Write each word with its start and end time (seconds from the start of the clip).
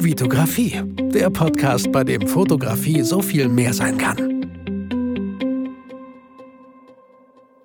Vitografie, 0.00 0.80
der 1.12 1.28
Podcast, 1.28 1.90
bei 1.90 2.04
dem 2.04 2.28
Fotografie 2.28 3.02
so 3.02 3.20
viel 3.20 3.48
mehr 3.48 3.74
sein 3.74 3.98
kann. 3.98 4.16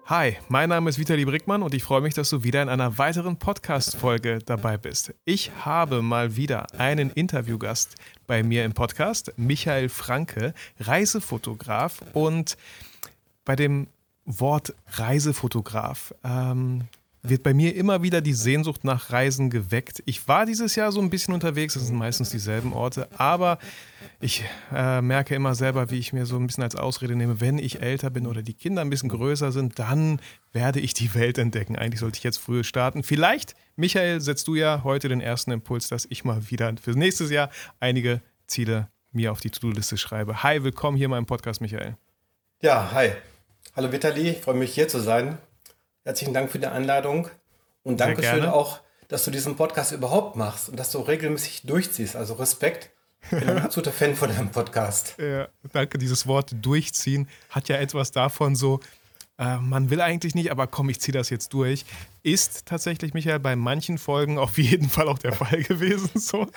Hi, 0.08 0.38
mein 0.50 0.70
Name 0.70 0.90
ist 0.90 0.98
Vitali 0.98 1.26
Brickmann 1.26 1.62
und 1.62 1.76
ich 1.76 1.84
freue 1.84 2.02
mich, 2.02 2.16
dass 2.16 2.32
du 2.32 2.44
wieder 2.44 2.64
in 2.64 2.70
einer 2.70 2.98
weiteren 2.98 3.38
Podcast-Folge 3.38 4.40
dabei 4.44 4.78
bist. 4.78 5.14
Ich 5.26 5.52
habe 5.64 6.02
mal 6.02 6.36
wieder 6.36 6.66
einen 6.80 7.12
Interviewgast 7.12 7.96
bei 8.26 8.42
mir 8.42 8.66
im 8.66 8.74
Podcast, 8.74 9.34
Michael 9.38 9.88
Franke, 9.88 10.56
Reisefotograf 10.80 12.04
und 12.14 12.58
bei 13.46 13.56
dem 13.56 13.88
Wort 14.26 14.74
Reisefotograf 14.88 16.16
ähm, 16.24 16.88
wird 17.24 17.42
bei 17.42 17.54
mir 17.54 17.74
immer 17.76 18.04
wieder 18.04 18.20
die 18.20 18.34
Sehnsucht 18.34 18.84
nach 18.84 19.12
Reisen 19.12 19.50
geweckt. 19.50 20.04
Ich 20.06 20.28
war 20.28 20.46
dieses 20.46 20.76
Jahr 20.76 20.92
so 20.92 21.00
ein 21.00 21.10
bisschen 21.10 21.34
unterwegs, 21.34 21.74
das 21.74 21.88
sind 21.88 21.96
meistens 21.96 22.30
dieselben 22.30 22.74
Orte, 22.74 23.08
aber 23.18 23.60
ich 24.20 24.44
äh, 24.74 25.02
merke 25.02 25.34
immer 25.34 25.56
selber, 25.56 25.90
wie 25.90 26.00
ich 26.00 26.12
mir 26.12 26.26
so 26.26 26.36
ein 26.36 26.46
bisschen 26.46 26.64
als 26.64 26.76
Ausrede 26.76 27.16
nehme, 27.16 27.40
wenn 27.40 27.58
ich 27.58 27.82
älter 27.82 28.10
bin 28.10 28.28
oder 28.28 28.42
die 28.42 28.54
Kinder 28.54 28.82
ein 28.82 28.90
bisschen 28.90 29.08
größer 29.08 29.54
sind, 29.54 29.80
dann 29.80 30.20
werde 30.52 30.82
ich 30.82 30.94
die 30.94 31.16
Welt 31.16 31.38
entdecken. 31.38 31.78
Eigentlich 31.78 32.02
sollte 32.02 32.18
ich 32.18 32.24
jetzt 32.24 32.40
früher 32.40 32.66
starten. 32.66 33.04
Vielleicht, 33.04 33.56
Michael, 33.78 34.20
setzt 34.20 34.48
du 34.50 34.56
ja 34.56 34.82
heute 34.84 35.08
den 35.08 35.22
ersten 35.22 35.52
Impuls, 35.52 35.88
dass 35.88 36.06
ich 36.10 36.26
mal 36.26 36.50
wieder 36.50 36.74
für 36.82 36.92
nächstes 36.92 37.32
Jahr 37.32 37.50
einige 37.80 38.22
Ziele 38.48 38.90
mir 39.14 39.32
auf 39.32 39.40
die 39.40 39.50
To-Do-Liste 39.50 39.98
schreibe. 39.98 40.44
Hi, 40.44 40.64
willkommen 40.64 40.98
hier 40.98 41.06
in 41.06 41.12
meinem 41.12 41.26
Podcast, 41.26 41.62
Michael. 41.62 41.96
Ja, 42.62 42.92
hi. 42.92 43.12
Hallo 43.76 43.92
Vitali, 43.92 44.32
ich 44.32 44.38
freue 44.40 44.56
mich 44.56 44.74
hier 44.74 44.90
zu 44.90 45.00
sein. 45.00 45.38
Herzlichen 46.06 46.34
Dank 46.34 46.52
für 46.52 46.60
die 46.60 46.68
Einladung 46.68 47.30
und 47.84 48.02
Dankeschön 48.02 48.44
auch, 48.44 48.82
dass 49.08 49.24
du 49.24 49.32
diesen 49.32 49.56
Podcast 49.56 49.94
überhaupt 49.94 50.36
machst 50.36 50.68
und 50.68 50.78
dass 50.78 50.92
du 50.92 51.00
regelmäßig 51.00 51.62
durchziehst. 51.64 52.18
Also 52.18 52.34
Respekt. 52.34 52.90
Ich 53.22 53.40
bin 53.40 53.50
ein 53.50 53.60
absoluter 53.64 53.94
Fan 53.94 54.14
von 54.14 54.28
deinem 54.28 54.52
Podcast. 54.52 55.16
Ja, 55.18 55.48
danke. 55.72 55.98
Dieses 55.98 56.28
Wort 56.28 56.54
durchziehen 56.62 57.30
hat 57.50 57.70
ja 57.70 57.78
etwas 57.78 58.12
davon 58.12 58.58
so, 58.58 58.82
äh, 59.40 59.58
man 59.58 59.90
will 59.90 60.00
eigentlich 60.00 60.36
nicht, 60.36 60.52
aber 60.52 60.68
komm, 60.68 60.90
ich 60.90 61.00
ziehe 61.00 61.14
das 61.14 61.30
jetzt 61.30 61.54
durch. 61.54 61.86
Ist 62.22 62.66
tatsächlich, 62.68 63.14
Michael, 63.14 63.40
bei 63.40 63.56
manchen 63.56 63.98
Folgen 63.98 64.38
auf 64.38 64.58
jeden 64.58 64.90
Fall 64.90 65.08
auch 65.08 65.18
der 65.18 65.34
Fall 65.34 65.64
gewesen. 65.68 66.12
So. 66.16 66.48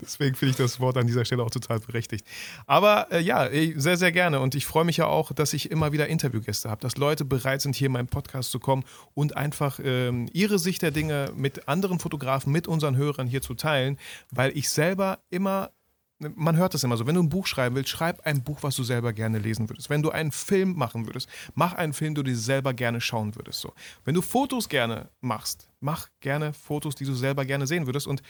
Deswegen 0.00 0.34
finde 0.34 0.52
ich 0.52 0.56
das 0.56 0.80
Wort 0.80 0.96
an 0.96 1.06
dieser 1.06 1.24
Stelle 1.24 1.42
auch 1.42 1.50
total 1.50 1.80
berechtigt. 1.80 2.26
Aber 2.66 3.12
äh, 3.12 3.20
ja, 3.20 3.48
sehr, 3.76 3.96
sehr 3.98 4.12
gerne. 4.12 4.40
Und 4.40 4.54
ich 4.54 4.64
freue 4.64 4.84
mich 4.84 4.96
ja 4.96 5.06
auch, 5.06 5.32
dass 5.32 5.52
ich 5.52 5.70
immer 5.70 5.92
wieder 5.92 6.08
Interviewgäste 6.08 6.70
habe, 6.70 6.80
dass 6.80 6.96
Leute 6.96 7.24
bereit 7.24 7.60
sind, 7.60 7.76
hier 7.76 7.86
in 7.86 7.92
meinen 7.92 8.08
Podcast 8.08 8.50
zu 8.50 8.58
kommen 8.58 8.84
und 9.14 9.36
einfach 9.36 9.78
ähm, 9.82 10.28
ihre 10.32 10.58
Sicht 10.58 10.82
der 10.82 10.90
Dinge 10.90 11.32
mit 11.36 11.68
anderen 11.68 11.98
Fotografen, 11.98 12.50
mit 12.50 12.66
unseren 12.66 12.96
Hörern 12.96 13.26
hier 13.26 13.42
zu 13.42 13.54
teilen, 13.54 13.98
weil 14.30 14.56
ich 14.56 14.70
selber 14.70 15.18
immer 15.30 15.70
man 16.34 16.56
hört 16.56 16.74
das 16.74 16.84
immer 16.84 16.96
so, 16.96 17.06
wenn 17.06 17.14
du 17.14 17.22
ein 17.22 17.28
Buch 17.28 17.46
schreiben 17.46 17.74
willst, 17.74 17.90
schreib 17.90 18.20
ein 18.26 18.42
Buch, 18.42 18.62
was 18.62 18.76
du 18.76 18.82
selber 18.82 19.12
gerne 19.12 19.38
lesen 19.38 19.68
würdest. 19.68 19.90
Wenn 19.90 20.02
du 20.02 20.10
einen 20.10 20.32
Film 20.32 20.74
machen 20.76 21.06
würdest, 21.06 21.28
mach 21.54 21.74
einen 21.74 21.92
Film, 21.92 22.14
den 22.14 22.24
du 22.24 22.30
dir 22.30 22.36
selber 22.36 22.74
gerne 22.74 23.00
schauen 23.00 23.34
würdest. 23.36 23.60
So. 23.60 23.72
Wenn 24.04 24.14
du 24.14 24.22
Fotos 24.22 24.68
gerne 24.68 25.08
machst, 25.20 25.68
mach 25.80 26.08
gerne 26.20 26.52
Fotos, 26.52 26.94
die 26.94 27.04
du 27.04 27.14
selber 27.14 27.44
gerne 27.44 27.66
sehen 27.66 27.86
würdest. 27.86 28.06
Und 28.06 28.22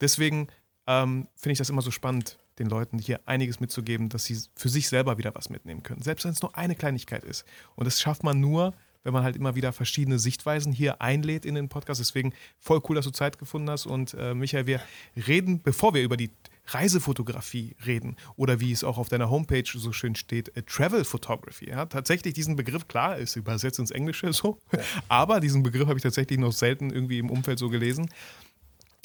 deswegen 0.00 0.48
ähm, 0.86 1.28
finde 1.34 1.52
ich 1.52 1.58
das 1.58 1.70
immer 1.70 1.82
so 1.82 1.90
spannend, 1.90 2.38
den 2.58 2.68
Leuten 2.68 2.98
hier 2.98 3.20
einiges 3.26 3.60
mitzugeben, 3.60 4.08
dass 4.08 4.24
sie 4.24 4.38
für 4.54 4.68
sich 4.68 4.88
selber 4.88 5.18
wieder 5.18 5.34
was 5.34 5.50
mitnehmen 5.50 5.82
können. 5.82 6.02
Selbst 6.02 6.24
wenn 6.24 6.32
es 6.32 6.42
nur 6.42 6.56
eine 6.56 6.76
Kleinigkeit 6.76 7.24
ist. 7.24 7.44
Und 7.74 7.86
das 7.86 8.00
schafft 8.00 8.22
man 8.22 8.40
nur, 8.40 8.74
wenn 9.02 9.12
man 9.12 9.22
halt 9.22 9.36
immer 9.36 9.54
wieder 9.54 9.72
verschiedene 9.72 10.18
Sichtweisen 10.18 10.72
hier 10.72 11.00
einlädt 11.00 11.44
in 11.44 11.54
den 11.54 11.68
Podcast. 11.68 12.00
Deswegen 12.00 12.32
voll 12.58 12.80
cool, 12.88 12.96
dass 12.96 13.04
du 13.04 13.10
Zeit 13.10 13.38
gefunden 13.38 13.70
hast. 13.70 13.86
Und 13.86 14.14
äh, 14.14 14.34
Michael, 14.34 14.66
wir 14.66 14.80
reden, 15.26 15.62
bevor 15.62 15.94
wir 15.94 16.02
über 16.02 16.16
die 16.16 16.30
Reisefotografie 16.66 17.76
reden 17.84 18.16
oder 18.36 18.60
wie 18.60 18.72
es 18.72 18.84
auch 18.84 18.98
auf 18.98 19.08
deiner 19.08 19.30
Homepage 19.30 19.64
so 19.72 19.92
schön 19.92 20.14
steht, 20.14 20.56
äh, 20.56 20.62
Travel 20.62 21.04
Photography. 21.04 21.68
Ja, 21.68 21.86
tatsächlich 21.86 22.34
diesen 22.34 22.56
Begriff, 22.56 22.88
klar, 22.88 23.18
ist 23.18 23.36
übersetzt 23.36 23.78
ins 23.78 23.90
Englische 23.90 24.32
so, 24.32 24.58
aber 25.08 25.40
diesen 25.40 25.62
Begriff 25.62 25.88
habe 25.88 25.98
ich 25.98 26.02
tatsächlich 26.02 26.38
noch 26.38 26.52
selten 26.52 26.90
irgendwie 26.90 27.18
im 27.18 27.30
Umfeld 27.30 27.58
so 27.58 27.68
gelesen. 27.68 28.10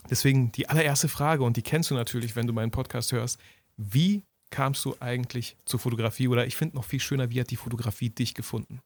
Deswegen 0.10 0.52
die 0.52 0.70
allererste 0.70 1.10
Frage, 1.10 1.44
und 1.44 1.58
die 1.58 1.62
kennst 1.62 1.92
du 1.92 1.96
natürlich, 1.96 2.36
wenn 2.36 2.48
du 2.48 2.54
meinen 2.54 2.72
Podcast 2.72 3.12
hörst, 3.12 3.40
wie 3.78 4.24
kamst 4.50 4.84
du 4.86 4.96
eigentlich 5.00 5.58
zur 5.66 5.80
Fotografie 5.80 6.28
oder 6.28 6.46
ich 6.48 6.56
finde 6.56 6.76
noch 6.76 6.86
viel 6.86 7.00
schöner, 7.00 7.30
wie 7.30 7.40
hat 7.40 7.52
die 7.52 7.56
Fotografie 7.56 8.10
dich 8.10 8.34
gefunden? 8.34 8.80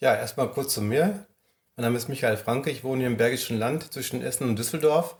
Ja, 0.00 0.14
erstmal 0.14 0.50
kurz 0.50 0.74
zu 0.74 0.82
mir. 0.82 1.26
Mein 1.76 1.84
Name 1.84 1.96
ist 1.96 2.08
Michael 2.08 2.36
Franke, 2.36 2.70
ich 2.70 2.84
wohne 2.84 3.00
hier 3.00 3.06
im 3.08 3.16
Bergischen 3.16 3.58
Land 3.58 3.92
zwischen 3.92 4.22
Essen 4.22 4.48
und 4.48 4.58
Düsseldorf 4.58 5.16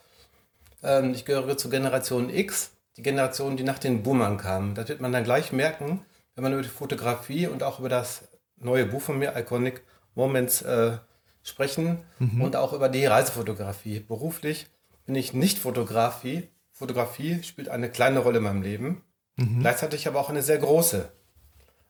ähm, 0.82 1.12
ich 1.12 1.24
gehöre 1.24 1.56
zur 1.56 1.70
Generation 1.70 2.30
X, 2.30 2.72
die 2.96 3.02
Generation, 3.02 3.56
die 3.56 3.64
nach 3.64 3.78
den 3.78 4.02
Boomern 4.02 4.38
kam. 4.38 4.74
Das 4.74 4.88
wird 4.88 5.00
man 5.00 5.12
dann 5.12 5.24
gleich 5.24 5.52
merken, 5.52 6.04
wenn 6.34 6.44
man 6.44 6.52
über 6.52 6.62
die 6.62 6.68
Fotografie 6.68 7.46
und 7.46 7.62
auch 7.62 7.80
über 7.80 7.88
das 7.88 8.28
neue 8.56 8.86
Buch 8.86 9.00
von 9.00 9.18
mir, 9.18 9.36
Iconic 9.36 9.82
Moments, 10.14 10.62
äh, 10.62 10.98
sprechen 11.42 12.04
mhm. 12.18 12.42
und 12.42 12.56
auch 12.56 12.72
über 12.72 12.88
die 12.88 13.06
Reisefotografie. 13.06 14.00
Beruflich 14.00 14.66
bin 15.06 15.14
ich 15.14 15.32
nicht 15.32 15.58
Fotografie. 15.58 16.48
Fotografie 16.72 17.42
spielt 17.42 17.68
eine 17.68 17.90
kleine 17.90 18.20
Rolle 18.20 18.38
in 18.38 18.44
meinem 18.44 18.62
Leben, 18.62 19.02
mhm. 19.36 19.60
gleichzeitig 19.60 20.06
aber 20.06 20.20
auch 20.20 20.30
eine 20.30 20.42
sehr 20.42 20.58
große. 20.58 21.08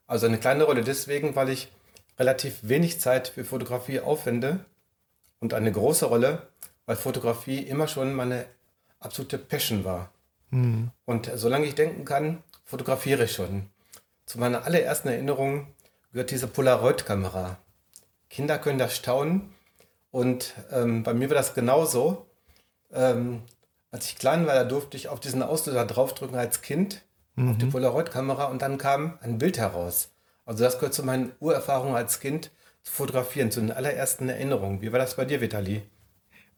Also 0.06 0.26
eine 0.26 0.38
kleine 0.38 0.64
Rolle 0.64 0.82
deswegen, 0.82 1.36
weil 1.36 1.50
ich 1.50 1.70
relativ 2.18 2.60
wenig 2.62 3.00
Zeit 3.00 3.28
für 3.28 3.44
Fotografie 3.44 4.00
aufwende 4.00 4.64
und 5.40 5.54
eine 5.54 5.70
große 5.70 6.06
Rolle, 6.06 6.48
weil 6.86 6.96
Fotografie 6.96 7.58
immer 7.58 7.88
schon 7.88 8.14
meine 8.14 8.46
absolute 9.00 9.38
Passion 9.38 9.84
war. 9.84 10.10
Mhm. 10.50 10.90
Und 11.04 11.30
solange 11.34 11.66
ich 11.66 11.74
denken 11.74 12.04
kann, 12.04 12.42
fotografiere 12.64 13.24
ich 13.24 13.32
schon. 13.32 13.68
Zu 14.26 14.38
meiner 14.38 14.64
allerersten 14.64 15.08
Erinnerung 15.08 15.68
gehört 16.12 16.30
diese 16.30 16.46
Polaroid-Kamera. 16.46 17.58
Kinder 18.28 18.58
können 18.58 18.78
das 18.78 18.96
staunen. 18.96 19.54
Und 20.10 20.54
ähm, 20.72 21.02
bei 21.02 21.14
mir 21.14 21.28
war 21.30 21.36
das 21.36 21.54
genauso. 21.54 22.26
Ähm, 22.92 23.42
als 23.90 24.06
ich 24.06 24.16
klein 24.16 24.46
war, 24.46 24.54
da 24.54 24.64
durfte 24.64 24.96
ich 24.96 25.08
auf 25.08 25.20
diesen 25.20 25.42
Auslöser 25.42 25.84
draufdrücken 25.84 26.36
als 26.36 26.62
Kind, 26.62 27.02
mhm. 27.36 27.50
auf 27.50 27.58
die 27.58 27.66
mhm. 27.66 27.72
Polaroid-Kamera, 27.72 28.46
und 28.46 28.62
dann 28.62 28.78
kam 28.78 29.18
ein 29.22 29.38
Bild 29.38 29.58
heraus. 29.58 30.10
Also 30.44 30.64
das 30.64 30.78
gehört 30.78 30.94
zu 30.94 31.02
meinen 31.02 31.32
Urerfahrungen 31.40 31.94
als 31.94 32.20
Kind, 32.20 32.50
zu 32.82 32.92
fotografieren, 32.92 33.50
zu 33.50 33.60
den 33.60 33.72
allerersten 33.72 34.28
Erinnerungen. 34.28 34.80
Wie 34.80 34.92
war 34.92 34.98
das 34.98 35.16
bei 35.16 35.24
dir, 35.24 35.40
Vitali? 35.40 35.82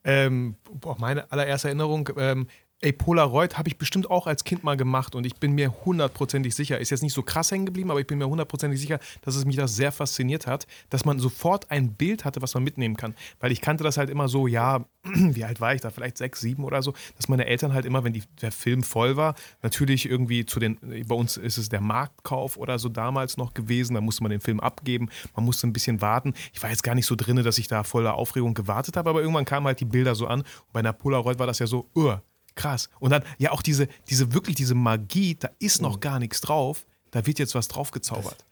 Ähm, 0.03 0.55
boah, 0.71 0.97
meine 0.99 1.31
allererste 1.31 1.67
Erinnerung, 1.69 2.09
ähm, 2.17 2.47
Ey, 2.83 2.93
Polaroid 2.93 3.59
habe 3.59 3.69
ich 3.69 3.77
bestimmt 3.77 4.09
auch 4.09 4.25
als 4.25 4.43
Kind 4.43 4.63
mal 4.63 4.75
gemacht 4.75 5.13
und 5.13 5.23
ich 5.23 5.35
bin 5.35 5.51
mir 5.51 5.71
hundertprozentig 5.85 6.55
sicher, 6.55 6.79
ist 6.79 6.89
jetzt 6.89 7.03
nicht 7.03 7.13
so 7.13 7.21
krass 7.21 7.51
hängen 7.51 7.67
geblieben, 7.67 7.91
aber 7.91 7.99
ich 7.99 8.07
bin 8.07 8.17
mir 8.17 8.27
hundertprozentig 8.27 8.81
sicher, 8.81 8.97
dass 9.21 9.35
es 9.35 9.45
mich 9.45 9.55
das 9.55 9.75
sehr 9.75 9.91
fasziniert 9.91 10.47
hat, 10.47 10.65
dass 10.89 11.05
man 11.05 11.19
sofort 11.19 11.69
ein 11.69 11.93
Bild 11.93 12.25
hatte, 12.25 12.41
was 12.41 12.55
man 12.55 12.63
mitnehmen 12.63 12.97
kann. 12.97 13.13
Weil 13.39 13.51
ich 13.51 13.61
kannte 13.61 13.83
das 13.83 13.97
halt 13.97 14.09
immer 14.09 14.27
so, 14.27 14.47
ja, 14.47 14.83
wie 15.03 15.43
alt 15.43 15.61
war 15.61 15.75
ich 15.75 15.81
da, 15.81 15.91
vielleicht 15.91 16.17
sechs, 16.17 16.41
sieben 16.41 16.63
oder 16.63 16.81
so, 16.81 16.95
dass 17.17 17.29
meine 17.29 17.45
Eltern 17.45 17.71
halt 17.71 17.85
immer, 17.85 18.03
wenn 18.03 18.13
die, 18.13 18.23
der 18.41 18.51
Film 18.51 18.81
voll 18.81 19.15
war, 19.15 19.35
natürlich 19.61 20.09
irgendwie 20.09 20.47
zu 20.47 20.59
den, 20.59 20.79
bei 21.07 21.13
uns 21.13 21.37
ist 21.37 21.59
es 21.59 21.69
der 21.69 21.81
Marktkauf 21.81 22.57
oder 22.57 22.79
so 22.79 22.89
damals 22.89 23.37
noch 23.37 23.53
gewesen, 23.53 23.93
da 23.93 24.01
musste 24.01 24.23
man 24.23 24.31
den 24.31 24.41
Film 24.41 24.59
abgeben, 24.59 25.09
man 25.35 25.45
musste 25.45 25.67
ein 25.67 25.73
bisschen 25.73 26.01
warten. 26.01 26.33
Ich 26.51 26.63
war 26.63 26.71
jetzt 26.71 26.81
gar 26.81 26.95
nicht 26.95 27.05
so 27.05 27.15
drin, 27.15 27.35
dass 27.43 27.59
ich 27.59 27.67
da 27.67 27.83
voller 27.83 28.15
Aufregung 28.15 28.55
gewartet 28.55 28.97
habe, 28.97 29.11
aber 29.11 29.21
irgendwann 29.21 29.45
kamen 29.45 29.67
halt 29.67 29.79
die 29.79 29.85
Bilder 29.85 30.15
so 30.15 30.25
an 30.25 30.39
und 30.39 30.73
bei 30.73 30.79
einer 30.79 30.93
Polaroid 30.93 31.37
war 31.37 31.45
das 31.45 31.59
ja 31.59 31.67
so, 31.67 31.87
uh, 31.95 32.15
Krass. 32.55 32.89
Und 32.99 33.11
dann, 33.11 33.23
ja, 33.37 33.51
auch 33.51 33.61
diese, 33.61 33.87
diese 34.09 34.33
wirklich 34.33 34.55
diese 34.55 34.75
Magie, 34.75 35.35
da 35.35 35.49
ist 35.59 35.81
noch 35.81 35.95
mhm. 35.95 36.01
gar 36.01 36.19
nichts 36.19 36.41
drauf, 36.41 36.85
da 37.11 37.25
wird 37.25 37.39
jetzt 37.39 37.55
was 37.55 37.67
drauf 37.67 37.91
gezaubert. 37.91 38.45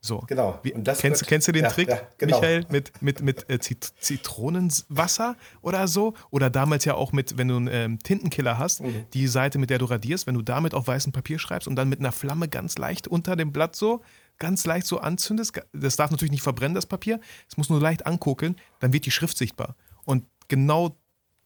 So. 0.00 0.22
Genau. 0.28 0.60
Wie, 0.62 0.70
kennst, 0.70 1.02
wird, 1.02 1.26
kennst 1.26 1.48
du 1.48 1.52
den 1.52 1.64
ja, 1.64 1.70
Trick, 1.70 1.88
ja, 1.88 2.00
genau. 2.18 2.36
Michael, 2.36 2.64
mit, 2.70 3.02
mit, 3.02 3.22
mit 3.22 3.50
äh, 3.50 3.58
Zitronenwasser 3.58 5.36
oder 5.62 5.88
so? 5.88 6.14
Oder 6.30 6.48
damals 6.48 6.84
ja 6.84 6.94
auch 6.94 7.12
mit, 7.12 7.36
wenn 7.38 7.48
du 7.48 7.56
einen 7.56 7.68
ähm, 7.68 7.98
Tintenkiller 7.98 8.58
hast, 8.58 8.82
mhm. 8.82 9.06
die 9.12 9.26
Seite, 9.26 9.58
mit 9.58 9.70
der 9.70 9.78
du 9.78 9.86
radierst, 9.86 10.26
wenn 10.26 10.34
du 10.34 10.42
damit 10.42 10.74
auf 10.74 10.86
weißem 10.86 11.12
Papier 11.12 11.38
schreibst 11.38 11.66
und 11.66 11.76
dann 11.76 11.88
mit 11.88 11.98
einer 11.98 12.12
Flamme 12.12 12.48
ganz 12.48 12.78
leicht 12.78 13.08
unter 13.08 13.34
dem 13.34 13.52
Blatt 13.52 13.74
so, 13.74 14.02
ganz 14.38 14.64
leicht 14.64 14.86
so 14.86 14.98
anzündest, 14.98 15.60
das 15.72 15.96
darf 15.96 16.10
natürlich 16.10 16.32
nicht 16.32 16.42
verbrennen, 16.42 16.74
das 16.74 16.86
Papier, 16.86 17.20
es 17.48 17.56
muss 17.56 17.68
nur 17.68 17.80
leicht 17.80 18.06
ankokeln, 18.06 18.56
dann 18.78 18.92
wird 18.92 19.06
die 19.06 19.10
Schrift 19.10 19.36
sichtbar. 19.36 19.74
Und 20.04 20.24
genau 20.48 20.96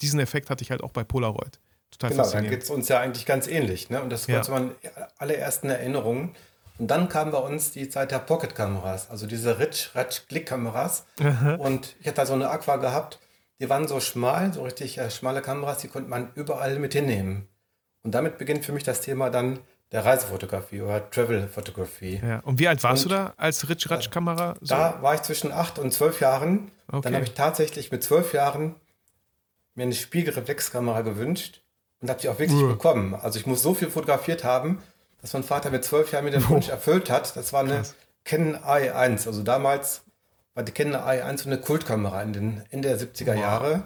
diesen 0.02 0.20
Effekt 0.20 0.50
hatte 0.50 0.62
ich 0.62 0.70
halt 0.70 0.82
auch 0.82 0.93
bei 0.93 1.05
Polaroid. 1.05 1.61
Total 1.90 2.10
genau, 2.10 2.31
dann 2.31 2.48
geht 2.48 2.62
es 2.62 2.70
uns 2.70 2.88
ja 2.88 3.00
eigentlich 3.00 3.26
ganz 3.26 3.46
ähnlich. 3.46 3.90
Ne? 3.90 4.00
Und 4.00 4.10
das 4.10 4.28
war 4.28 4.42
zu 4.42 4.52
meinen 4.52 4.75
allerersten 5.19 5.69
Erinnerungen. 5.69 6.34
Und 6.78 6.90
dann 6.90 7.10
kam 7.10 7.31
bei 7.31 7.38
uns 7.38 7.72
die 7.72 7.90
Zeit 7.90 8.10
der 8.10 8.20
Pocket-Kameras, 8.20 9.10
also 9.10 9.26
diese 9.26 9.58
Rich-Ratch-Klick-Kameras. 9.58 11.04
Und 11.58 11.94
ich 12.00 12.06
hatte 12.06 12.16
da 12.16 12.26
so 12.26 12.32
eine 12.32 12.48
Aqua 12.48 12.76
gehabt, 12.76 13.19
die 13.60 13.69
waren 13.69 13.87
so 13.87 14.00
schmal, 14.00 14.54
so 14.54 14.62
richtig 14.62 14.96
äh, 14.96 15.10
schmale 15.10 15.42
Kameras, 15.42 15.78
die 15.78 15.88
konnte 15.88 16.08
man 16.08 16.31
überall 16.34 16.78
mit 16.78 16.94
hinnehmen. 16.94 17.46
Und 18.02 18.14
damit 18.14 18.38
beginnt 18.38 18.64
für 18.64 18.72
mich 18.72 18.84
das 18.84 19.02
Thema 19.02 19.28
dann 19.28 19.58
der 19.93 20.06
Reisefotografie 20.06 20.81
oder 20.81 21.10
Travel-Fotografie. 21.10 22.22
Ja. 22.25 22.40
Und 22.40 22.58
wie 22.58 22.69
alt 22.69 22.82
warst 22.82 23.04
und, 23.04 23.12
du 23.12 23.16
da 23.16 23.34
als 23.36 23.69
Rich-Ratch-Kamera? 23.69 24.54
So? 24.62 24.75
Da 24.75 25.02
war 25.02 25.14
ich 25.14 25.20
zwischen 25.20 25.52
acht 25.52 25.78
und 25.78 25.93
zwölf 25.93 26.20
Jahren. 26.20 26.70
Okay. 26.88 27.02
Dann 27.02 27.14
habe 27.14 27.25
ich 27.25 27.34
tatsächlich 27.34 27.93
mit 27.93 28.02
zwölf 28.02 28.32
Jahren 28.32 28.76
mir 29.75 29.82
eine 29.82 29.93
Spiegelreflexkamera 29.93 31.02
gewünscht 31.02 31.60
und 32.00 32.11
habe 32.11 32.20
die 32.20 32.29
auch 32.29 32.38
wirklich 32.38 32.61
Ja. 32.61 32.67
bekommen. 32.67 33.14
Also 33.14 33.38
ich 33.38 33.47
muss 33.47 33.62
so 33.62 33.75
viel 33.75 33.91
fotografiert 33.91 34.44
haben, 34.44 34.82
dass 35.20 35.32
mein 35.32 35.43
Vater 35.44 35.70
mit 35.70 35.85
zwölf 35.85 36.12
Jahren 36.12 36.25
mir 36.25 36.31
den 36.31 36.49
Wunsch 36.49 36.69
erfüllt 36.69 37.11
hat. 37.11 37.37
Das 37.37 37.52
war 37.52 37.61
eine 37.61 37.76
Krass. 37.76 37.94
Canon 38.25 38.56
AI1. 38.56 39.26
Also 39.26 39.43
damals 39.43 40.02
war 40.55 40.62
die 40.62 40.73
Canon 40.73 40.94
AI1 40.97 41.38
so 41.38 41.47
eine 41.50 41.58
Kultkamera 41.58 42.23
in 42.23 42.32
den 42.32 42.62
Ende 42.70 42.88
der 42.88 42.99
70er 42.99 43.35
Jahre. 43.35 43.85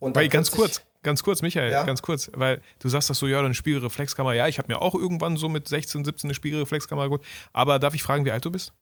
Und 0.00 0.14
Weil 0.16 0.24
dann 0.24 0.30
ganz 0.38 0.50
kurz, 0.50 0.82
ganz 1.02 1.22
kurz, 1.22 1.42
Michael, 1.42 1.70
Ja. 1.70 1.84
ganz 1.84 2.02
kurz, 2.02 2.30
weil 2.34 2.60
du 2.80 2.88
sagst 2.88 3.08
das 3.08 3.18
so, 3.18 3.26
ja, 3.26 3.38
eine 3.38 3.54
Spiegelreflexkamera. 3.54 4.34
Ja, 4.34 4.48
ich 4.48 4.58
habe 4.58 4.72
mir 4.72 4.82
auch 4.82 4.94
irgendwann 4.94 5.36
so 5.36 5.48
mit 5.48 5.68
16, 5.68 6.04
17 6.04 6.28
eine 6.28 6.34
Spiegelreflexkamera 6.34 7.06
gut. 7.06 7.22
Aber 7.52 7.78
darf 7.78 7.94
ich 7.94 8.02
fragen, 8.02 8.24
wie 8.24 8.32
alt 8.32 8.44
du 8.44 8.50
bist? 8.50 8.72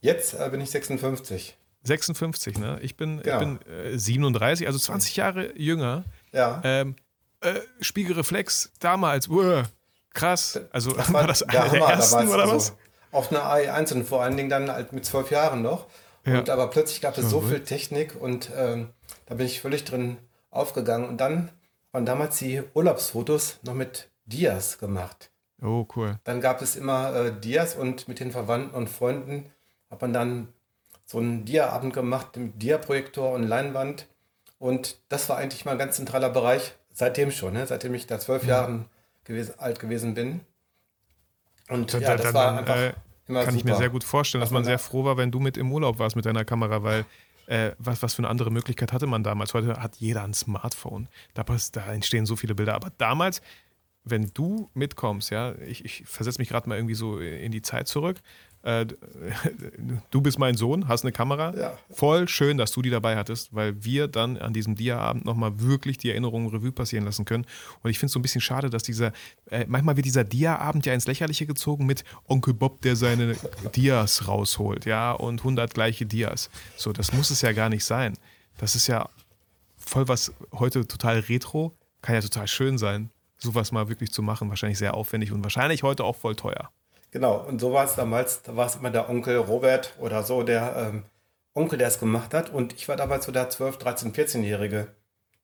Jetzt 0.00 0.34
äh, 0.34 0.48
bin 0.50 0.60
ich 0.60 0.70
56. 0.70 1.56
56, 1.84 2.58
ne? 2.58 2.78
Ich 2.82 2.96
bin, 2.96 3.20
Genau. 3.22 3.36
ich 3.36 3.40
bin 3.40 3.72
äh, 3.72 3.98
37, 3.98 4.66
also 4.66 4.78
20 4.78 5.16
Jahre 5.16 5.56
jünger. 5.58 6.04
Ja. 6.32 6.60
Ähm, 6.64 6.96
äh, 7.40 7.60
Spiegelreflex 7.80 8.72
damals, 8.80 9.28
uah, 9.28 9.64
krass. 10.14 10.60
Also 10.70 10.92
Das 10.92 11.12
war, 11.12 11.26
das 11.26 11.40
der 11.40 11.48
einer 11.48 11.70
der 11.70 11.80
Hammer 11.80 11.92
ersten 11.92 12.16
damals, 12.16 12.34
oder 12.34 12.42
also 12.42 12.54
was? 12.54 12.76
Auf 13.10 13.30
einer 13.32 13.42
AI1 13.42 13.94
und 13.94 14.04
vor 14.08 14.22
allen 14.22 14.36
Dingen 14.36 14.50
dann 14.50 14.70
halt 14.70 14.92
mit 14.92 15.04
zwölf 15.04 15.30
Jahren 15.30 15.62
noch. 15.62 15.86
Ja. 16.26 16.40
Und 16.40 16.50
aber 16.50 16.68
plötzlich 16.68 17.00
gab 17.00 17.16
es 17.16 17.30
so 17.30 17.40
viel 17.40 17.60
Technik 17.60 18.14
und 18.20 18.50
ähm, 18.54 18.90
da 19.26 19.34
bin 19.34 19.46
ich 19.46 19.60
völlig 19.60 19.84
drin 19.84 20.18
aufgegangen. 20.50 21.08
Und 21.08 21.18
dann 21.18 21.50
waren 21.92 22.04
damals 22.04 22.38
die 22.38 22.62
Urlaubsfotos 22.74 23.60
noch 23.62 23.74
mit 23.74 24.10
Dias 24.26 24.78
gemacht. 24.78 25.30
Oh, 25.62 25.86
cool. 25.96 26.18
Dann 26.24 26.40
gab 26.40 26.60
es 26.60 26.76
immer 26.76 27.14
äh, 27.14 27.32
Dias 27.32 27.74
und 27.74 28.08
mit 28.08 28.20
den 28.20 28.30
Verwandten 28.30 28.74
und 28.74 28.88
Freunden 28.88 29.50
hat 29.90 30.02
man 30.02 30.12
dann 30.12 30.48
so 31.04 31.18
einen 31.18 31.44
Dia-Abend 31.46 31.94
gemacht 31.94 32.36
mit 32.36 32.60
Dia-Projektor 32.60 33.32
und 33.32 33.44
Leinwand. 33.44 34.06
Und 34.58 34.98
das 35.08 35.28
war 35.28 35.38
eigentlich 35.38 35.64
mal 35.64 35.72
ein 35.72 35.78
ganz 35.78 35.96
zentraler 35.96 36.30
Bereich, 36.30 36.74
seitdem 36.98 37.30
schon, 37.30 37.52
ne? 37.52 37.66
seitdem 37.66 37.94
ich 37.94 38.06
da 38.06 38.18
zwölf 38.18 38.44
Jahre 38.44 38.84
gewesen, 39.24 39.54
alt 39.58 39.78
gewesen 39.78 40.14
bin. 40.14 40.40
Und 41.68 41.94
Dann- 41.94 42.00
ja, 42.02 42.16
das 42.16 42.22
dann- 42.26 42.34
war 42.34 42.46
dann, 42.46 42.58
einfach 42.58 42.76
äh, 42.76 42.92
immer 43.28 43.44
Kann 43.44 43.54
ich 43.56 43.64
mir 43.64 43.70
super. 43.72 43.78
sehr 43.82 43.90
gut 43.90 44.04
vorstellen, 44.04 44.40
dass 44.40 44.48
Was 44.50 44.54
man 44.54 44.64
sehr 44.64 44.78
froh 44.78 45.04
war, 45.04 45.16
wenn 45.16 45.30
du 45.30 45.38
mit 45.38 45.56
im 45.56 45.70
Urlaub 45.72 45.98
warst 45.98 46.16
mit 46.16 46.26
deiner 46.26 46.44
Kamera, 46.44 46.82
weil 46.82 47.04
äh, 47.46 47.72
was, 47.78 48.02
was 48.02 48.14
für 48.14 48.20
eine 48.20 48.28
andere 48.28 48.50
Möglichkeit 48.50 48.92
hatte 48.92 49.06
man 49.06 49.22
damals? 49.22 49.54
Heute 49.54 49.80
hat 49.80 49.96
jeder 49.96 50.22
ein 50.24 50.34
Smartphone. 50.34 51.08
Da, 51.34 51.44
da 51.44 51.92
entstehen 51.92 52.26
so 52.26 52.36
viele 52.36 52.54
Bilder. 52.54 52.74
Aber 52.74 52.90
damals, 52.98 53.40
wenn 54.04 54.30
du 54.34 54.68
mitkommst, 54.74 55.30
ja, 55.30 55.54
ich, 55.66 55.84
ich 55.84 56.02
versetze 56.04 56.40
mich 56.40 56.48
gerade 56.48 56.68
mal 56.68 56.76
irgendwie 56.76 56.94
so 56.94 57.18
in 57.20 57.52
die 57.52 57.62
Zeit 57.62 57.86
zurück. 57.88 58.18
Äh, 58.62 58.86
du 60.10 60.20
bist 60.20 60.38
mein 60.38 60.56
Sohn, 60.56 60.88
hast 60.88 61.04
eine 61.04 61.12
Kamera. 61.12 61.54
Ja. 61.56 61.78
Voll 61.90 62.28
schön, 62.28 62.58
dass 62.58 62.72
du 62.72 62.82
die 62.82 62.90
dabei 62.90 63.16
hattest, 63.16 63.54
weil 63.54 63.84
wir 63.84 64.08
dann 64.08 64.36
an 64.36 64.52
diesem 64.52 64.74
Dia-Abend 64.74 65.24
nochmal 65.24 65.60
wirklich 65.60 65.98
die 65.98 66.10
Erinnerungen 66.10 66.48
Revue 66.48 66.72
passieren 66.72 67.04
lassen 67.04 67.24
können. 67.24 67.46
Und 67.82 67.90
ich 67.90 67.98
finde 67.98 68.06
es 68.06 68.12
so 68.12 68.18
ein 68.18 68.22
bisschen 68.22 68.40
schade, 68.40 68.70
dass 68.70 68.82
dieser, 68.82 69.12
äh, 69.50 69.64
manchmal 69.68 69.96
wird 69.96 70.06
dieser 70.06 70.24
Dia-Abend 70.24 70.86
ja 70.86 70.94
ins 70.94 71.06
Lächerliche 71.06 71.46
gezogen 71.46 71.86
mit 71.86 72.04
Onkel 72.26 72.54
Bob, 72.54 72.82
der 72.82 72.96
seine 72.96 73.36
Dias 73.76 74.26
rausholt, 74.26 74.84
ja, 74.84 75.12
und 75.12 75.40
100 75.40 75.72
gleiche 75.72 76.06
Dias. 76.06 76.50
So, 76.76 76.92
das 76.92 77.12
muss 77.12 77.30
es 77.30 77.42
ja 77.42 77.52
gar 77.52 77.68
nicht 77.68 77.84
sein. 77.84 78.14
Das 78.58 78.74
ist 78.74 78.88
ja 78.88 79.08
voll 79.76 80.08
was 80.08 80.32
heute 80.52 80.86
total 80.86 81.20
retro, 81.20 81.76
kann 82.02 82.14
ja 82.14 82.20
total 82.20 82.46
schön 82.46 82.78
sein, 82.78 83.10
sowas 83.38 83.72
mal 83.72 83.88
wirklich 83.88 84.12
zu 84.12 84.22
machen. 84.22 84.48
Wahrscheinlich 84.48 84.78
sehr 84.78 84.94
aufwendig 84.94 85.32
und 85.32 85.42
wahrscheinlich 85.42 85.82
heute 85.82 86.04
auch 86.04 86.16
voll 86.16 86.36
teuer. 86.36 86.70
Genau, 87.10 87.38
und 87.38 87.60
so 87.60 87.72
war 87.72 87.84
es 87.84 87.94
damals, 87.94 88.42
da 88.42 88.56
war 88.56 88.66
es 88.66 88.76
immer 88.76 88.90
der 88.90 89.08
Onkel 89.08 89.38
Robert 89.38 89.94
oder 89.98 90.22
so, 90.22 90.42
der 90.42 90.76
ähm, 90.76 91.04
Onkel, 91.54 91.78
der 91.78 91.88
es 91.88 91.98
gemacht 91.98 92.34
hat. 92.34 92.50
Und 92.50 92.74
ich 92.74 92.88
war 92.88 92.96
damals 92.96 93.24
so 93.24 93.32
der 93.32 93.48
12, 93.48 93.78
13, 93.78 94.12
14-Jährige, 94.12 94.88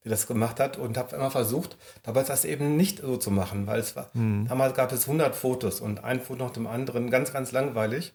der 0.05 0.11
das 0.11 0.26
gemacht 0.26 0.61
hat 0.61 0.76
und 0.76 0.99
habe 0.99 1.16
immer 1.16 1.31
versucht, 1.31 1.76
damals 2.02 2.28
das 2.28 2.44
eben 2.44 2.76
nicht 2.76 3.00
so 3.00 3.16
zu 3.16 3.31
machen, 3.31 3.66
weil 3.66 3.81
es 3.81 3.96
war, 3.96 4.11
damals 4.12 4.75
gab 4.75 4.93
es 4.93 5.06
100 5.06 5.34
Fotos 5.34 5.81
und 5.81 6.05
ein 6.05 6.20
Foto 6.20 6.44
nach 6.44 6.52
dem 6.52 6.66
anderen, 6.66 7.11
ganz, 7.11 7.32
ganz 7.32 7.52
langweilig. 7.52 8.12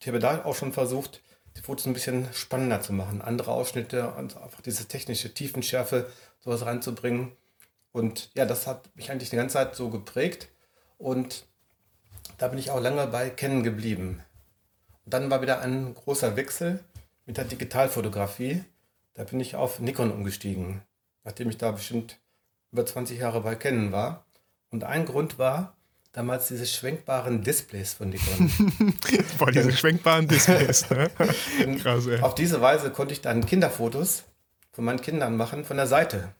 Ich 0.00 0.06
habe 0.06 0.18
da 0.18 0.44
auch 0.44 0.54
schon 0.54 0.74
versucht, 0.74 1.22
die 1.56 1.62
Fotos 1.62 1.86
ein 1.86 1.94
bisschen 1.94 2.28
spannender 2.34 2.82
zu 2.82 2.92
machen, 2.92 3.22
andere 3.22 3.52
Ausschnitte 3.52 4.10
und 4.10 4.36
einfach 4.36 4.60
diese 4.60 4.86
technische 4.86 5.32
Tiefenschärfe, 5.32 6.10
sowas 6.40 6.66
reinzubringen. 6.66 7.32
Und 7.92 8.30
ja, 8.34 8.44
das 8.44 8.66
hat 8.66 8.90
mich 8.96 9.10
eigentlich 9.10 9.30
die 9.30 9.36
ganze 9.36 9.54
Zeit 9.54 9.74
so 9.74 9.88
geprägt. 9.88 10.48
Und 10.98 11.46
da 12.38 12.48
bin 12.48 12.58
ich 12.58 12.70
auch 12.70 12.80
lange 12.80 13.06
bei 13.06 13.30
Canon 13.30 13.62
geblieben. 13.62 14.22
Und 15.04 15.14
dann 15.14 15.30
war 15.30 15.42
wieder 15.42 15.60
ein 15.60 15.94
großer 15.94 16.36
Wechsel 16.36 16.80
mit 17.26 17.36
der 17.36 17.44
Digitalfotografie. 17.44 18.64
Da 19.14 19.24
bin 19.24 19.40
ich 19.40 19.56
auf 19.56 19.80
Nikon 19.80 20.10
umgestiegen, 20.10 20.82
nachdem 21.24 21.48
ich 21.50 21.58
da 21.58 21.70
bestimmt 21.70 22.18
über 22.72 22.84
20 22.84 23.20
Jahre 23.20 23.40
bei 23.40 23.54
Canon 23.54 23.92
war. 23.92 24.24
Und 24.70 24.84
ein 24.84 25.04
Grund 25.04 25.38
war 25.38 25.76
damals 26.12 26.48
diese 26.48 26.66
schwenkbaren 26.66 27.42
Displays 27.42 27.94
von 27.94 28.08
Nikon. 28.08 28.50
Boah, 29.38 29.50
diese 29.50 29.72
schwenkbaren 29.72 30.26
Displays, 30.26 30.88
ne? 30.90 31.10
Krass, 31.82 32.06
ey. 32.06 32.20
Auf 32.20 32.34
diese 32.34 32.60
Weise 32.60 32.90
konnte 32.90 33.12
ich 33.12 33.20
dann 33.20 33.46
Kinderfotos 33.46 34.24
von 34.72 34.84
meinen 34.84 35.00
Kindern 35.00 35.36
machen 35.36 35.64
von 35.64 35.76
der 35.76 35.86
Seite. 35.86 36.34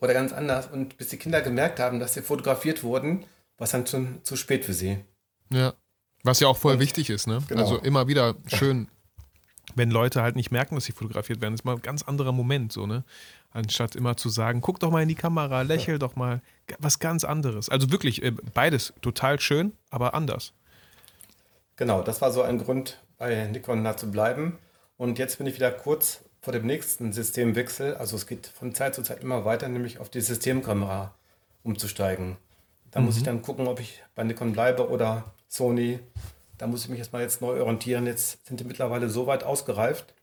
Oder 0.00 0.14
ganz 0.14 0.32
anders. 0.32 0.68
Und 0.68 0.96
bis 0.96 1.08
die 1.08 1.16
Kinder 1.16 1.40
gemerkt 1.40 1.80
haben, 1.80 2.00
dass 2.00 2.14
sie 2.14 2.22
fotografiert 2.22 2.82
wurden, 2.82 3.24
war 3.60 3.66
es 3.66 3.72
dann 3.72 3.86
schon 3.86 4.24
zu 4.24 4.36
spät 4.36 4.64
für 4.64 4.72
sie. 4.72 5.04
Ja. 5.52 5.74
Was 6.22 6.40
ja 6.40 6.48
auch 6.48 6.56
voll 6.56 6.78
wichtig 6.80 7.10
ist, 7.10 7.26
ne? 7.26 7.42
Genau. 7.48 7.60
Also 7.60 7.78
immer 7.78 8.08
wieder 8.08 8.34
schön, 8.46 8.88
wenn 9.74 9.90
Leute 9.90 10.22
halt 10.22 10.34
nicht 10.34 10.50
merken, 10.50 10.74
dass 10.74 10.84
sie 10.84 10.92
fotografiert 10.92 11.40
werden. 11.40 11.52
Das 11.52 11.60
ist 11.60 11.64
mal 11.64 11.76
ein 11.76 11.82
ganz 11.82 12.02
anderer 12.02 12.32
Moment, 12.32 12.72
so, 12.72 12.86
ne? 12.86 13.04
Anstatt 13.52 13.96
immer 13.96 14.16
zu 14.16 14.30
sagen, 14.30 14.60
guck 14.62 14.80
doch 14.80 14.90
mal 14.90 15.02
in 15.02 15.08
die 15.08 15.14
Kamera, 15.14 15.62
lächel 15.62 15.98
doch 15.98 16.16
mal. 16.16 16.40
Was 16.78 17.00
ganz 17.00 17.24
anderes. 17.24 17.68
Also 17.68 17.90
wirklich, 17.90 18.22
äh, 18.22 18.30
beides 18.30 18.94
total 19.02 19.40
schön, 19.40 19.72
aber 19.90 20.14
anders. 20.14 20.52
Genau, 21.76 22.02
das 22.02 22.20
war 22.22 22.32
so 22.32 22.42
ein 22.42 22.58
Grund, 22.58 22.98
bei 23.18 23.46
Nikon 23.46 23.84
da 23.84 23.96
zu 23.96 24.10
bleiben. 24.10 24.58
Und 24.96 25.18
jetzt 25.18 25.36
bin 25.38 25.46
ich 25.46 25.56
wieder 25.56 25.70
kurz 25.70 26.22
vor 26.40 26.54
dem 26.54 26.64
nächsten 26.64 27.12
Systemwechsel. 27.12 27.94
Also 27.96 28.16
es 28.16 28.26
geht 28.26 28.46
von 28.46 28.74
Zeit 28.74 28.94
zu 28.94 29.02
Zeit 29.02 29.22
immer 29.22 29.44
weiter, 29.44 29.68
nämlich 29.68 29.98
auf 29.98 30.08
die 30.08 30.22
Systemkamera 30.22 31.14
umzusteigen. 31.62 32.38
Da 32.90 33.00
muss 33.00 33.16
ich 33.16 33.22
dann 33.22 33.42
gucken, 33.42 33.68
ob 33.68 33.78
ich 33.80 34.02
bei 34.14 34.24
Nikon 34.24 34.52
bleibe 34.52 34.88
oder 34.88 35.32
Sony. 35.48 36.00
Da 36.58 36.66
muss 36.66 36.84
ich 36.84 36.88
mich 36.90 36.98
erstmal 36.98 37.22
jetzt 37.22 37.40
neu 37.40 37.60
orientieren. 37.60 38.06
Jetzt 38.06 38.46
sind 38.46 38.60
die 38.60 38.64
mittlerweile 38.64 39.08
so 39.08 39.26
weit 39.26 39.44
ausgereift, 39.44 40.14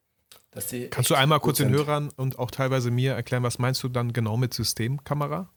dass 0.51 0.67
die. 0.67 0.89
Kannst 0.89 1.09
du 1.09 1.15
einmal 1.15 1.39
kurz 1.39 1.57
den 1.57 1.69
sind. 1.69 1.77
Hörern 1.77 2.09
und 2.15 2.39
auch 2.39 2.51
teilweise 2.51 2.91
mir 2.91 3.13
erklären, 3.13 3.43
was 3.43 3.57
meinst 3.57 3.81
du 3.83 3.89
dann 3.89 4.13
genau 4.13 4.37
mit 4.37 4.53
Systemkamera? 4.53 5.49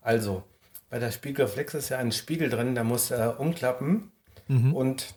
Also, 0.00 0.42
bei 0.90 0.98
der 0.98 1.12
Spiegelreflex 1.12 1.74
ist 1.74 1.88
ja 1.90 1.98
ein 1.98 2.12
Spiegel 2.12 2.50
drin, 2.50 2.74
der 2.74 2.84
muss 2.84 3.10
äh, 3.10 3.32
umklappen. 3.38 4.10
Mhm. 4.48 4.74
Und 4.74 5.14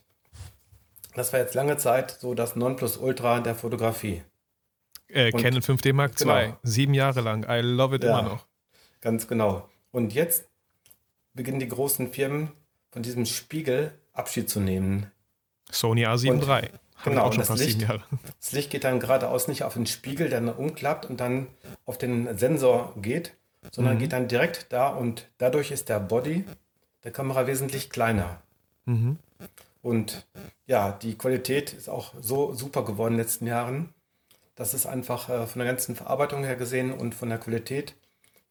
das 1.16 1.34
war 1.34 1.40
jetzt 1.40 1.56
lange 1.56 1.78
Zeit 1.78 2.12
so 2.20 2.34
das 2.36 2.56
Nonplusultra 2.56 3.40
der 3.40 3.56
Fotografie. 3.56 4.22
Äh, 5.08 5.32
Canon 5.32 5.62
5D 5.62 5.94
Mark 5.94 6.20
II. 6.20 6.28
Genau. 6.28 6.58
Sieben 6.64 6.94
Jahre 6.94 7.22
lang. 7.22 7.46
I 7.50 7.62
love 7.62 7.96
it 7.96 8.04
Ja. 8.04 8.20
immer 8.20 8.30
noch. 8.30 8.48
Ganz 9.02 9.28
genau. 9.28 9.68
Und 9.92 10.14
jetzt 10.14 10.46
beginnen 11.36 11.60
die 11.60 11.68
großen 11.68 12.12
Firmen 12.12 12.52
von 12.92 13.04
diesem 13.04 13.26
Spiegel 13.26 13.94
Abschied 14.14 14.50
zu 14.50 14.60
nehmen. 14.60 15.12
Sony 15.72 16.06
A7 16.06 16.32
Und- 16.32 16.48
III. 16.48 16.70
Genau, 17.04 17.24
auch 17.24 17.34
schon 17.34 17.46
das 17.46 17.60
Licht-. 17.60 17.86
Das 18.40 18.52
Licht 18.54 18.72
geht 18.72 18.86
dann 18.86 19.00
geradeaus 19.00 19.48
nicht 19.48 19.64
auf 19.64 19.74
den 19.74 19.86
Spiegel, 19.86 20.30
der 20.30 20.40
dann 20.42 20.56
umklappt 20.56 21.06
und 21.06 21.20
dann 21.20 21.48
auf 21.86 21.98
den 21.98 22.38
Sensor 22.38 22.94
geht, 23.02 23.34
sondern 23.72 24.00
geht 24.00 24.14
dann 24.14 24.28
direkt 24.28 24.68
da 24.72 24.88
und 24.88 25.28
dadurch 25.38 25.72
ist 25.72 25.90
der 25.90 26.00
Body 26.00 26.46
der 27.04 27.12
Kamera 27.12 27.48
wesentlich 27.48 27.90
kleiner. 27.90 28.42
Mhm. 28.86 29.20
Und 29.82 30.26
ja, 30.66 30.94
die 30.94 31.16
Qualität 31.18 31.74
ist 31.74 31.90
auch 31.90 32.14
so 32.20 32.54
super 32.54 32.84
geworden 32.86 33.14
in 33.14 33.18
den 33.18 33.26
letzten 33.26 33.46
Jahren, 33.46 33.94
dass 34.56 34.74
es 34.74 34.86
einfach 34.86 35.30
äh, 35.30 35.46
von 35.46 35.60
der 35.60 35.68
ganzen 35.68 35.96
Verarbeitung 35.96 36.44
her 36.44 36.56
gesehen 36.56 36.92
und 36.94 37.14
von 37.14 37.30
der 37.30 37.38
Qualität 37.38 37.94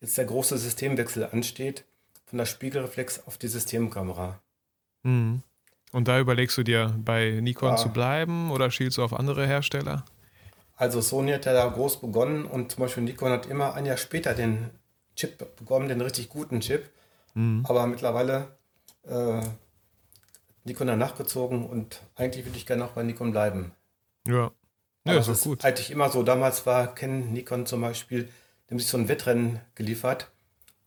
jetzt 0.00 0.18
der 0.18 0.26
große 0.26 0.58
Systemwechsel 0.58 1.24
ansteht, 1.24 1.84
von 2.26 2.38
der 2.38 2.46
Spiegelreflex 2.46 3.26
auf 3.26 3.38
die 3.38 3.48
Systemkamera. 3.48 4.40
Mhm. 5.02 5.42
Und 5.92 6.08
da 6.08 6.18
überlegst 6.18 6.56
du 6.58 6.62
dir, 6.64 6.94
bei 6.98 7.38
Nikon 7.40 7.70
Ja. 7.70 7.76
zu 7.76 7.88
bleiben 7.90 8.50
oder 8.50 8.70
schielst 8.70 8.98
du 8.98 9.04
auf 9.04 9.12
andere 9.12 9.46
Hersteller? 9.46 10.04
Also 10.76 11.00
Sony 11.00 11.30
hat 11.32 11.44
ja 11.46 11.52
da 11.52 11.68
groß 11.68 12.00
begonnen 12.00 12.44
und 12.46 12.72
zum 12.72 12.80
Beispiel 12.82 13.04
Nikon 13.04 13.30
hat 13.30 13.46
immer 13.46 13.74
ein 13.74 13.86
Jahr 13.86 13.96
später 13.96 14.34
den 14.34 14.70
Chip 15.14 15.38
bekommen, 15.56 15.88
den 15.88 16.00
richtig 16.00 16.28
guten 16.28 16.60
Chip. 16.60 16.90
Aber 17.64 17.86
mittlerweile 17.88 18.56
äh, 19.04 19.40
Nikon 20.64 20.86
danach 20.86 21.16
gezogen 21.16 21.66
und 21.66 22.00
eigentlich 22.14 22.44
würde 22.44 22.56
ich 22.56 22.66
gerne 22.66 22.84
auch 22.84 22.92
bei 22.92 23.02
Nikon 23.02 23.32
bleiben. 23.32 23.72
Ja. 24.26 24.50
Ja, 25.06 25.18
Aber 25.18 25.18
ist 25.32 25.42
gut. 25.44 25.64
eigentlich 25.64 25.90
immer 25.90 26.08
so. 26.10 26.22
Damals 26.22 26.64
war 26.64 26.94
Ken 26.94 27.32
Nikon 27.32 27.66
zum 27.66 27.82
Beispiel, 27.82 28.24
die 28.24 28.70
haben 28.70 28.78
sich 28.78 28.88
so 28.88 28.96
ein 28.96 29.08
Wettrennen 29.08 29.60
geliefert. 29.74 30.30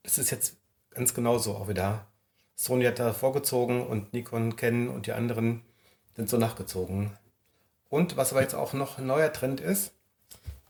Das 0.04 0.18
ist 0.18 0.32
jetzt 0.32 0.58
ganz 0.98 1.14
genauso 1.14 1.56
auch 1.56 1.70
wieder. 1.70 2.08
Sony 2.56 2.86
hat 2.86 2.98
da 2.98 3.14
vorgezogen 3.14 3.86
und 3.86 4.14
Nikon, 4.14 4.56
Ken 4.56 4.90
und 4.90 5.06
die 5.06 5.12
anderen 5.12 5.62
sind 6.16 6.28
so 6.28 6.38
nachgezogen. 6.38 7.12
Und 7.88 8.18
was 8.18 8.32
aber 8.32 8.42
jetzt 8.42 8.56
auch 8.56 8.74
noch 8.74 8.98
ein 8.98 9.06
neuer 9.06 9.32
Trend 9.32 9.62
ist, 9.62 9.94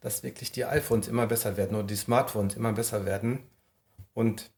dass 0.02 0.24
wirklich 0.24 0.52
die 0.52 0.66
iPhones 0.66 1.08
immer 1.08 1.28
besser 1.28 1.56
werden 1.56 1.76
oder 1.76 1.88
die 1.88 1.96
Smartphones 1.96 2.56
immer 2.56 2.74
besser 2.74 3.06
werden. 3.06 3.40
Und 4.14 4.52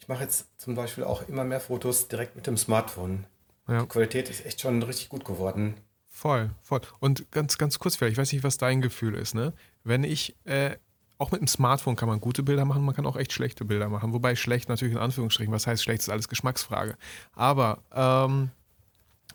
ich 0.00 0.08
mache 0.08 0.24
jetzt 0.24 0.60
zum 0.60 0.74
Beispiel 0.74 1.04
auch 1.04 1.26
immer 1.28 1.44
mehr 1.44 1.60
Fotos 1.60 2.08
direkt 2.08 2.34
mit 2.34 2.48
dem 2.48 2.56
Smartphone. 2.56 3.24
Ja. 3.68 3.82
Die 3.82 3.88
Qualität 3.88 4.28
ist 4.28 4.44
echt 4.44 4.60
schon 4.60 4.82
richtig 4.82 5.08
gut 5.08 5.24
geworden. 5.24 5.76
Voll, 6.08 6.50
voll. 6.62 6.80
Und 6.98 7.30
ganz, 7.30 7.58
ganz 7.58 7.78
kurz 7.78 7.94
vielleicht, 7.94 8.14
ich 8.14 8.18
weiß 8.18 8.32
nicht, 8.32 8.42
was 8.42 8.58
dein 8.58 8.80
Gefühl 8.80 9.14
ist, 9.14 9.34
ne? 9.34 9.52
Wenn 9.84 10.02
ich, 10.02 10.36
äh, 10.44 10.76
auch 11.22 11.30
mit 11.30 11.40
dem 11.40 11.46
Smartphone 11.46 11.94
kann 11.94 12.08
man 12.08 12.20
gute 12.20 12.42
Bilder 12.42 12.64
machen, 12.64 12.84
man 12.84 12.96
kann 12.96 13.06
auch 13.06 13.16
echt 13.16 13.32
schlechte 13.32 13.64
Bilder 13.64 13.88
machen. 13.88 14.12
Wobei 14.12 14.34
schlecht 14.34 14.68
natürlich 14.68 14.94
in 14.94 15.00
Anführungsstrichen, 15.00 15.52
was 15.52 15.68
heißt 15.68 15.82
schlecht, 15.82 16.02
ist 16.02 16.08
alles 16.08 16.28
Geschmacksfrage. 16.28 16.96
Aber 17.34 17.78
ähm, 17.94 18.50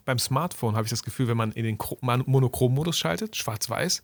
beim 0.04 0.20
Smartphone 0.20 0.76
habe 0.76 0.86
ich 0.86 0.90
das 0.90 1.04
Gefühl, 1.04 1.30
wenn 1.30 1.38
man 1.38 1.54
in 1.54 1.64
den 1.64 1.78
Monochrom-Modus 2.02 2.98
schaltet, 2.98 3.38
schwarz-weiß, 3.38 4.04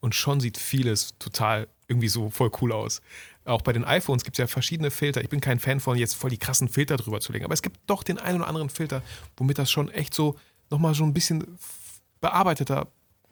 und 0.00 0.14
schon 0.14 0.38
sieht 0.38 0.56
vieles 0.56 1.14
total 1.18 1.66
irgendwie 1.88 2.08
so 2.08 2.30
voll 2.30 2.50
cool 2.60 2.70
aus. 2.70 3.00
Auch 3.44 3.62
bei 3.62 3.72
den 3.72 3.84
iPhones 3.84 4.22
gibt 4.22 4.36
es 4.36 4.38
ja 4.38 4.46
verschiedene 4.46 4.92
Filter. 4.92 5.20
Ich 5.20 5.28
bin 5.28 5.40
kein 5.40 5.58
Fan 5.58 5.80
von 5.80 5.96
jetzt 5.96 6.14
voll 6.14 6.30
die 6.30 6.38
krassen 6.38 6.68
Filter 6.68 6.96
drüber 6.96 7.20
zu 7.20 7.32
legen, 7.32 7.44
aber 7.44 7.54
es 7.54 7.62
gibt 7.62 7.78
doch 7.88 8.04
den 8.04 8.18
einen 8.18 8.38
oder 8.38 8.48
anderen 8.48 8.70
Filter, 8.70 9.02
womit 9.36 9.58
das 9.58 9.70
schon 9.70 9.90
echt 9.90 10.14
so 10.14 10.36
nochmal 10.70 10.94
so 10.94 11.02
ein 11.02 11.12
bisschen 11.12 11.58
bearbeiteter, 12.20 12.86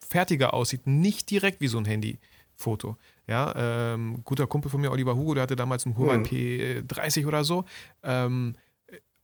fertiger 0.09 0.53
aussieht. 0.53 0.87
Nicht 0.87 1.31
direkt 1.31 1.61
wie 1.61 1.69
so 1.69 1.79
ein 1.79 1.85
Handyfoto. 1.85 2.97
Ja, 3.27 3.55
ähm, 3.95 4.21
guter 4.25 4.47
Kumpel 4.47 4.71
von 4.71 4.81
mir, 4.81 4.91
Oliver 4.93 5.17
Hugo, 5.17 5.35
der 5.35 5.45
hatte 5.45 5.57
damals 5.57 5.87
einen 5.87 5.97
Huawei 5.97 6.19
Mhm. 6.19 6.25
P30 6.25 7.27
oder 7.27 7.43
so. 7.45 7.65
Ähm, 8.03 8.55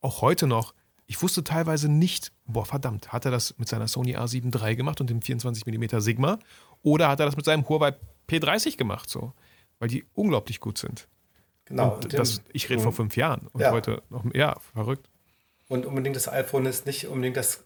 auch 0.01 0.23
heute 0.23 0.47
noch. 0.47 0.73
Ich 1.07 1.21
wusste 1.23 1.43
teilweise 1.45 1.91
nicht, 1.91 2.33
boah, 2.47 2.65
verdammt, 2.65 3.13
hat 3.13 3.25
er 3.25 3.31
das 3.31 3.59
mit 3.59 3.69
seiner 3.69 3.89
Sony 3.89 4.17
A7 4.17 4.55
III 4.57 4.77
gemacht 4.77 5.01
und 5.01 5.11
dem 5.11 5.21
24mm 5.21 6.01
Sigma 6.01 6.39
oder 6.83 7.09
hat 7.09 7.21
er 7.21 7.27
das 7.27 7.37
mit 7.37 7.45
seinem 7.45 7.69
Huawei 7.69 7.95
P30 8.29 8.77
gemacht, 8.77 9.11
so? 9.11 9.33
Weil 9.81 9.89
die 9.89 10.05
unglaublich 10.15 10.61
gut 10.61 10.79
sind. 10.79 11.09
Genau. 11.67 11.95
und 11.97 12.05
und 12.07 12.15
das, 12.15 12.43
ich 12.53 12.69
rede 12.71 12.81
vor 12.81 12.93
fünf 12.93 13.17
Jahren 13.17 13.47
und 13.53 13.61
Ja. 13.61 13.71
heute 13.71 14.03
noch, 14.09 14.25
ja, 14.35 14.59
verrückt. 14.75 15.09
Und 15.69 15.85
unbedingt 15.87 16.17
das 16.17 16.29
iPhone 16.29 16.67
ist 16.67 16.87
nicht 16.87 17.07
unbedingt 17.07 17.37
das 17.37 17.65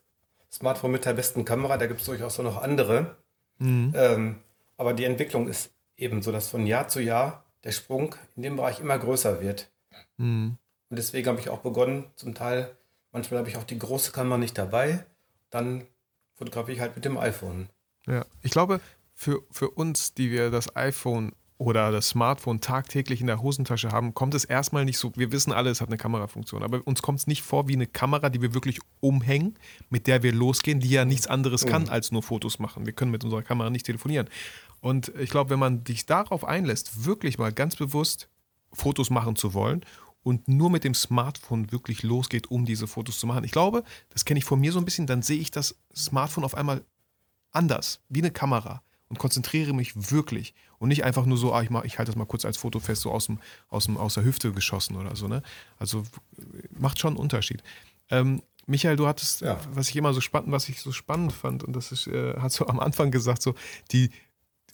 Smartphone 0.53 0.93
mit 0.93 1.05
der 1.05 1.15
besten 1.15 1.45
Kamera, 1.45 1.77
da 1.79 1.87
gibt 1.87 2.01
es 2.01 2.07
durchaus 2.07 2.39
auch 2.41 2.45
noch 2.45 2.61
andere. 2.63 3.17
Mhm. 3.59 3.93
Ähm, 3.97 4.37
aber 4.77 4.93
die 4.95 5.05
Entwicklung 5.05 5.49
ist 5.49 5.71
eben 5.97 6.23
so, 6.23 6.33
dass 6.33 6.49
von 6.49 6.67
Jahr 6.67 6.89
zu 6.89 7.01
Jahr 7.01 7.45
der 7.65 7.73
Sprung 7.73 8.15
in 8.37 8.43
dem 8.43 8.57
Bereich 8.57 8.81
immer 8.81 8.99
größer 8.99 9.41
wird. 9.41 9.71
Mhm. 10.17 10.59
Und 10.91 10.97
deswegen 10.97 11.29
habe 11.29 11.41
ich 11.41 11.49
auch 11.49 11.61
begonnen, 11.61 12.05
zum 12.17 12.35
Teil, 12.35 12.77
manchmal 13.13 13.39
habe 13.39 13.49
ich 13.49 13.57
auch 13.57 13.65
die 13.65 13.79
große 13.79 14.13
Kamera 14.13 14.39
nicht 14.39 14.59
dabei, 14.59 15.05
dann 15.51 15.87
fotografiere 16.35 16.75
ich 16.75 16.81
halt 16.81 16.97
mit 16.97 17.05
dem 17.05 17.17
iPhone. 17.17 17.69
Ja, 18.07 18.27
ich 18.43 18.51
glaube, 18.51 18.81
für, 19.15 19.43
für 19.51 19.71
uns, 19.71 20.15
die 20.15 20.31
wir 20.31 20.51
das 20.51 20.77
iPhone 20.77 21.33
oder 21.57 21.93
das 21.93 22.09
Smartphone 22.09 22.61
tagtäglich 22.61 23.21
in 23.21 23.29
der 23.29 23.41
Hosentasche 23.41 23.93
haben, 23.93 24.13
kommt 24.13 24.35
es 24.35 24.45
erstmal 24.45 24.85
nicht 24.85 24.99
so. 24.99 25.13
Wir 25.15 25.31
wissen 25.31 25.53
alle, 25.53 25.71
es 25.71 25.81
hat 25.81 25.89
eine 25.89 25.97
Kamerafunktion, 25.97 26.63
aber 26.63 26.83
uns 26.85 27.01
kommt 27.01 27.21
es 27.21 27.27
nicht 27.27 27.43
vor 27.43 27.69
wie 27.69 27.75
eine 27.75 27.87
Kamera, 27.87 28.29
die 28.29 28.43
wir 28.43 28.55
wirklich 28.55 28.81
umhängen, 29.01 29.57
mit 29.89 30.07
der 30.07 30.23
wir 30.23 30.33
losgehen, 30.33 30.81
die 30.81 30.91
ja 30.91 31.05
nichts 31.05 31.27
anderes 31.27 31.65
kann 31.65 31.89
als 31.89 32.11
nur 32.11 32.23
Fotos 32.23 32.59
machen. 32.59 32.87
Wir 32.87 32.93
können 32.93 33.13
mit 33.13 33.23
unserer 33.23 33.43
Kamera 33.43 33.71
nicht 33.71 33.87
telefonieren. 33.87 34.29
Und 34.85 35.09
ich 35.19 35.31
glaube, 35.31 35.49
wenn 35.49 35.59
man 35.59 35.83
sich 35.87 36.05
darauf 36.05 36.45
einlässt, 36.45 37.07
wirklich 37.07 37.39
mal 37.39 37.55
ganz 37.55 37.75
bewusst 37.75 38.29
Fotos 38.71 39.09
machen 39.09 39.35
zu 39.35 39.55
wollen 39.55 39.83
und 40.23 40.47
nur 40.47 40.69
mit 40.69 40.85
dem 40.85 40.93
Smartphone 40.93 41.73
wirklich 41.73 42.03
losgeht, 42.03 42.51
um 42.51 42.67
diese 42.67 42.87
Fotos 42.87 43.19
zu 43.19 43.27
machen. 43.27 43.45
Ich 43.45 43.51
glaube, 43.51 43.83
das 44.11 44.27
kenne 44.27 44.37
ich 44.37 44.45
von 44.45 44.61
mir 44.61 44.73
so 44.73 44.79
ein 44.79 44.85
bisschen, 44.85 45.07
dann 45.07 45.23
sehe 45.23 45.39
ich 45.39 45.51
das 45.51 45.75
Smartphone 45.97 46.45
auf 46.45 46.55
einmal 46.55 46.85
anders, 47.51 48.01
wie 48.11 48.21
eine 48.21 48.31
Kamera 48.31 48.83
und 49.09 49.19
konzentriere 49.19 49.73
mich 49.73 50.11
wirklich 50.13 50.53
und 50.79 50.91
nicht 50.91 51.03
einfach 51.03 51.25
nur 51.25 51.39
so, 51.39 51.55
ah, 51.55 51.63
ich, 51.63 51.71
mach, 51.71 51.85
ich 51.85 51.97
halte 51.97 52.13
das 52.13 52.17
mal 52.19 52.27
kurz 52.27 52.45
als 52.45 52.59
Foto 52.59 52.79
fest, 52.79 53.01
so 53.01 53.11
aus, 53.11 53.25
dem, 53.25 53.39
aus, 53.71 53.87
dem, 53.87 53.97
aus 53.97 54.13
der 54.13 54.25
Hüfte 54.25 54.53
geschossen 54.53 54.97
oder 54.97 55.17
so. 55.17 55.29
Ne? 55.29 55.43
Also 55.79 56.03
macht 56.79 56.99
schon 56.99 57.15
einen 57.15 57.21
Unterschied. 57.21 57.63
Ähm, 58.11 58.43
Michael, 58.67 58.97
du 58.97 59.07
hattest, 59.07 59.41
Ja. 59.41 59.59
was 59.73 59.89
ich 59.89 59.97
immer 59.97 60.13
so 60.13 60.21
spannend, 60.21 60.53
was 60.53 60.69
ich 60.69 60.81
so 60.83 60.93
spannend 60.93 61.33
fand, 61.33 61.63
und 61.65 61.75
das 61.75 61.91
ist, 61.91 62.07
äh, 62.07 62.35
hast 62.39 62.61
du 62.61 62.67
am 62.67 62.81
Anfang 62.81 63.11
gesagt, 63.11 63.41
so, 63.41 63.55
die, 63.93 64.11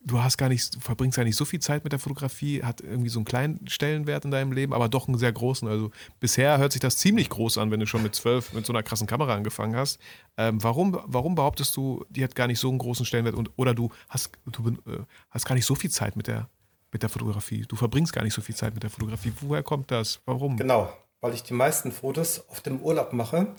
du 0.02 0.22
hast 0.22 0.38
gar 0.38 0.48
nicht, 0.48 0.74
du 0.74 0.80
verbringst 0.80 1.18
ja 1.18 1.24
nicht 1.24 1.36
so 1.36 1.44
viel 1.44 1.60
Zeit 1.60 1.84
mit 1.84 1.92
der 1.92 1.98
Fotografie, 1.98 2.62
hat 2.62 2.80
irgendwie 2.80 3.10
so 3.10 3.18
einen 3.18 3.26
kleinen 3.26 3.68
Stellenwert 3.68 4.24
in 4.24 4.30
deinem 4.30 4.52
Leben, 4.52 4.72
aber 4.72 4.88
doch 4.88 5.08
einen 5.08 5.18
sehr 5.18 5.32
großen. 5.32 5.68
Also 5.68 5.90
bisher 6.18 6.58
hört 6.58 6.72
sich 6.72 6.80
das 6.80 6.96
ziemlich 6.96 7.28
groß 7.28 7.58
an, 7.58 7.70
wenn 7.70 7.80
du 7.80 7.86
schon 7.86 8.02
mit 8.02 8.14
zwölf 8.14 8.52
mit 8.52 8.64
so 8.64 8.72
einer 8.72 8.82
krassen 8.82 9.06
Kamera 9.06 9.34
angefangen 9.34 9.76
hast. 9.76 10.00
Ähm, 10.36 10.62
warum, 10.62 10.98
warum 11.04 11.34
behauptest 11.34 11.76
du, 11.76 12.04
die 12.08 12.24
hat 12.24 12.34
gar 12.34 12.46
nicht 12.46 12.58
so 12.58 12.68
einen 12.68 12.78
großen 12.78 13.04
Stellenwert 13.04 13.34
und 13.34 13.50
oder 13.56 13.74
du 13.74 13.90
hast, 14.08 14.30
du 14.46 14.70
äh, 14.70 15.00
hast 15.30 15.44
gar 15.44 15.54
nicht 15.54 15.66
so 15.66 15.74
viel 15.74 15.90
Zeit 15.90 16.16
mit 16.16 16.26
der, 16.26 16.48
mit 16.92 17.02
der 17.02 17.10
Fotografie? 17.10 17.66
Du 17.68 17.76
verbringst 17.76 18.12
gar 18.12 18.24
nicht 18.24 18.34
so 18.34 18.40
viel 18.40 18.54
Zeit 18.54 18.74
mit 18.74 18.82
der 18.82 18.90
Fotografie. 18.90 19.32
Woher 19.40 19.62
kommt 19.62 19.90
das? 19.90 20.20
Warum? 20.24 20.56
Genau, 20.56 20.90
weil 21.20 21.34
ich 21.34 21.42
die 21.42 21.54
meisten 21.54 21.92
Fotos 21.92 22.48
auf 22.48 22.62
dem 22.62 22.80
Urlaub 22.80 23.12
mache 23.12 23.54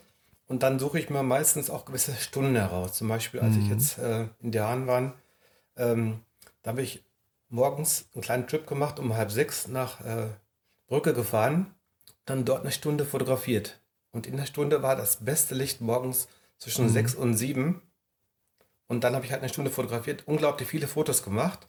und 0.47 0.63
dann 0.63 0.79
suche 0.79 0.97
ich 0.97 1.09
mir 1.09 1.21
meistens 1.21 1.69
auch 1.69 1.85
gewisse 1.85 2.15
Stunden 2.15 2.55
heraus. 2.55 2.93
Zum 2.93 3.07
Beispiel, 3.07 3.41
als 3.41 3.55
ich 3.55 3.69
jetzt 3.69 3.99
äh, 3.99 4.27
in 4.41 4.51
der 4.51 4.67
Hahn 4.67 4.87
war, 4.87 5.13
ähm, 5.77 6.19
da 6.61 6.71
habe 6.71 6.81
ich 6.81 7.03
morgens 7.49 8.07
einen 8.13 8.21
kleinen 8.21 8.47
Trip 8.47 8.65
gemacht, 8.65 8.99
um 8.99 9.13
halb 9.13 9.31
sechs 9.31 9.67
nach 9.67 10.01
äh, 10.01 10.29
Brücke 10.87 11.13
gefahren, 11.13 11.73
dann 12.25 12.45
dort 12.45 12.61
eine 12.61 12.71
Stunde 12.71 13.05
fotografiert. 13.05 13.81
Und 14.11 14.27
in 14.27 14.37
der 14.37 14.45
Stunde 14.45 14.81
war 14.81 14.95
das 14.95 15.17
beste 15.17 15.55
Licht 15.55 15.81
morgens 15.81 16.27
zwischen 16.57 16.89
sechs 16.89 17.15
und 17.15 17.35
sieben. 17.35 17.81
Und 18.87 19.03
dann 19.03 19.15
habe 19.15 19.25
ich 19.25 19.31
halt 19.31 19.41
eine 19.41 19.49
Stunde 19.49 19.71
fotografiert, 19.71 20.23
unglaublich 20.27 20.67
viele 20.67 20.87
Fotos 20.87 21.23
gemacht, 21.23 21.65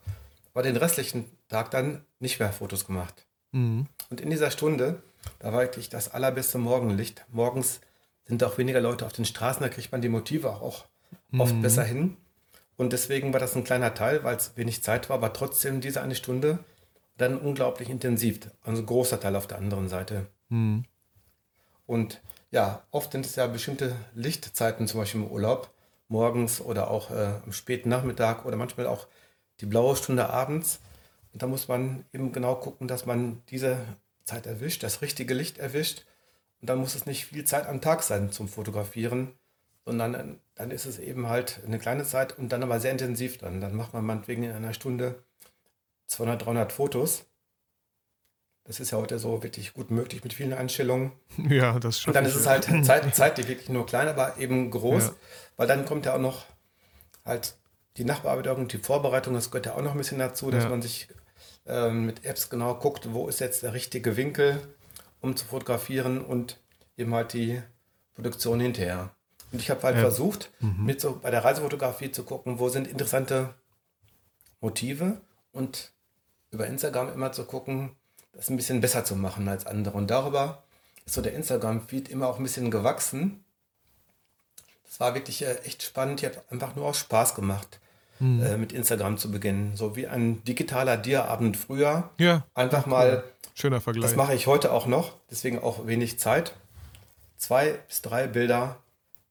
aber 0.52 0.62
den 0.62 0.76
restlichen 0.76 1.30
Tag 1.48 1.70
dann 1.70 2.04
nicht 2.18 2.40
mehr 2.40 2.52
Fotos 2.52 2.86
gemacht. 2.86 3.26
Mhm. 3.52 3.86
Und 4.10 4.20
in 4.20 4.30
dieser 4.30 4.50
Stunde, 4.50 5.02
da 5.38 5.52
war 5.52 5.60
wirklich 5.60 5.88
das 5.88 6.10
allerbeste 6.10 6.58
Morgenlicht. 6.58 7.24
Morgens 7.30 7.80
sind 8.24 8.42
auch 8.44 8.58
weniger 8.58 8.80
Leute 8.80 9.06
auf 9.06 9.12
den 9.12 9.24
Straßen, 9.24 9.62
da 9.62 9.68
kriegt 9.68 9.92
man 9.92 10.02
die 10.02 10.08
Motive 10.08 10.50
auch, 10.50 10.60
auch 10.60 10.84
oft 11.38 11.60
besser 11.62 11.84
hin. 11.84 12.16
Und 12.76 12.92
deswegen 12.92 13.32
war 13.32 13.40
das 13.40 13.54
ein 13.54 13.64
kleiner 13.64 13.94
Teil, 13.94 14.24
weil 14.24 14.36
es 14.36 14.56
wenig 14.56 14.82
Zeit 14.82 15.08
war, 15.08 15.16
aber 15.16 15.32
trotzdem 15.32 15.80
diese 15.80 16.02
eine 16.02 16.14
Stunde 16.14 16.58
dann 17.16 17.38
unglaublich 17.38 17.90
intensiv. 17.90 18.40
Also 18.62 18.82
ein 18.82 18.86
großer 18.86 19.20
Teil 19.20 19.36
auf 19.36 19.46
der 19.46 19.58
anderen 19.58 19.88
Seite. 19.88 20.26
Mhm. 20.48 20.84
Und 21.86 22.22
ja, 22.50 22.82
oft 22.90 23.12
sind 23.12 23.26
es 23.26 23.36
ja 23.36 23.46
bestimmte 23.46 23.96
Lichtzeiten, 24.14 24.86
zum 24.86 25.00
Beispiel 25.00 25.22
im 25.22 25.30
Urlaub, 25.30 25.72
morgens 26.08 26.60
oder 26.60 26.90
auch 26.90 27.10
äh, 27.10 27.40
am 27.44 27.52
späten 27.52 27.88
Nachmittag 27.88 28.44
oder 28.44 28.56
manchmal 28.56 28.86
auch 28.86 29.06
die 29.60 29.66
blaue 29.66 29.96
Stunde 29.96 30.28
abends. 30.30 30.80
Und 31.32 31.42
da 31.42 31.46
muss 31.46 31.68
man 31.68 32.04
eben 32.12 32.32
genau 32.32 32.54
gucken, 32.54 32.88
dass 32.88 33.06
man 33.06 33.42
diese 33.48 33.78
Zeit 34.24 34.46
erwischt, 34.46 34.82
das 34.82 35.00
richtige 35.02 35.34
Licht 35.34 35.58
erwischt. 35.58 36.04
Und 36.60 36.68
dann 36.68 36.78
muss 36.78 36.94
es 36.94 37.06
nicht 37.06 37.26
viel 37.26 37.44
Zeit 37.44 37.66
am 37.66 37.80
Tag 37.80 38.02
sein 38.02 38.30
zum 38.30 38.48
Fotografieren, 38.48 39.32
sondern 39.84 40.40
dann- 40.62 40.70
ist 40.70 40.86
es 40.86 40.98
eben 40.98 41.28
halt 41.28 41.60
eine 41.66 41.78
kleine 41.78 42.04
Zeit 42.04 42.38
und 42.38 42.50
dann 42.50 42.62
aber 42.62 42.78
sehr 42.80 42.92
intensiv 42.92 43.38
dann. 43.38 43.60
Dann 43.60 43.74
macht 43.74 43.92
man 43.92 44.04
meinetwegen 44.04 44.42
in 44.44 44.52
einer 44.52 44.72
Stunde 44.74 45.22
200, 46.06 46.44
300 46.46 46.72
Fotos. 46.72 47.24
Das 48.64 48.78
ist 48.78 48.92
ja 48.92 48.98
heute 48.98 49.18
so 49.18 49.42
wirklich 49.42 49.74
gut 49.74 49.90
möglich 49.90 50.22
mit 50.22 50.32
vielen 50.32 50.52
Einstellungen. 50.52 51.12
Ja, 51.48 51.78
das 51.80 51.96
Und 51.96 52.02
schon. 52.02 52.14
dann 52.14 52.24
ist 52.26 52.36
es 52.36 52.46
halt 52.46 52.64
Zeit, 52.84 53.14
zeitlich 53.14 53.48
wirklich 53.48 53.68
nur 53.68 53.86
klein, 53.86 54.08
aber 54.08 54.36
eben 54.38 54.70
groß, 54.70 55.04
Ja. 55.08 55.14
weil 55.56 55.66
dann 55.66 55.84
kommt 55.84 56.06
ja 56.06 56.14
auch 56.14 56.20
noch 56.20 56.44
halt 57.24 57.56
die 57.96 58.04
Nachbearbeitung 58.04 58.56
und 58.58 58.72
die 58.72 58.78
Vorbereitung, 58.78 59.34
das 59.34 59.50
gehört 59.50 59.66
ja 59.66 59.74
auch 59.74 59.82
noch 59.82 59.92
ein 59.92 59.98
bisschen 59.98 60.18
dazu, 60.18 60.50
dass 60.50 60.64
Ja. 60.64 60.70
man 60.70 60.80
sich 60.82 61.08
ähm, 61.66 62.06
mit 62.06 62.24
Apps 62.24 62.50
genau 62.50 62.74
guckt, 62.74 63.12
wo 63.12 63.28
ist 63.28 63.38
jetzt 63.40 63.62
der 63.62 63.72
richtige 63.72 64.16
Winkel, 64.16 64.60
um 65.20 65.36
zu 65.36 65.44
fotografieren 65.44 66.24
und 66.24 66.60
eben 66.96 67.14
halt 67.14 67.32
die 67.34 67.62
Produktion 68.14 68.58
hinterher. 68.60 69.14
Und 69.52 69.60
ich 69.60 69.70
habe 69.70 69.82
halt 69.82 69.96
Ja. 69.96 70.02
versucht, 70.02 70.50
Mhm. 70.60 70.86
mit 70.86 71.00
so 71.00 71.18
bei 71.20 71.30
der 71.30 71.44
Reisefotografie 71.44 72.10
zu 72.10 72.24
gucken, 72.24 72.58
wo 72.58 72.68
sind 72.68 72.86
interessante 72.88 73.54
Motive 74.60 75.20
und 75.52 75.90
über 76.50 76.66
Instagram 76.66 77.12
immer 77.12 77.32
zu 77.32 77.44
gucken, 77.44 77.90
das 78.32 78.48
ein 78.50 78.56
bisschen 78.56 78.80
besser 78.80 79.04
zu 79.04 79.16
machen 79.16 79.48
als 79.48 79.66
andere. 79.66 79.96
Und 79.96 80.10
darüber 80.10 80.62
ist 81.04 81.14
so 81.14 81.22
der 81.22 81.34
Instagram-Feed 81.34 82.08
immer 82.08 82.28
auch 82.28 82.38
ein 82.38 82.42
bisschen 82.44 82.70
gewachsen. 82.70 83.44
Das 84.84 85.00
war 85.00 85.14
wirklich 85.14 85.42
äh, 85.42 85.54
echt 85.64 85.82
spannend. 85.82 86.22
Ich 86.22 86.26
habe 86.28 86.42
einfach 86.50 86.74
nur 86.76 86.86
aus 86.86 86.98
Spaß 86.98 87.34
gemacht, 87.34 87.80
äh, 88.20 88.56
mit 88.56 88.72
Instagram 88.72 89.18
zu 89.18 89.30
beginnen. 89.32 89.74
So 89.76 89.96
wie 89.96 90.06
ein 90.06 90.44
digitaler 90.44 90.96
Dia-Abend 90.96 91.56
früher. 91.56 92.10
Ja, 92.18 92.44
Einfach 92.54 92.86
mal, 92.86 93.24
schöner 93.54 93.80
Vergleich. 93.80 94.02
das 94.10 94.16
mache 94.16 94.34
ich 94.34 94.46
heute 94.46 94.70
auch 94.70 94.86
noch, 94.86 95.16
deswegen 95.30 95.58
auch 95.58 95.86
wenig 95.86 96.18
Zeit. 96.20 96.54
Zwei 97.36 97.72
bis 97.88 98.00
drei 98.02 98.28
Bilder 98.28 98.76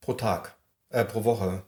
pro 0.01 0.13
Tag, 0.13 0.55
äh, 0.89 1.05
pro 1.05 1.23
Woche 1.23 1.63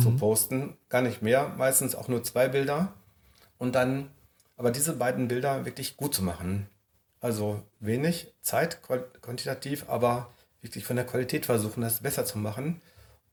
zu 0.00 0.16
posten. 0.16 0.76
Gar 0.88 1.02
nicht 1.02 1.22
mehr, 1.22 1.50
meistens 1.56 1.94
auch 1.94 2.08
nur 2.08 2.24
zwei 2.24 2.48
Bilder. 2.48 2.92
Und 3.58 3.74
dann 3.74 4.10
aber 4.56 4.70
diese 4.70 4.94
beiden 4.94 5.28
Bilder 5.28 5.64
wirklich 5.64 5.96
gut 5.96 6.14
zu 6.14 6.22
machen. 6.22 6.68
Also 7.20 7.62
wenig 7.80 8.32
Zeit 8.40 8.80
quantitativ, 8.82 9.88
aber 9.88 10.30
wirklich 10.60 10.84
von 10.84 10.96
der 10.96 11.06
Qualität 11.06 11.46
versuchen, 11.46 11.80
das 11.80 12.00
besser 12.00 12.24
zu 12.24 12.38
machen. 12.38 12.82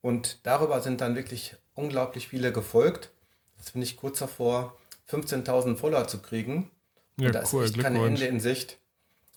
Und 0.01 0.39
darüber 0.43 0.81
sind 0.81 1.01
dann 1.01 1.15
wirklich 1.15 1.55
unglaublich 1.73 2.27
viele 2.27 2.51
gefolgt. 2.51 3.11
Jetzt 3.57 3.73
bin 3.73 3.81
ich 3.81 3.97
kurz 3.97 4.19
davor, 4.19 4.75
15.000 5.09 5.75
Follower 5.75 6.07
zu 6.07 6.19
kriegen. 6.19 6.71
Ja, 7.17 7.27
Und 7.27 7.35
da 7.35 7.39
ist 7.41 7.53
cool, 7.53 7.65
echt 7.65 7.79
keine. 7.79 8.05
Ende 8.05 8.25
in 8.25 8.39
Sicht. 8.39 8.79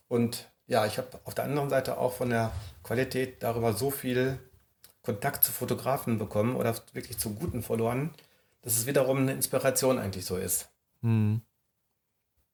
Und 0.09 0.49
ja, 0.67 0.87
ich 0.87 0.99
habe 0.99 1.09
auf 1.25 1.35
der 1.35 1.45
anderen 1.45 1.69
Seite 1.69 1.99
auch 1.99 2.15
von 2.15 2.31
der 2.31 2.53
Qualität 2.83 3.43
darüber 3.43 3.73
so 3.75 3.91
viel 3.91 4.39
Kontakt 5.05 5.45
zu 5.45 5.53
Fotografen 5.53 6.19
bekommen 6.19 6.57
oder 6.57 6.75
wirklich 6.95 7.19
zu 7.19 7.35
guten 7.35 7.63
Followern, 7.63 8.11
dass 8.63 8.79
es 8.79 8.87
wiederum 8.87 9.19
eine 9.19 9.33
Inspiration 9.33 9.99
eigentlich 9.99 10.25
so 10.25 10.37
ist. 10.37 10.71
Hm. 11.03 11.43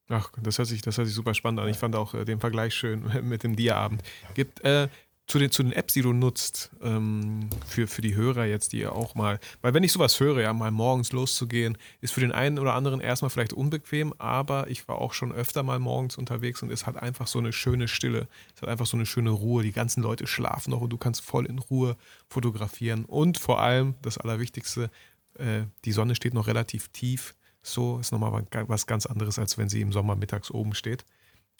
Ach, 0.08 0.32
das 0.42 0.58
hört 0.58 0.66
sich, 0.66 0.82
das 0.82 0.98
hört 0.98 1.06
sich 1.06 1.14
super 1.14 1.34
spannend 1.34 1.60
an. 1.60 1.68
Ich 1.68 1.78
fand 1.78 1.94
auch 1.94 2.14
äh, 2.14 2.24
den 2.24 2.40
Vergleich 2.40 2.74
schön 2.74 3.04
mit 3.22 3.44
dem 3.44 3.54
Dia-Abend. 3.54 4.02
Gibt 4.34 4.64
äh, 4.64 4.88
zu 5.30 5.38
den, 5.38 5.52
zu 5.52 5.62
den 5.62 5.72
Apps, 5.72 5.94
die 5.94 6.02
du 6.02 6.12
nutzt, 6.12 6.70
ähm, 6.82 7.48
für, 7.64 7.86
für 7.86 8.02
die 8.02 8.16
Hörer 8.16 8.46
jetzt, 8.46 8.72
die 8.72 8.78
ja 8.78 8.90
auch 8.90 9.14
mal, 9.14 9.38
weil 9.62 9.72
wenn 9.74 9.84
ich 9.84 9.92
sowas 9.92 10.18
höre, 10.18 10.40
ja, 10.40 10.52
mal 10.52 10.72
morgens 10.72 11.12
loszugehen, 11.12 11.78
ist 12.00 12.12
für 12.12 12.20
den 12.20 12.32
einen 12.32 12.58
oder 12.58 12.74
anderen 12.74 13.00
erstmal 13.00 13.30
vielleicht 13.30 13.52
unbequem, 13.52 14.12
aber 14.18 14.68
ich 14.68 14.88
war 14.88 14.98
auch 14.98 15.12
schon 15.12 15.30
öfter 15.30 15.62
mal 15.62 15.78
morgens 15.78 16.16
unterwegs 16.18 16.64
und 16.64 16.72
es 16.72 16.84
hat 16.84 16.96
einfach 16.96 17.28
so 17.28 17.38
eine 17.38 17.52
schöne 17.52 17.86
Stille, 17.86 18.26
es 18.56 18.62
hat 18.62 18.68
einfach 18.68 18.86
so 18.86 18.96
eine 18.96 19.06
schöne 19.06 19.30
Ruhe, 19.30 19.62
die 19.62 19.70
ganzen 19.70 20.02
Leute 20.02 20.26
schlafen 20.26 20.72
noch 20.72 20.80
und 20.80 20.90
du 20.90 20.98
kannst 20.98 21.20
voll 21.20 21.46
in 21.46 21.60
Ruhe 21.60 21.96
fotografieren 22.28 23.04
und 23.04 23.38
vor 23.38 23.60
allem, 23.60 23.94
das 24.02 24.18
Allerwichtigste, 24.18 24.90
äh, 25.34 25.62
die 25.84 25.92
Sonne 25.92 26.16
steht 26.16 26.34
noch 26.34 26.48
relativ 26.48 26.88
tief, 26.88 27.36
so 27.62 28.00
ist 28.00 28.10
nochmal 28.10 28.44
was 28.66 28.86
ganz 28.88 29.06
anderes, 29.06 29.38
als 29.38 29.58
wenn 29.58 29.68
sie 29.68 29.80
im 29.80 29.92
Sommer 29.92 30.16
mittags 30.16 30.50
oben 30.50 30.74
steht. 30.74 31.04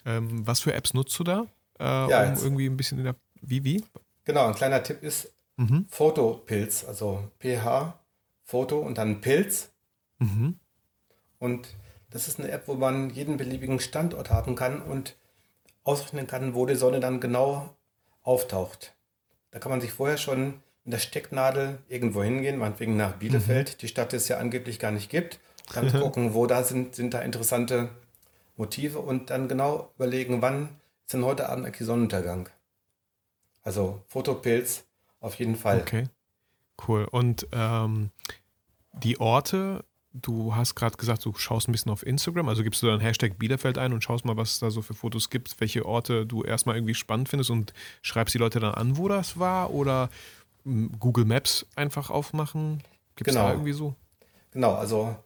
Ähm, 0.05 0.45
was 0.45 0.59
für 0.59 0.75
Apps 0.75 0.93
nutzt 0.93 1.17
du 1.21 1.25
da? 1.25 1.47
Äh, 1.79 1.85
ja, 1.85 2.33
um 2.33 2.43
irgendwie 2.43 2.67
ein 2.67 2.77
bisschen 2.77 2.99
in 2.99 3.05
der 3.05 3.17
wie, 3.43 3.65
wie? 3.65 3.85
Genau, 4.25 4.47
ein 4.47 4.55
kleiner 4.55 4.83
Tipp 4.83 5.03
ist 5.03 5.33
mhm. 5.57 5.87
Fotopilz, 5.89 6.85
also 6.85 7.31
PH, 7.41 7.99
Foto 8.45 8.79
und 8.79 8.99
dann 8.99 9.21
Pilz. 9.21 9.71
Mhm. 10.19 10.59
Und 11.39 11.69
das 12.11 12.29
ist 12.29 12.39
eine 12.39 12.51
App, 12.51 12.67
wo 12.67 12.75
man 12.75 13.11
jeden 13.11 13.37
beliebigen 13.37 13.81
Standort 13.81 14.31
haben 14.31 14.55
kann 14.55 14.83
und 14.83 15.17
ausrechnen 15.85 16.27
kann, 16.27 16.55
wo 16.55 16.67
die 16.67 16.75
Sonne 16.75 17.01
dann 17.01 17.21
genau 17.21 17.75
auftaucht. 18.23 18.95
Da 19.51 19.59
kann 19.59 19.71
man 19.71 19.81
sich 19.81 19.93
vorher 19.93 20.19
schon 20.19 20.63
mit 20.85 20.93
der 20.93 20.99
Stecknadel 20.99 21.79
irgendwo 21.89 22.23
hingehen, 22.23 22.59
meinetwegen 22.59 22.97
nach 22.97 23.15
Bielefeld, 23.15 23.71
mhm. 23.71 23.79
die 23.79 23.89
Stadt 23.89 24.13
es 24.13 24.29
ja 24.29 24.39
angeblich 24.39 24.79
gar 24.79 24.91
nicht 24.91 25.11
gibt. 25.11 25.41
Dann 25.73 25.93
gucken, 25.93 26.35
wo 26.35 26.47
da 26.47 26.65
sind, 26.65 26.97
sind 26.97 27.15
da 27.15 27.21
interessante 27.21 27.91
Motive 28.57 28.99
und 28.99 29.31
dann 29.31 29.49
genau 29.49 29.93
überlegen, 29.97 30.43
wann 30.43 30.69
ist 31.07 31.15
denn 31.15 31.25
heute 31.25 31.49
Abend 31.49 31.65
eigentlich 31.65 31.87
Sonnenuntergang. 31.87 32.49
Also 33.63 34.03
Fotopilz 34.07 34.85
auf 35.21 35.35
jeden 35.35 35.57
Fall. 35.57 35.81
Okay, 35.81 36.09
cool. 36.89 37.07
Und 37.11 37.47
ähm, 37.53 38.11
die 38.93 39.21
Orte, 39.21 39.85
du 40.13 40.55
hast 40.55 40.75
gerade 40.75 40.97
gesagt, 40.97 41.25
du 41.25 41.35
schaust 41.35 41.69
ein 41.69 41.73
bisschen 41.73 41.93
auf 41.93 42.05
Instagram, 42.05 42.49
also 42.49 42.63
gibst 42.63 42.83
du 42.83 42.87
dann 42.87 43.01
Hashtag 43.01 43.39
Bielefeld 43.39 43.79
ein 43.79 43.93
und 43.93 44.03
schaust 44.03 44.25
mal, 44.25 44.37
was 44.37 44.53
es 44.53 44.59
da 44.61 44.71
so 44.71 44.83
für 44.83 44.95
Fotos 44.95 45.31
gibt, 45.31 45.61
welche 45.61 45.87
Orte 45.87 46.27
du 46.27 46.43
erstmal 46.43 46.77
irgendwie 46.77 46.95
spannend 46.95 47.29
findest 47.29 47.51
und 47.51 47.73
schreibst 48.03 48.35
die 48.35 48.39
Leute 48.39 48.61
dann 48.61 48.75
an, 48.75 48.97
wo 48.97 49.09
das 49.09 49.39
war 49.39 49.73
oder 49.73 50.11
hm, 50.65 50.93
Google 50.99 51.25
Maps 51.25 51.67
einfach 51.77 52.11
aufmachen? 52.11 52.83
Gibt 53.17 53.29
es 53.29 53.35
genau. 53.35 53.49
da 53.49 53.53
irgendwie 53.53 53.73
so? 53.73 53.95
Genau, 54.53 54.75
also 54.75 55.17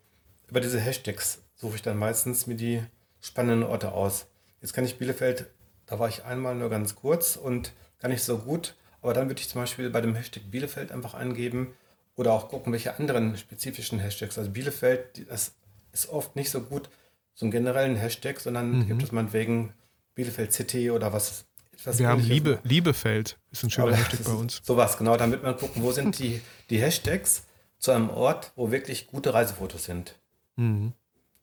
über 0.49 0.61
diese 0.61 0.81
Hashtags 0.81 1.41
suche 1.55 1.77
ich 1.77 1.83
dann 1.83 1.97
meistens 1.97 2.47
mir 2.47 2.57
die 2.57 2.83
spannenden 3.21 3.69
Orte 3.69 3.93
aus. 3.93 4.27
Jetzt 4.61 4.75
kann 4.75 4.85
ich 4.85 4.99
Bielefeld, 4.99 5.47
da 5.87 5.99
war 5.99 6.09
ich 6.09 6.25
einmal 6.25 6.55
nur 6.55 6.69
ganz 6.69 6.95
kurz 6.95 7.37
und 7.37 7.73
gar 8.05 8.11
nicht 8.11 8.23
so 8.23 8.39
gut. 8.39 8.75
Aber 9.01 9.15
dann 9.15 9.29
würde 9.29 9.41
ich 9.41 9.49
zum 9.49 9.63
Beispiel 9.63 9.91
bei 9.91 10.01
dem 10.01 10.15
Hashtag 10.15 10.51
Bielefeld 10.51 10.93
einfach 10.93 11.15
eingeben 11.15 11.75
oder 12.17 12.33
auch 12.33 12.49
gucken, 12.49 12.73
welche 12.73 12.97
anderen 12.99 13.37
spezifischen 13.37 13.99
Hashtags. 13.99 14.39
Also 14.39 14.51
Bielefeld, 14.51 15.27
das 15.29 15.55
ist 15.93 16.09
oft 16.11 16.37
nicht 16.37 16.51
so 16.51 16.61
gut, 16.61 16.89
so 17.35 17.47
einen 17.47 17.51
generellen 17.51 17.97
Hashtag, 17.97 18.41
sondern 18.41 18.79
mhm. 18.79 18.87
gibt 18.87 19.03
es 19.03 19.13
meinetwegen 19.13 19.73
Bielefeld 20.15 20.53
City 20.53 20.91
oder 20.91 21.13
was. 21.13 21.47
Etwas 21.73 21.99
Wir 21.99 22.09
haben 22.09 22.23
Liebe, 22.23 22.61
Liebefeld, 22.63 23.37
ist 23.51 23.65
ein 23.65 23.71
schöner 23.71 23.89
Aber 23.89 23.97
Hashtag 23.97 24.25
bei 24.25 24.33
uns. 24.33 24.61
Sowas, 24.63 24.97
genau, 24.97 25.17
damit 25.17 25.43
man 25.43 25.57
gucken, 25.57 25.83
wo 25.83 25.91
sind 25.91 26.19
die, 26.19 26.41
die 26.71 26.81
Hashtags 26.81 27.45
zu 27.79 27.91
einem 27.91 28.11
Ort, 28.11 28.53
wo 28.55 28.71
wirklich 28.71 29.09
gute 29.09 29.35
Reisefotos 29.35 29.85
sind. 29.85 30.15
Mhm. 30.57 30.93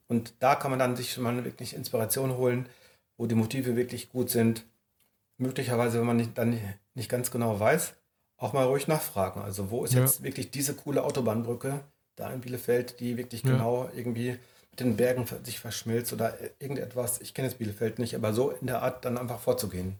Und 0.07 0.33
da 0.39 0.55
kann 0.55 0.71
man 0.71 0.79
dann 0.79 0.95
sich 0.95 1.11
schon 1.11 1.23
mal 1.23 1.43
wirklich 1.43 1.75
Inspiration 1.75 2.37
holen, 2.37 2.69
wo 3.17 3.25
die 3.25 3.35
Motive 3.35 3.75
wirklich 3.75 4.09
gut 4.09 4.29
sind 4.29 4.63
möglicherweise, 5.41 5.99
wenn 5.99 6.07
man 6.07 6.17
nicht, 6.17 6.37
dann 6.37 6.57
nicht 6.93 7.09
ganz 7.09 7.31
genau 7.31 7.59
weiß, 7.59 7.93
auch 8.37 8.53
mal 8.53 8.65
ruhig 8.65 8.87
nachfragen. 8.87 9.41
Also 9.41 9.71
wo 9.71 9.83
ist 9.83 9.93
ja. 9.93 10.01
jetzt 10.01 10.23
wirklich 10.23 10.51
diese 10.51 10.73
coole 10.73 11.03
Autobahnbrücke 11.03 11.81
da 12.15 12.29
in 12.31 12.41
Bielefeld, 12.41 12.99
die 12.99 13.17
wirklich 13.17 13.43
ja. 13.43 13.51
genau 13.51 13.89
irgendwie 13.95 14.37
mit 14.71 14.79
den 14.79 14.97
Bergen 14.97 15.25
sich 15.43 15.59
verschmilzt 15.59 16.13
oder 16.13 16.37
irgendetwas. 16.59 17.21
Ich 17.21 17.33
kenne 17.33 17.47
jetzt 17.47 17.57
Bielefeld 17.57 17.99
nicht, 17.99 18.15
aber 18.15 18.33
so 18.33 18.51
in 18.51 18.67
der 18.67 18.81
Art 18.81 19.05
dann 19.05 19.17
einfach 19.17 19.39
vorzugehen. 19.39 19.95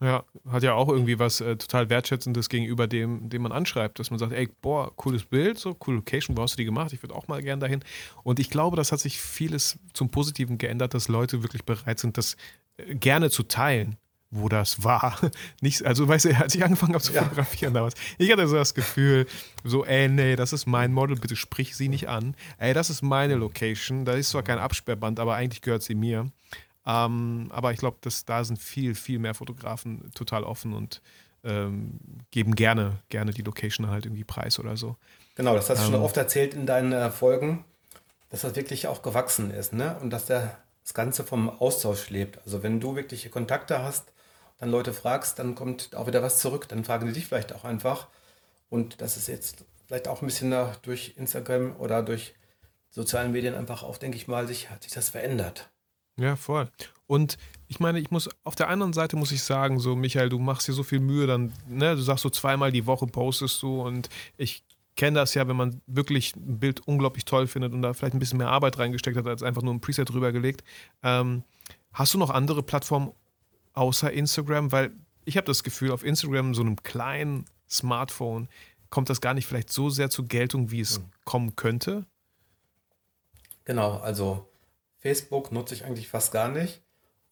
Ja, 0.00 0.24
hat 0.50 0.62
ja 0.62 0.74
auch 0.74 0.88
irgendwie 0.88 1.18
was 1.18 1.40
äh, 1.40 1.56
total 1.56 1.88
Wertschätzendes 1.88 2.48
gegenüber 2.48 2.86
dem, 2.86 3.28
dem 3.30 3.42
man 3.42 3.52
anschreibt, 3.52 3.98
dass 3.98 4.10
man 4.10 4.18
sagt, 4.18 4.32
ey, 4.32 4.48
boah, 4.60 4.94
cooles 4.96 5.24
Bild, 5.24 5.58
so 5.58 5.72
coole 5.72 5.98
Location, 5.98 6.36
wo 6.36 6.42
hast 6.42 6.54
du 6.54 6.56
die 6.56 6.64
gemacht? 6.64 6.92
Ich 6.92 7.02
würde 7.02 7.14
auch 7.14 7.28
mal 7.28 7.42
gern 7.42 7.60
dahin. 7.60 7.80
Und 8.22 8.40
ich 8.40 8.50
glaube, 8.50 8.76
das 8.76 8.92
hat 8.92 9.00
sich 9.00 9.20
vieles 9.20 9.78
zum 9.94 10.10
Positiven 10.10 10.58
geändert, 10.58 10.94
dass 10.94 11.08
Leute 11.08 11.42
wirklich 11.42 11.64
bereit 11.64 11.98
sind, 12.00 12.18
das 12.18 12.36
äh, 12.76 12.94
gerne 12.96 13.30
zu 13.30 13.44
teilen 13.44 13.96
wo 14.34 14.48
das 14.48 14.84
war. 14.84 15.18
Nicht, 15.60 15.84
also, 15.84 16.08
weißt 16.08 16.26
du, 16.26 16.36
als 16.36 16.54
ich 16.54 16.64
angefangen 16.64 16.94
habe 16.94 17.02
zu 17.02 17.12
fotografieren 17.12 17.72
ja. 17.72 17.80
damals, 17.80 17.94
ich 18.18 18.30
hatte 18.30 18.46
so 18.48 18.56
das 18.56 18.74
Gefühl, 18.74 19.26
so, 19.62 19.84
ey, 19.84 20.08
nee, 20.08 20.36
das 20.36 20.52
ist 20.52 20.66
mein 20.66 20.92
Model, 20.92 21.16
bitte 21.16 21.36
sprich 21.36 21.76
sie 21.76 21.88
nicht 21.88 22.08
an. 22.08 22.36
Ey, 22.58 22.74
das 22.74 22.90
ist 22.90 23.02
meine 23.02 23.36
Location. 23.36 24.04
Da 24.04 24.12
ist 24.12 24.30
zwar 24.30 24.42
kein 24.42 24.58
Absperrband, 24.58 25.20
aber 25.20 25.34
eigentlich 25.34 25.62
gehört 25.62 25.82
sie 25.82 25.94
mir. 25.94 26.30
Ähm, 26.86 27.48
aber 27.50 27.72
ich 27.72 27.78
glaube, 27.78 27.96
da 28.26 28.44
sind 28.44 28.58
viel, 28.58 28.94
viel 28.94 29.18
mehr 29.18 29.34
Fotografen 29.34 30.10
total 30.14 30.44
offen 30.44 30.74
und 30.74 31.00
ähm, 31.44 31.98
geben 32.30 32.54
gerne, 32.54 32.98
gerne 33.08 33.32
die 33.32 33.42
Location 33.42 33.88
halt 33.88 34.06
irgendwie 34.06 34.24
preis 34.24 34.58
oder 34.58 34.76
so. 34.76 34.96
Genau, 35.34 35.54
das 35.54 35.70
hast 35.70 35.80
du 35.80 35.86
ähm, 35.86 35.92
schon 35.92 36.02
oft 36.02 36.16
erzählt 36.16 36.54
in 36.54 36.66
deinen 36.66 36.92
äh, 36.92 37.10
Folgen, 37.10 37.64
dass 38.30 38.42
das 38.42 38.56
wirklich 38.56 38.86
auch 38.86 39.02
gewachsen 39.02 39.50
ist, 39.50 39.72
ne? 39.72 39.96
Und 40.00 40.10
dass 40.10 40.26
der 40.26 40.58
das 40.82 40.92
Ganze 40.92 41.24
vom 41.24 41.48
Austausch 41.48 42.10
lebt. 42.10 42.38
Also 42.44 42.62
wenn 42.62 42.78
du 42.78 42.94
wirkliche 42.94 43.30
Kontakte 43.30 43.82
hast 43.82 44.04
dann 44.58 44.70
Leute 44.70 44.92
fragst, 44.92 45.38
dann 45.38 45.54
kommt 45.54 45.94
auch 45.94 46.06
wieder 46.06 46.22
was 46.22 46.38
zurück. 46.38 46.68
Dann 46.68 46.84
fragen 46.84 47.06
die 47.06 47.12
dich 47.12 47.26
vielleicht 47.26 47.54
auch 47.54 47.64
einfach. 47.64 48.08
Und 48.68 49.00
das 49.00 49.16
ist 49.16 49.28
jetzt 49.28 49.64
vielleicht 49.86 50.08
auch 50.08 50.22
ein 50.22 50.26
bisschen 50.26 50.54
durch 50.82 51.14
Instagram 51.16 51.76
oder 51.76 52.02
durch 52.02 52.34
sozialen 52.90 53.32
Medien 53.32 53.54
einfach 53.54 53.82
auch, 53.82 53.98
denke 53.98 54.16
ich 54.16 54.28
mal, 54.28 54.46
sich, 54.46 54.70
hat 54.70 54.84
sich 54.84 54.92
das 54.92 55.08
verändert. 55.08 55.70
Ja, 56.16 56.36
voll. 56.36 56.68
Und 57.06 57.36
ich 57.66 57.80
meine, 57.80 57.98
ich 57.98 58.10
muss 58.10 58.30
auf 58.44 58.54
der 58.54 58.68
anderen 58.68 58.92
Seite 58.92 59.16
muss 59.16 59.32
ich 59.32 59.42
sagen, 59.42 59.80
so 59.80 59.96
Michael, 59.96 60.28
du 60.28 60.38
machst 60.38 60.68
dir 60.68 60.72
so 60.72 60.84
viel 60.84 61.00
Mühe, 61.00 61.26
dann, 61.26 61.52
ne, 61.68 61.96
du 61.96 62.02
sagst 62.02 62.22
so 62.22 62.30
zweimal 62.30 62.70
die 62.70 62.86
Woche 62.86 63.06
postest 63.06 63.60
du 63.62 63.82
und 63.82 64.08
ich 64.36 64.62
kenne 64.96 65.18
das 65.18 65.34
ja, 65.34 65.48
wenn 65.48 65.56
man 65.56 65.80
wirklich 65.86 66.36
ein 66.36 66.60
Bild 66.60 66.86
unglaublich 66.86 67.24
toll 67.24 67.48
findet 67.48 67.72
und 67.72 67.82
da 67.82 67.92
vielleicht 67.94 68.14
ein 68.14 68.20
bisschen 68.20 68.38
mehr 68.38 68.50
Arbeit 68.50 68.78
reingesteckt 68.78 69.16
hat, 69.16 69.26
als 69.26 69.42
einfach 69.42 69.62
nur 69.62 69.74
ein 69.74 69.80
Preset 69.80 70.08
drüber 70.08 70.30
gelegt. 70.30 70.62
Ähm, 71.02 71.42
hast 71.92 72.14
du 72.14 72.18
noch 72.18 72.30
andere 72.30 72.62
Plattformen, 72.62 73.12
außer 73.74 74.12
Instagram? 74.12 74.72
Weil 74.72 74.92
ich 75.24 75.36
habe 75.36 75.46
das 75.46 75.62
Gefühl, 75.62 75.90
auf 75.90 76.04
Instagram, 76.04 76.54
so 76.54 76.62
einem 76.62 76.82
kleinen 76.82 77.44
Smartphone, 77.68 78.48
kommt 78.90 79.10
das 79.10 79.20
gar 79.20 79.34
nicht 79.34 79.46
vielleicht 79.46 79.70
so 79.70 79.90
sehr 79.90 80.10
zur 80.10 80.26
Geltung, 80.26 80.70
wie 80.70 80.80
es 80.80 81.00
mhm. 81.00 81.04
kommen 81.24 81.56
könnte. 81.56 82.06
Genau, 83.64 83.98
also 83.98 84.48
Facebook 84.98 85.52
nutze 85.52 85.74
ich 85.74 85.84
eigentlich 85.84 86.08
fast 86.08 86.32
gar 86.32 86.48
nicht. 86.48 86.80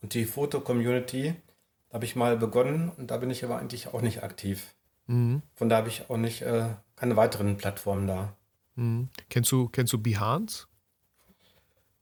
Und 0.00 0.14
die 0.14 0.24
Foto-Community 0.24 1.35
habe 1.92 2.05
ich 2.05 2.16
mal 2.16 2.37
begonnen 2.37 2.90
und 2.96 3.11
da 3.11 3.18
bin 3.18 3.31
ich 3.31 3.44
aber 3.44 3.59
eigentlich 3.59 3.88
auch 3.88 4.00
nicht 4.00 4.22
aktiv. 4.22 4.74
Mhm. 5.07 5.42
Von 5.55 5.68
da 5.68 5.76
habe 5.76 5.88
ich 5.88 6.09
auch 6.11 6.16
nicht 6.16 6.42
äh, 6.42 6.70
keine 6.96 7.16
weiteren 7.16 7.57
Plattformen 7.57 8.07
da. 8.07 8.37
Mhm. 8.74 9.09
Kennst, 9.28 9.52
du, 9.52 9.68
kennst 9.68 9.92
du 9.92 9.98
Behance? 9.98 10.66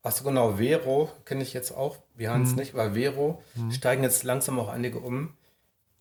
Achso, 0.03 0.25
genau, 0.25 0.57
Vero 0.57 1.11
kenne 1.27 1.43
ich 1.43 1.53
jetzt 1.53 1.73
auch, 1.73 1.99
wir 2.15 2.31
haben 2.31 2.43
es 2.43 2.53
mhm. 2.53 2.57
nicht, 2.57 2.75
aber 2.75 2.95
Vero 2.95 3.43
mhm. 3.55 3.71
steigen 3.71 4.03
jetzt 4.03 4.25
langsam 4.25 4.59
auch 4.59 4.69
einige 4.69 4.99
um. 4.99 5.35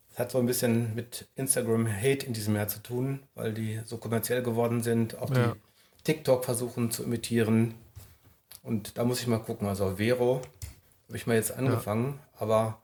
Das 0.09 0.19
hat 0.19 0.31
so 0.31 0.39
ein 0.39 0.45
bisschen 0.45 0.95
mit 0.95 1.27
Instagram-Hate 1.35 2.25
in 2.25 2.33
diesem 2.33 2.55
Jahr 2.55 2.67
zu 2.67 2.81
tun, 2.81 3.23
weil 3.35 3.53
die 3.53 3.81
so 3.85 3.97
kommerziell 3.97 4.41
geworden 4.41 4.81
sind, 4.81 5.17
auch 5.17 5.33
ja. 5.35 5.53
die 5.53 6.03
TikTok 6.03 6.45
versuchen 6.45 6.91
zu 6.91 7.03
imitieren. 7.03 7.75
Und 8.63 8.97
da 8.97 9.03
muss 9.03 9.21
ich 9.21 9.27
mal 9.27 9.39
gucken. 9.39 9.67
Also 9.67 9.97
Vero 9.97 10.41
habe 11.07 11.17
ich 11.17 11.27
mal 11.27 11.35
jetzt 11.35 11.51
angefangen, 11.51 12.19
ja. 12.33 12.41
aber 12.41 12.81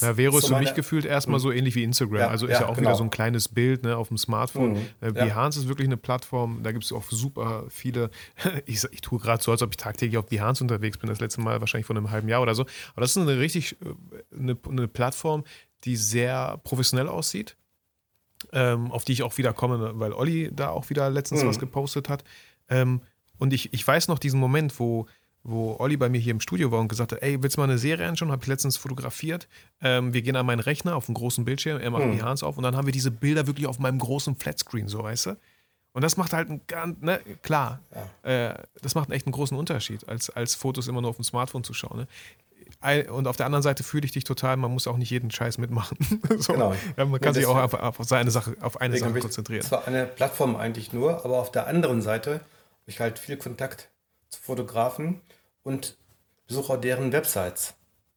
ja, 0.00 0.14
Vero 0.14 0.38
ist 0.38 0.46
so 0.46 0.54
für 0.54 0.60
mich 0.60 0.74
gefühlt 0.74 1.04
erstmal 1.04 1.36
hm. 1.36 1.42
so 1.42 1.52
ähnlich 1.52 1.74
wie 1.74 1.82
Instagram. 1.82 2.20
Ja, 2.20 2.28
also 2.28 2.46
ist 2.46 2.52
ja, 2.52 2.60
ja 2.60 2.66
auch 2.66 2.76
genau. 2.76 2.88
wieder 2.88 2.96
so 2.96 3.04
ein 3.04 3.10
kleines 3.10 3.48
Bild 3.48 3.82
ne, 3.82 3.96
auf 3.96 4.08
dem 4.08 4.16
Smartphone. 4.16 4.72
Mhm. 4.72 4.86
Äh, 5.00 5.12
Behance 5.12 5.60
ist 5.60 5.68
wirklich 5.68 5.86
eine 5.86 5.98
Plattform, 5.98 6.62
da 6.62 6.72
gibt 6.72 6.84
es 6.84 6.92
auch 6.92 7.04
super 7.10 7.66
viele. 7.68 8.10
ich, 8.66 8.82
ich 8.90 9.00
tue 9.02 9.18
gerade 9.18 9.42
so, 9.42 9.50
als 9.50 9.60
ob 9.60 9.70
ich 9.70 9.76
tagtäglich 9.76 10.16
auf 10.16 10.26
Behance 10.26 10.64
unterwegs 10.64 10.96
bin, 10.96 11.10
das 11.10 11.20
letzte 11.20 11.42
Mal 11.42 11.60
wahrscheinlich 11.60 11.86
vor 11.86 11.94
einem 11.94 12.10
halben 12.10 12.28
Jahr 12.28 12.40
oder 12.40 12.54
so. 12.54 12.62
Aber 12.92 13.02
das 13.02 13.10
ist 13.10 13.18
eine 13.18 13.38
richtig 13.38 13.76
äh, 13.82 14.38
eine, 14.38 14.56
eine 14.66 14.88
Plattform, 14.88 15.44
die 15.84 15.96
sehr 15.96 16.58
professionell 16.64 17.08
aussieht. 17.08 17.56
Ähm, 18.52 18.90
auf 18.90 19.04
die 19.04 19.12
ich 19.12 19.22
auch 19.22 19.38
wieder 19.38 19.52
komme, 19.52 19.92
weil 19.94 20.12
Olli 20.12 20.50
da 20.52 20.70
auch 20.70 20.90
wieder 20.90 21.08
letztens 21.10 21.44
mhm. 21.44 21.48
was 21.48 21.60
gepostet 21.60 22.08
hat. 22.08 22.24
Ähm, 22.68 23.02
und 23.38 23.52
ich, 23.52 23.72
ich 23.72 23.86
weiß 23.86 24.08
noch 24.08 24.18
diesen 24.18 24.40
Moment, 24.40 24.78
wo 24.80 25.06
wo 25.44 25.76
Olli 25.78 25.96
bei 25.96 26.08
mir 26.08 26.20
hier 26.20 26.30
im 26.30 26.40
Studio 26.40 26.70
war 26.70 26.78
und 26.80 26.88
gesagt 26.88 27.12
hat, 27.12 27.22
ey, 27.22 27.42
willst 27.42 27.56
du 27.56 27.60
mal 27.60 27.64
eine 27.68 27.78
Serie 27.78 28.06
anschauen? 28.08 28.30
Habe 28.30 28.42
ich 28.42 28.48
letztens 28.48 28.76
fotografiert. 28.76 29.48
Ähm, 29.80 30.12
wir 30.14 30.22
gehen 30.22 30.36
an 30.36 30.46
meinen 30.46 30.60
Rechner 30.60 30.94
auf 30.96 31.08
einen 31.08 31.14
großen 31.14 31.44
Bildschirm, 31.44 31.80
er 31.80 31.90
macht 31.90 32.04
Hm. 32.04 32.12
die 32.12 32.22
Hans 32.22 32.42
auf 32.42 32.56
und 32.56 32.62
dann 32.62 32.76
haben 32.76 32.86
wir 32.86 32.92
diese 32.92 33.10
Bilder 33.10 33.46
wirklich 33.46 33.66
auf 33.66 33.78
meinem 33.78 33.98
großen 33.98 34.36
Flatscreen, 34.36 34.86
so 34.88 35.02
weißt 35.02 35.26
du? 35.26 35.36
Und 35.94 36.02
das 36.02 36.16
macht 36.16 36.32
halt 36.32 36.48
einen 36.48 36.62
ganz, 36.68 37.00
ne, 37.02 37.20
klar, 37.42 37.80
äh, 38.22 38.54
das 38.80 38.94
macht 38.94 39.10
echt 39.10 39.26
einen 39.26 39.32
großen 39.32 39.56
Unterschied, 39.56 40.08
als, 40.08 40.30
als 40.30 40.54
Fotos 40.54 40.88
immer 40.88 41.00
nur 41.02 41.10
auf 41.10 41.16
dem 41.16 41.24
Smartphone 41.24 41.64
zu 41.64 41.74
schauen. 41.74 41.98
Ne? 41.98 42.06
Und 43.10 43.28
auf 43.28 43.36
der 43.36 43.46
anderen 43.46 43.62
Seite 43.62 43.82
fühle 43.84 44.06
ich 44.06 44.12
dich 44.12 44.24
total, 44.24 44.56
man 44.56 44.70
muss 44.72 44.86
auch 44.86 44.96
nicht 44.96 45.10
jeden 45.10 45.30
Scheiß 45.30 45.58
mitmachen. 45.58 45.98
so. 46.38 46.54
Genau. 46.54 46.74
ja, 46.96 47.04
man 47.04 47.20
kann 47.20 47.34
sich 47.34 47.44
auch 47.46 47.60
deswegen- 47.62 47.82
auf, 47.82 48.00
auf 48.00 48.08
seine 48.08 48.30
Sache, 48.30 48.56
auf 48.60 48.80
eine 48.80 48.96
Sache 48.96 49.12
konzentrieren. 49.20 49.62
zwar 49.62 49.86
eine 49.86 50.06
Plattform 50.06 50.56
eigentlich 50.56 50.92
nur, 50.92 51.24
aber 51.24 51.38
auf 51.38 51.52
der 51.52 51.66
anderen 51.66 52.00
Seite 52.00 52.32
habe 52.36 52.40
ich 52.86 52.98
halt 52.98 53.18
viel 53.18 53.36
Kontakt 53.36 53.90
Fotografen 54.36 55.20
und 55.62 55.96
besuche 56.46 56.74
auch 56.74 56.80
deren 56.80 57.12
Websites. 57.12 57.74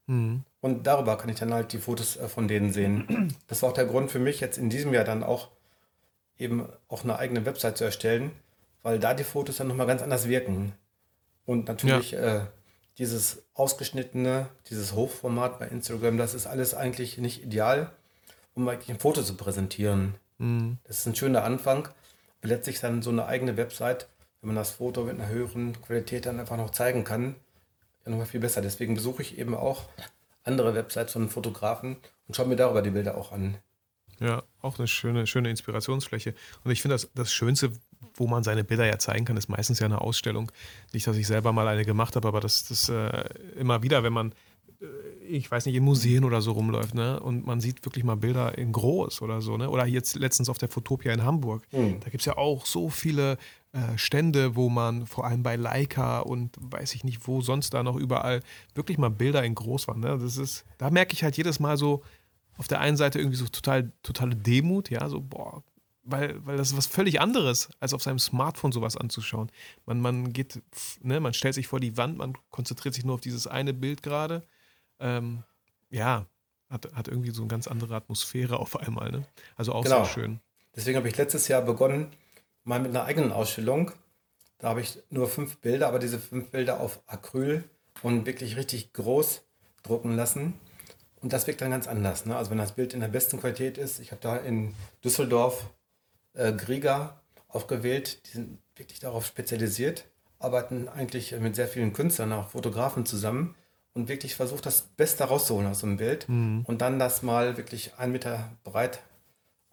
Mhm. 0.07 0.43
Und 0.61 0.87
darüber 0.87 1.17
kann 1.17 1.29
ich 1.29 1.39
dann 1.39 1.53
halt 1.53 1.73
die 1.73 1.77
Fotos 1.77 2.17
äh, 2.17 2.27
von 2.27 2.47
denen 2.47 2.71
sehen. 2.73 3.35
Das 3.47 3.61
war 3.61 3.69
auch 3.69 3.73
der 3.73 3.85
Grund 3.85 4.11
für 4.11 4.19
mich, 4.19 4.39
jetzt 4.39 4.57
in 4.57 4.69
diesem 4.69 4.93
Jahr 4.93 5.03
dann 5.03 5.23
auch 5.23 5.49
eben 6.37 6.67
auch 6.87 7.03
eine 7.03 7.17
eigene 7.17 7.45
Website 7.45 7.77
zu 7.77 7.83
erstellen, 7.83 8.31
weil 8.81 8.99
da 8.99 9.13
die 9.13 9.23
Fotos 9.23 9.57
dann 9.57 9.67
nochmal 9.67 9.87
ganz 9.87 10.01
anders 10.01 10.27
wirken. 10.27 10.73
Und 11.45 11.67
natürlich 11.67 12.13
äh, 12.13 12.41
dieses 12.97 13.43
ausgeschnittene, 13.53 14.47
dieses 14.69 14.93
Hochformat 14.93 15.59
bei 15.59 15.67
Instagram, 15.67 16.17
das 16.17 16.33
ist 16.33 16.47
alles 16.47 16.73
eigentlich 16.73 17.17
nicht 17.17 17.43
ideal, 17.43 17.91
um 18.53 18.67
eigentlich 18.67 18.89
ein 18.89 18.99
Foto 18.99 19.21
zu 19.21 19.35
präsentieren. 19.35 20.15
Mhm. 20.37 20.77
Das 20.83 20.99
ist 20.99 21.05
ein 21.05 21.15
schöner 21.15 21.43
Anfang. 21.43 21.87
Aber 22.39 22.47
letztlich 22.49 22.79
dann 22.79 23.01
so 23.01 23.11
eine 23.11 23.25
eigene 23.25 23.57
Website, 23.57 24.07
wenn 24.45 24.53
man 24.53 24.61
das 24.61 24.71
Foto 24.71 25.03
mit 25.03 25.19
einer 25.19 25.27
höheren 25.27 25.81
Qualität 25.81 26.27
dann 26.27 26.39
einfach 26.39 26.55
noch 26.55 26.69
zeigen 26.69 27.03
kann, 27.03 27.35
ja 28.05 28.11
nochmal 28.11 28.27
viel 28.27 28.39
besser. 28.39 28.61
Deswegen 28.61 28.93
besuche 28.93 29.23
ich 29.23 29.39
eben 29.39 29.55
auch 29.55 29.85
andere 30.43 30.75
Websites 30.75 31.13
von 31.13 31.29
Fotografen 31.29 31.97
und 32.27 32.35
schaue 32.35 32.45
mir 32.45 32.55
darüber 32.55 32.83
die 32.83 32.91
Bilder 32.91 33.17
auch 33.17 33.31
an. 33.31 33.57
Ja, 34.19 34.43
auch 34.61 34.77
eine 34.77 34.87
schöne, 34.87 35.25
schöne 35.25 35.49
Inspirationsfläche. 35.49 36.35
Und 36.63 36.69
ich 36.69 36.83
finde, 36.83 36.93
das, 36.93 37.09
das 37.15 37.33
Schönste, 37.33 37.71
wo 38.13 38.27
man 38.27 38.43
seine 38.43 38.63
Bilder 38.63 38.85
ja 38.85 38.99
zeigen 38.99 39.25
kann, 39.25 39.35
ist 39.35 39.49
meistens 39.49 39.79
ja 39.79 39.85
eine 39.85 39.99
Ausstellung. 40.01 40.51
Nicht, 40.93 41.07
dass 41.07 41.17
ich 41.17 41.25
selber 41.25 41.51
mal 41.51 41.67
eine 41.67 41.83
gemacht 41.83 42.15
habe, 42.15 42.27
aber 42.27 42.39
das, 42.39 42.67
das 42.67 42.87
äh, 42.87 43.25
immer 43.57 43.81
wieder, 43.81 44.03
wenn 44.03 44.13
man, 44.13 44.31
äh, 44.79 44.85
ich 45.27 45.49
weiß 45.49 45.65
nicht, 45.65 45.75
in 45.75 45.83
Museen 45.83 46.23
oder 46.23 46.41
so 46.41 46.51
rumläuft, 46.51 46.93
ne? 46.93 47.19
Und 47.19 47.47
man 47.47 47.59
sieht 47.59 47.83
wirklich 47.83 48.05
mal 48.05 48.15
Bilder 48.15 48.57
in 48.57 48.71
groß 48.71 49.23
oder 49.23 49.41
so, 49.41 49.57
ne? 49.57 49.71
Oder 49.71 49.87
jetzt 49.87 50.15
letztens 50.15 50.49
auf 50.49 50.59
der 50.59 50.69
Fotopia 50.69 51.11
in 51.11 51.23
Hamburg. 51.23 51.63
Hm. 51.71 51.99
Da 51.99 52.09
gibt 52.09 52.21
es 52.21 52.25
ja 52.25 52.37
auch 52.37 52.67
so 52.67 52.89
viele 52.89 53.37
äh, 53.75 53.97
Stände, 53.97 54.55
wo 54.55 54.69
man 54.69 55.05
vor 55.05 55.25
allem 55.25 55.43
bei 55.43 55.57
Leica 55.57 56.19
und 56.19 56.55
weiß 56.59 56.95
ich 56.95 57.03
nicht, 57.03 57.27
wo 57.27 57.41
sonst 57.41 57.73
da 57.73 57.83
noch 57.83 57.97
überall 57.97 58.41
wirklich 58.73 58.97
mal 58.97 59.09
Bilder 59.09 59.43
in 59.43 59.53
groß 59.53 59.89
waren. 59.89 59.99
Ne? 59.99 60.17
Das 60.17 60.37
ist, 60.37 60.63
da 60.77 60.89
merke 60.89 61.13
ich 61.13 61.23
halt 61.23 61.35
jedes 61.35 61.59
Mal 61.59 61.75
so, 61.75 62.01
auf 62.57 62.69
der 62.69 62.79
einen 62.79 62.95
Seite 62.95 63.19
irgendwie 63.19 63.37
so 63.37 63.47
total, 63.47 63.91
totale 64.01 64.33
Demut, 64.33 64.89
ja, 64.89 65.09
so, 65.09 65.19
boah, 65.19 65.61
weil, 66.03 66.45
weil 66.45 66.55
das 66.55 66.71
ist 66.71 66.77
was 66.77 66.87
völlig 66.87 67.19
anderes, 67.19 67.67
als 67.81 67.93
auf 67.93 68.01
seinem 68.01 68.19
Smartphone 68.19 68.71
sowas 68.71 68.95
anzuschauen. 68.95 69.51
Man, 69.85 69.99
man 69.99 70.31
geht, 70.31 70.61
ne, 71.01 71.19
man 71.19 71.33
stellt 71.33 71.55
sich 71.55 71.67
vor 71.67 71.81
die 71.81 71.97
Wand, 71.97 72.17
man 72.17 72.37
konzentriert 72.51 72.95
sich 72.95 73.03
nur 73.03 73.15
auf 73.15 73.21
dieses 73.21 73.45
eine 73.45 73.73
Bild 73.73 74.03
gerade. 74.03 74.43
Ähm, 74.99 75.43
ja, 75.89 76.27
hat, 76.69 76.93
hat 76.93 77.09
irgendwie 77.09 77.31
so 77.31 77.41
eine 77.41 77.49
ganz 77.49 77.67
andere 77.67 77.95
Atmosphäre 77.95 78.57
auf 78.57 78.79
einmal, 78.79 79.11
ne? 79.11 79.25
Also 79.57 79.73
auch 79.73 79.83
Genau. 79.83 80.05
sehr 80.05 80.13
schön. 80.13 80.39
Deswegen 80.75 80.97
habe 80.97 81.09
ich 81.09 81.17
letztes 81.17 81.47
Jahr 81.49 81.61
begonnen, 81.61 82.07
mal 82.65 82.79
mit 82.79 82.89
einer 82.89 83.05
eigenen 83.05 83.31
Ausstellung. 83.31 83.91
Da 84.57 84.69
habe 84.69 84.81
ich 84.81 85.01
nur 85.09 85.27
fünf 85.29 85.57
Bilder, 85.57 85.87
aber 85.87 85.99
diese 85.99 86.19
fünf 86.19 86.49
Bilder 86.49 86.81
auf 86.81 86.99
Acryl 87.07 87.63
und 88.03 88.25
wirklich 88.25 88.57
richtig 88.57 88.91
groß 88.93 89.43
drucken 89.83 90.15
lassen. 90.15 90.59
Und 91.21 91.33
das 91.33 91.47
wirkt 91.47 91.61
dann 91.61 91.71
ganz 91.71 91.87
anders. 91.87 92.25
Ne? 92.25 92.35
Also 92.35 92.51
wenn 92.51 92.57
das 92.57 92.73
Bild 92.73 92.93
in 92.93 92.99
der 92.99 93.07
besten 93.07 93.39
Qualität 93.39 93.77
ist, 93.77 93.99
ich 93.99 94.11
habe 94.11 94.21
da 94.21 94.37
in 94.37 94.73
Düsseldorf 95.03 95.69
äh, 96.33 96.51
Grieger 96.51 97.21
aufgewählt, 97.47 98.25
die 98.27 98.31
sind 98.31 98.59
wirklich 98.75 98.99
darauf 98.99 99.25
spezialisiert, 99.25 100.05
arbeiten 100.39 100.87
eigentlich 100.89 101.31
mit 101.39 101.55
sehr 101.55 101.67
vielen 101.67 101.93
Künstlern, 101.93 102.33
auch 102.33 102.49
Fotografen 102.49 103.05
zusammen 103.05 103.55
und 103.93 104.09
wirklich 104.09 104.35
versucht, 104.35 104.65
das 104.65 104.81
Beste 104.81 105.23
rauszuholen 105.23 105.67
aus 105.67 105.79
so 105.79 105.87
einem 105.87 105.97
Bild 105.97 106.27
und 106.67 106.81
dann 106.81 106.99
das 106.99 107.23
mal 107.23 107.55
wirklich 107.57 107.95
einen 107.97 108.11
Meter 108.11 108.51
breit 108.63 108.99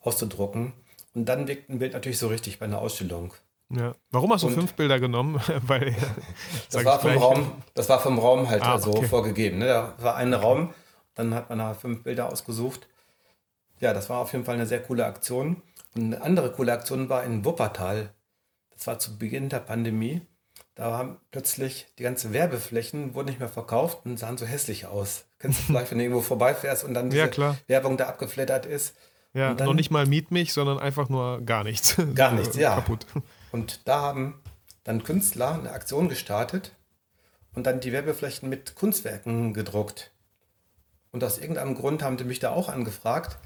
auszudrucken. 0.01 0.73
Und 1.15 1.27
dann 1.27 1.47
wirkt 1.49 1.69
ein 1.69 1.79
Bild 1.79 1.93
natürlich 1.93 2.19
so 2.19 2.29
richtig 2.29 2.59
bei 2.59 2.67
einer 2.67 2.79
Ausstellung. 2.81 3.33
Ja. 3.71 3.95
Warum 4.11 4.33
hast 4.33 4.43
du 4.43 4.49
Und- 4.49 4.55
fünf 4.55 4.75
Bilder 4.75 5.01
genommen? 5.01 5.41
Weil, 5.67 5.95
Das 6.71 6.85
war, 6.85 7.01
vom. 7.01 7.17
Raum, 7.17 7.53
das 7.75 7.89
war 7.89 8.01
vom 8.01 8.19
Raum 8.19 8.49
halt 8.49 8.63
Ah, 8.63 8.79
so 8.79 8.91
okay. 8.91 9.07
vorgegeben. 9.07 9.59
Ne? 9.59 9.67
Da 9.67 9.95
war 9.99 10.17
ein 10.17 10.33
Raum, 10.35 10.75
dann 11.15 11.35
hat 11.35 11.49
man 11.49 11.59
da 11.59 11.75
fünf 11.75 12.03
Bilder 12.03 12.31
ausgesucht. 12.31 12.89
Ja, 13.81 13.93
das 13.93 14.09
war 14.11 14.19
auf 14.19 14.33
jeden 14.33 14.45
Fall 14.45 14.55
eine 14.55 14.67
sehr 14.67 14.81
coole 14.83 15.05
Aktion. 15.07 15.63
Und 15.95 16.15
eine 16.15 16.23
andere 16.23 16.51
coole 16.53 16.73
Aktion 16.73 17.09
war 17.09 17.25
in 17.25 17.45
Wuppertal. 17.45 18.11
Das 18.71 18.87
war 18.87 18.99
zu 18.99 19.19
Beginn 19.19 19.49
der 19.49 19.61
Pandemie. 19.61 20.23
Da 20.75 20.97
haben 20.97 21.19
plötzlich 21.31 21.87
die 21.99 22.03
ganzen 22.03 22.33
Werbeflächen 22.33 23.15
wurden 23.15 23.29
nicht 23.29 23.41
mehr 23.41 23.49
verkauft 23.49 24.07
und 24.07 24.19
sahen 24.19 24.39
so 24.39 24.47
hässlich 24.47 24.87
aus. 24.87 25.25
Kennst 25.39 25.61
du 25.61 25.65
vielleicht, 25.67 25.91
wenn 25.91 25.99
du 25.99 26.05
irgendwo 26.05 26.23
vorbeifährst 26.23 26.85
und 26.85 26.95
dann 26.95 27.11
Ja, 27.11 27.25
diese 27.25 27.31
klar. 27.31 27.57
Werbung 27.67 27.97
da 27.99 28.07
abgeflattert 28.09 28.65
ist? 28.67 28.95
Ja, 29.35 29.55
noch 29.55 29.75
nicht 29.75 29.91
mal 29.91 30.07
miet 30.07 30.31
mich, 30.31 30.53
sondern 30.53 30.79
einfach 30.79 31.09
nur 31.09 31.41
gar 31.41 31.65
nichts. 31.65 31.97
Gar 32.15 32.33
nichts, 32.33 32.57
ja. 32.57 32.75
Kaputt. 32.75 33.07
Und 33.51 33.81
da 33.89 34.01
haben 34.01 34.41
dann 34.85 35.05
Künstler 35.05 35.55
eine 35.55 35.73
Aktion 35.73 36.09
gestartet 36.09 36.73
und 37.55 37.67
dann 37.67 37.81
die 37.81 37.93
Werbeflächen 37.93 38.49
mit 38.49 38.75
Kunstwerken 38.75 39.55
gedruckt. 39.55 40.11
Und 41.13 41.25
aus 41.25 41.39
irgendeinem 41.39 41.75
Grund 41.75 42.03
haben 42.03 42.17
die 42.17 42.25
mich 42.25 42.41
da 42.41 42.51
auch 42.51 42.69
angefragt, 42.69 43.39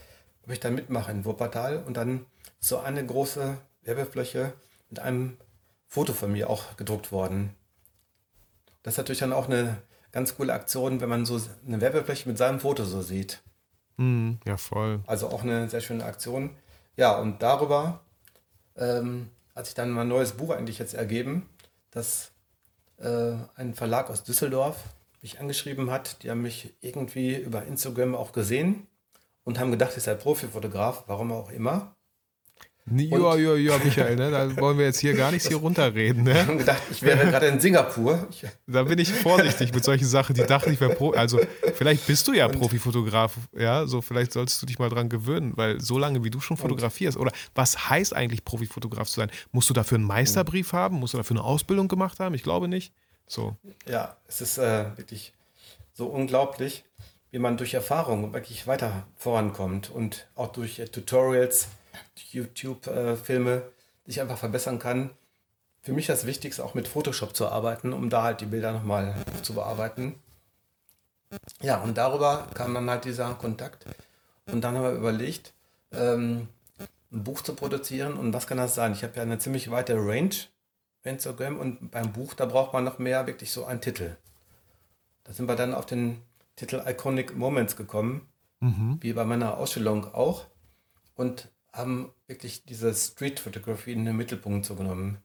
ob 0.45 0.53
ich 0.53 0.61
da 0.61 0.71
mitmache 0.71 1.11
in 1.11 1.25
Wuppertal. 1.25 1.83
Und 1.85 1.97
dann 1.97 2.27
ist 2.61 2.69
so 2.69 2.79
eine 2.79 3.05
große 3.05 3.59
Werbefläche 3.83 4.55
mit 4.89 5.01
einem 5.01 5.37
Foto 5.87 6.13
von 6.13 6.33
mir 6.33 6.51
auch 6.51 6.77
gedruckt 6.77 7.13
worden. 7.13 7.55
Das 8.83 8.95
ist 8.95 8.99
natürlich 8.99 9.21
dann 9.21 9.33
auch 9.33 9.49
eine 9.49 9.83
ganz 10.13 10.37
coole 10.37 10.53
Aktion, 10.53 11.01
wenn 11.01 11.09
man 11.09 11.27
so 11.27 11.41
eine 11.67 11.81
Werbefläche 11.81 12.29
mit 12.29 12.39
seinem 12.39 12.61
Foto 12.61 12.85
so 12.85 13.03
sieht. 13.03 13.43
Hm, 13.99 14.39
ja, 14.47 14.57
voll. 14.57 15.01
Also 15.07 15.29
auch 15.29 15.43
eine 15.43 15.69
sehr 15.69 15.81
schöne 15.81 16.05
Aktion. 16.05 16.51
Ja, 16.97 17.19
und 17.19 17.43
darüber 17.43 18.01
ähm, 18.77 19.31
hat 19.55 19.67
sich 19.67 19.75
dann 19.75 19.91
mein 19.91 20.09
neues 20.09 20.33
Buch 20.33 20.51
eigentlich 20.51 20.79
jetzt 20.79 20.95
ergeben, 20.95 21.49
dass 21.91 22.33
äh, 22.99 23.35
ein 23.55 23.75
Verlag 23.75 24.11
aus 24.11 24.23
Düsseldorf 24.25 24.77
mich 25.23 25.41
angeschrieben 25.41 25.91
hat. 25.91 26.23
Die 26.23 26.31
haben 26.31 26.43
mich 26.43 26.75
irgendwie 26.81 27.35
über 27.37 27.65
Instagram 27.65 28.15
auch 28.15 28.33
gesehen 28.33 28.87
und 29.45 29.59
haben 29.59 29.71
gedacht, 29.71 29.97
ich 29.97 30.03
sei 30.03 30.15
Profifotograf, 30.15 31.05
warum 31.07 31.33
auch 31.33 31.51
immer. 31.51 31.96
Ja, 32.89 33.35
ja, 33.35 33.57
ja, 33.57 33.79
Michael, 33.79 34.15
ne? 34.15 34.31
da 34.31 34.57
wollen 34.59 34.79
wir 34.79 34.85
jetzt 34.85 35.01
hier 35.01 35.15
gar 35.15 35.33
nichts 35.33 35.49
hier 35.49 35.57
runterreden. 35.57 36.23
Ne? 36.23 36.47
haben 36.47 36.59
gedacht, 36.59 36.83
ich 36.91 37.03
wäre 37.03 37.27
gerade 37.31 37.47
in 37.47 37.59
Singapur. 37.59 38.29
Ich, 38.31 38.45
Da 38.69 38.85
bin 38.85 38.99
ich 39.01 39.13
vorsichtig 39.13 39.75
mit 39.75 39.83
solchen 39.83 40.07
Sachen. 40.07 40.37
Die 40.37 40.47
dachten, 40.47 40.73
ich 40.73 40.81
wäre 40.81 40.95
Pro. 40.95 41.11
Also, 41.11 41.41
vielleicht 41.75 42.07
bist 42.07 42.29
du 42.29 42.33
ja 42.33 42.47
Profifotograf. 42.47 43.37
Ja, 43.59 43.87
so 43.87 44.03
vielleicht 44.03 44.33
solltest 44.33 44.63
du 44.63 44.67
dich 44.67 44.79
mal 44.79 44.89
dran 44.89 45.09
gewöhnen, 45.09 45.53
weil 45.57 45.81
so 45.81 45.99
lange 45.99 46.23
wie 46.23 46.31
du 46.31 46.41
schon 46.41 46.57
fotografierst. 46.57 47.17
Oder 47.19 47.33
was 47.57 47.91
heißt 47.91 48.15
eigentlich 48.15 48.45
Profifotograf 48.45 49.09
zu 49.09 49.21
sein? 49.21 49.31
Musst 49.51 49.69
du 49.69 49.75
dafür 49.75 49.97
einen 49.97 50.07
Meisterbrief 50.07 50.73
haben? 50.73 50.99
Musst 51.01 51.15
du 51.15 51.19
dafür 51.19 51.37
eine 51.37 51.45
Ausbildung 51.45 51.89
gemacht 51.89 52.21
haben? 52.21 52.35
Ich 52.37 52.45
glaube 52.45 52.69
nicht. 52.69 52.93
So. 53.27 53.57
ja, 53.89 54.17
es 54.29 54.41
ist 54.41 54.59
äh, 54.59 54.97
wirklich 54.97 55.33
so 55.93 56.07
unglaublich, 56.07 56.85
wie 57.31 57.39
man 57.39 57.57
durch 57.57 57.75
Erfahrung 57.75 58.33
wirklich 58.33 58.67
weiter 58.67 59.07
vorankommt 59.17 59.91
und 59.91 60.29
auch 60.37 60.53
durch 60.53 60.79
äh, 60.79 60.87
Tutorials, 60.87 61.69
YouTube-Filme 62.31 63.63
sich 64.07 64.21
einfach 64.21 64.39
verbessern 64.39 64.79
kann. 64.79 65.11
Für 65.83 65.93
mich 65.93 66.07
das 66.07 66.27
Wichtigste 66.27 66.65
auch 66.65 66.75
mit 66.75 66.89
Photoshop 66.89 67.37
zu 67.37 67.49
arbeiten, 67.49 67.93
um 67.93 68.11
da 68.11 68.23
halt 68.23 68.41
die 68.41 68.47
Bilder 68.47 68.73
nochmal 68.73 69.15
zu 69.43 69.55
bearbeiten. 69.55 70.17
Ja, 71.61 71.81
und 71.83 71.97
darüber 71.97 72.49
kam 72.55 72.75
dann 72.75 72.91
halt 72.91 73.05
dieser 73.05 73.35
Kontakt. 73.35 73.87
Und 74.47 74.63
dann 74.63 74.77
haben 74.77 74.85
wir 74.85 74.93
überlegt, 74.93 75.53
ähm, 75.93 76.49
ein 77.13 77.25
Buch 77.25 77.43
zu 77.43 77.55
produzieren. 77.55 78.15
Und 78.15 78.33
was 78.33 78.47
kann 78.47 78.59
das 78.59 78.75
sein? 78.75 78.93
Ich 78.93 79.03
habe 79.03 79.15
ja 79.17 79.23
eine 79.23 79.39
ziemlich 79.39 79.71
weite 79.71 79.95
Range 79.97 80.35
bei 81.03 81.11
Instagram 81.11 81.59
und 81.59 81.91
beim 81.91 82.13
Buch, 82.13 82.35
da 82.35 82.47
braucht 82.47 82.73
man 82.73 82.85
noch 82.85 82.99
mehr 82.99 83.27
wirklich 83.27 83.51
so 83.53 83.65
einen 83.65 83.81
Titel. 83.81 84.17
Da 85.25 85.33
sind 85.33 85.49
wir 85.49 85.57
dann 85.57 85.75
auf 85.75 85.87
den 85.87 86.21
Titel 86.57 86.83
Iconic 86.87 87.37
Moments 87.37 87.77
gekommen, 87.77 88.29
wie 89.01 89.13
bei 89.13 89.25
meiner 89.25 89.57
Ausstellung 89.57 90.13
auch. 90.15 90.47
Und 91.15 91.49
haben 91.77 92.13
wirklich 92.27 92.65
diese 92.65 92.95
Street-Fotografie 92.95 93.93
in 93.93 94.05
den 94.05 94.17
Mittelpunkt 94.17 94.65
so 94.65 94.75
genommen. 94.75 95.19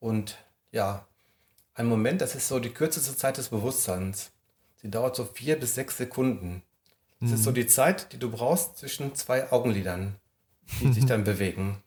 Und 0.00 0.38
ja, 0.70 1.06
ein 1.74 1.86
Moment, 1.86 2.20
das 2.20 2.34
ist 2.34 2.48
so 2.48 2.58
die 2.58 2.70
kürzeste 2.70 3.16
Zeit 3.16 3.36
des 3.36 3.50
Bewusstseins. 3.50 4.32
Sie 4.76 4.90
dauert 4.90 5.16
so 5.16 5.24
vier 5.24 5.58
bis 5.58 5.74
sechs 5.74 5.96
Sekunden. 5.96 6.62
Das 7.20 7.30
ist 7.30 7.44
so 7.44 7.52
die 7.52 7.68
Zeit, 7.68 8.12
die 8.12 8.18
du 8.18 8.28
brauchst 8.30 8.78
zwischen 8.78 9.14
zwei 9.14 9.52
Augenlidern, 9.52 10.16
die 10.80 10.92
sich 10.92 11.06
dann 11.06 11.22
bewegen. 11.22 11.80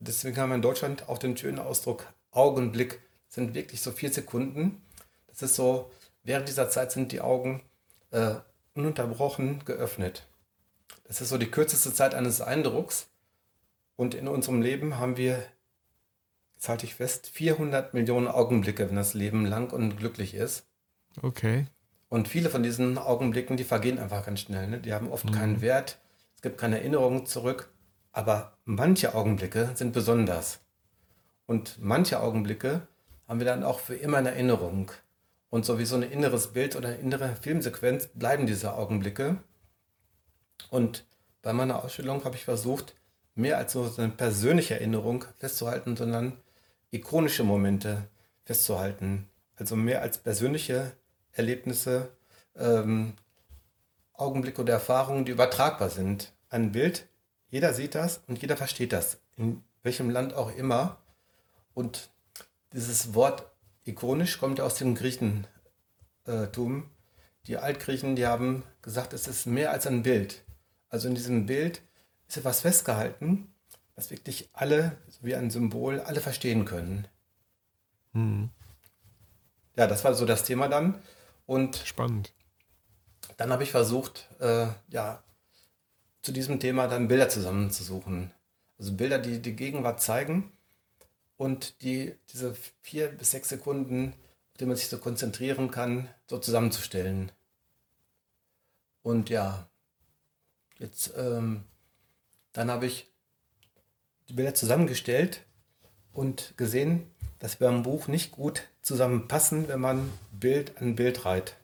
Deswegen 0.00 0.36
haben 0.36 0.48
wir 0.48 0.56
in 0.56 0.62
Deutschland 0.62 1.08
auch 1.08 1.18
den 1.18 1.36
schönen 1.36 1.60
Ausdruck 1.60 2.06
Augenblick. 2.32 3.00
Das 3.26 3.36
sind 3.36 3.54
wirklich 3.54 3.82
so 3.82 3.92
vier 3.92 4.12
Sekunden. 4.12 4.82
Das 5.28 5.42
ist 5.42 5.54
so, 5.54 5.92
während 6.24 6.48
dieser 6.48 6.70
Zeit 6.70 6.90
sind 6.90 7.12
die 7.12 7.20
Augen 7.20 7.62
äh, 8.10 8.34
ununterbrochen 8.74 9.64
geöffnet. 9.64 10.26
Das 11.04 11.20
ist 11.20 11.28
so 11.28 11.38
die 11.38 11.50
kürzeste 11.50 11.94
Zeit 11.94 12.14
eines 12.14 12.40
Eindrucks. 12.40 13.09
Und 14.00 14.14
in 14.14 14.28
unserem 14.28 14.62
Leben 14.62 14.96
haben 14.96 15.18
wir, 15.18 15.44
jetzt 16.54 16.70
halte 16.70 16.86
ich 16.86 16.94
fest, 16.94 17.28
400 17.34 17.92
Millionen 17.92 18.28
Augenblicke, 18.28 18.88
wenn 18.88 18.96
das 18.96 19.12
Leben 19.12 19.44
lang 19.44 19.70
und 19.74 19.98
glücklich 19.98 20.32
ist. 20.32 20.64
Okay. 21.20 21.66
Und 22.08 22.26
viele 22.26 22.48
von 22.48 22.62
diesen 22.62 22.96
Augenblicken, 22.96 23.58
die 23.58 23.64
vergehen 23.64 23.98
einfach 23.98 24.24
ganz 24.24 24.40
schnell. 24.40 24.68
Ne? 24.68 24.80
Die 24.80 24.94
haben 24.94 25.10
oft 25.10 25.26
mhm. 25.26 25.32
keinen 25.32 25.60
Wert. 25.60 25.98
Es 26.34 26.40
gibt 26.40 26.56
keine 26.56 26.78
Erinnerungen 26.78 27.26
zurück. 27.26 27.74
Aber 28.10 28.56
manche 28.64 29.14
Augenblicke 29.14 29.72
sind 29.74 29.92
besonders. 29.92 30.60
Und 31.44 31.76
manche 31.78 32.20
Augenblicke 32.20 32.88
haben 33.28 33.38
wir 33.38 33.46
dann 33.46 33.62
auch 33.62 33.80
für 33.80 33.96
immer 33.96 34.20
in 34.20 34.24
Erinnerung. 34.24 34.90
Und 35.50 35.66
so 35.66 35.78
wie 35.78 35.84
so 35.84 35.96
ein 35.96 36.04
inneres 36.04 36.54
Bild 36.54 36.74
oder 36.74 36.88
eine 36.88 36.96
innere 36.96 37.36
Filmsequenz 37.36 38.06
bleiben 38.14 38.46
diese 38.46 38.72
Augenblicke. 38.72 39.36
Und 40.70 41.04
bei 41.42 41.52
meiner 41.52 41.84
Ausstellung 41.84 42.24
habe 42.24 42.36
ich 42.36 42.46
versucht, 42.46 42.94
mehr 43.40 43.58
als 43.58 43.72
so 43.72 43.92
eine 43.96 44.10
persönliche 44.10 44.74
Erinnerung 44.74 45.24
festzuhalten, 45.38 45.96
sondern 45.96 46.36
ikonische 46.90 47.44
Momente 47.44 48.08
festzuhalten. 48.44 49.28
Also 49.56 49.76
mehr 49.76 50.02
als 50.02 50.18
persönliche 50.18 50.92
Erlebnisse, 51.32 52.10
ähm, 52.56 53.14
Augenblicke 54.14 54.60
oder 54.60 54.74
Erfahrungen, 54.74 55.24
die 55.24 55.32
übertragbar 55.32 55.90
sind. 55.90 56.32
Ein 56.48 56.72
Bild, 56.72 57.08
jeder 57.48 57.74
sieht 57.74 57.94
das 57.94 58.20
und 58.26 58.40
jeder 58.40 58.56
versteht 58.56 58.92
das, 58.92 59.18
in 59.36 59.62
welchem 59.82 60.10
Land 60.10 60.34
auch 60.34 60.54
immer. 60.54 60.98
Und 61.74 62.10
dieses 62.72 63.14
Wort 63.14 63.50
ikonisch 63.84 64.38
kommt 64.38 64.60
aus 64.60 64.74
dem 64.74 64.94
Griechentum. 64.94 65.46
Die 67.46 67.56
Altgriechen, 67.56 68.16
die 68.16 68.26
haben 68.26 68.62
gesagt, 68.82 69.12
es 69.12 69.26
ist 69.26 69.46
mehr 69.46 69.70
als 69.70 69.86
ein 69.86 70.02
Bild. 70.02 70.44
Also 70.88 71.08
in 71.08 71.14
diesem 71.14 71.46
Bild 71.46 71.82
ist 72.30 72.36
etwas 72.36 72.60
festgehalten, 72.60 73.52
was 73.96 74.10
wirklich 74.10 74.48
alle, 74.52 74.96
wie 75.20 75.34
ein 75.34 75.50
Symbol, 75.50 76.00
alle 76.00 76.20
verstehen 76.20 76.64
können. 76.64 77.08
Mhm. 78.12 78.50
Ja, 79.76 79.86
das 79.86 80.04
war 80.04 80.14
so 80.14 80.24
das 80.26 80.44
Thema 80.44 80.68
dann. 80.68 81.02
Und 81.46 81.76
Spannend. 81.76 82.32
Dann 83.36 83.50
habe 83.50 83.64
ich 83.64 83.72
versucht, 83.72 84.28
äh, 84.38 84.68
ja, 84.88 85.22
zu 86.22 86.32
diesem 86.32 86.60
Thema 86.60 86.86
dann 86.86 87.08
Bilder 87.08 87.28
zusammenzusuchen. 87.28 88.32
Also 88.78 88.92
Bilder, 88.92 89.18
die 89.18 89.40
die 89.40 89.56
Gegenwart 89.56 90.00
zeigen 90.00 90.52
und 91.36 91.82
die 91.82 92.14
diese 92.32 92.54
vier 92.82 93.08
bis 93.08 93.32
sechs 93.32 93.48
Sekunden, 93.48 94.12
auf 94.52 94.58
die 94.58 94.66
man 94.66 94.76
sich 94.76 94.88
so 94.88 94.98
konzentrieren 94.98 95.70
kann, 95.70 96.08
so 96.28 96.38
zusammenzustellen. 96.38 97.32
Und 99.02 99.30
ja, 99.30 99.68
jetzt, 100.78 101.12
ähm, 101.16 101.64
dann 102.52 102.70
habe 102.70 102.86
ich 102.86 103.10
die 104.28 104.34
Bilder 104.34 104.54
zusammengestellt 104.54 105.42
und 106.12 106.54
gesehen, 106.56 107.10
dass 107.38 107.60
wir 107.60 107.68
beim 107.68 107.82
Buch 107.82 108.08
nicht 108.08 108.32
gut 108.32 108.68
zusammenpassen, 108.82 109.68
wenn 109.68 109.80
man 109.80 110.10
Bild 110.32 110.80
an 110.80 110.94
Bild 110.94 111.24
reiht. 111.24 111.56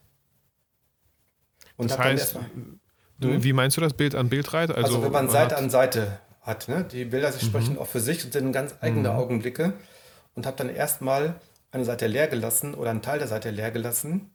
Und 1.77 1.91
das 1.91 1.99
heißt, 1.99 2.35
mal, 2.35 2.45
hm? 2.55 3.45
wie 3.45 3.53
meinst 3.53 3.77
du 3.77 3.81
das 3.81 3.93
Bild 3.93 4.15
an 4.15 4.29
Bild 4.29 4.53
reiht? 4.53 4.71
Also, 4.71 4.83
also 4.83 5.03
wenn 5.03 5.13
man, 5.13 5.27
man 5.27 5.33
Seite 5.33 5.57
an 5.57 5.71
Seite 5.71 6.21
hat, 6.41 6.69
ne? 6.69 6.85
die 6.91 7.05
Bilder 7.05 7.31
mhm. 7.31 7.41
sprechen 7.41 7.79
auch 7.79 7.87
für 7.87 8.01
sich 8.01 8.25
und 8.25 8.33
sind 8.33 8.53
ganz 8.53 8.75
eigene 8.81 9.11
mhm. 9.11 9.17
Augenblicke 9.17 9.75
und 10.35 10.47
habe 10.47 10.57
dann 10.57 10.75
erstmal 10.75 11.35
eine 11.73 11.85
Seite 11.85 12.07
leer 12.07 12.29
gelassen 12.29 12.75
oder 12.75 12.91
einen 12.91 13.03
Teil 13.03 13.19
der 13.19 13.29
Seite 13.29 13.51
leer 13.51 13.71
gelassen. 13.71 14.31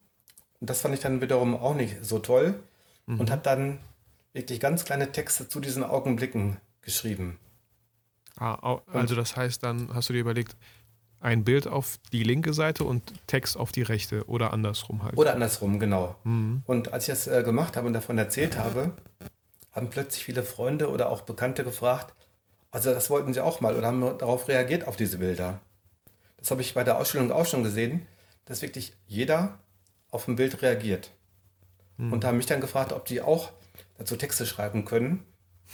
Und 0.60 0.70
das 0.70 0.82
fand 0.82 0.94
ich 0.94 1.00
dann 1.00 1.22
wiederum 1.22 1.56
auch 1.56 1.74
nicht 1.74 1.98
so 2.04 2.20
toll 2.20 2.56
mhm. 3.08 3.20
und 3.20 3.32
habe 3.32 3.42
dann 3.42 3.80
wirklich 4.34 4.60
ganz 4.60 4.86
kleine 4.86 5.12
Texte 5.12 5.48
zu 5.48 5.60
diesen 5.60 5.84
Augenblicken 5.84 6.58
geschrieben. 6.82 7.40
Ah, 8.38 8.80
also 8.92 9.16
das 9.16 9.36
heißt, 9.36 9.64
dann 9.64 9.94
hast 9.94 10.10
du 10.10 10.14
dir 10.14 10.22
überlegt, 10.22 10.56
ein 11.20 11.44
Bild 11.44 11.68
auf 11.68 12.00
die 12.12 12.24
linke 12.24 12.54
Seite 12.54 12.84
und 12.84 13.14
Text 13.28 13.56
auf 13.56 13.72
die 13.72 13.84
rechte 13.84 14.26
oder 14.26 14.54
andersrum 14.54 15.04
halt. 15.04 15.18
Oder 15.18 15.34
andersrum, 15.34 15.80
genau. 15.80 16.16
Mhm. 16.24 16.64
Und 16.66 16.94
als 16.94 17.08
ich 17.08 17.14
das 17.14 17.28
äh, 17.28 17.44
gemacht 17.44 17.78
habe 17.78 17.88
und 17.88 17.94
davon 17.94 18.18
erzählt 18.18 18.58
habe, 18.58 18.94
haben 19.72 19.90
plötzlich 19.90 20.24
viele 20.24 20.44
Freunde 20.44 20.90
oder 20.90 21.10
auch 21.10 21.22
Bekannte 21.22 21.64
gefragt, 21.64 22.16
also 22.72 22.94
das 22.94 23.10
wollten 23.10 23.34
sie 23.34 23.42
auch 23.42 23.62
mal 23.62 23.76
oder 23.76 23.88
haben 23.88 24.02
darauf 24.18 24.48
reagiert 24.48 24.88
auf 24.88 24.96
diese 24.96 25.20
Bilder. 25.20 25.60
Das 26.38 26.50
habe 26.50 26.62
ich 26.62 26.74
bei 26.74 26.84
der 26.84 26.98
Ausstellung 26.98 27.32
auch 27.32 27.46
schon 27.46 27.64
gesehen, 27.64 28.08
dass 28.46 28.62
wirklich 28.62 28.94
jeder 29.06 29.60
auf 30.10 30.28
ein 30.28 30.36
Bild 30.36 30.62
reagiert. 30.62 31.12
Mhm. 31.98 32.14
Und 32.14 32.26
haben 32.26 32.38
mich 32.38 32.48
dann 32.48 32.62
gefragt, 32.62 32.94
ob 32.94 33.06
die 33.06 33.22
auch 33.22 33.52
dazu 34.02 34.16
Texte 34.16 34.46
schreiben 34.46 34.84
können. 34.84 35.26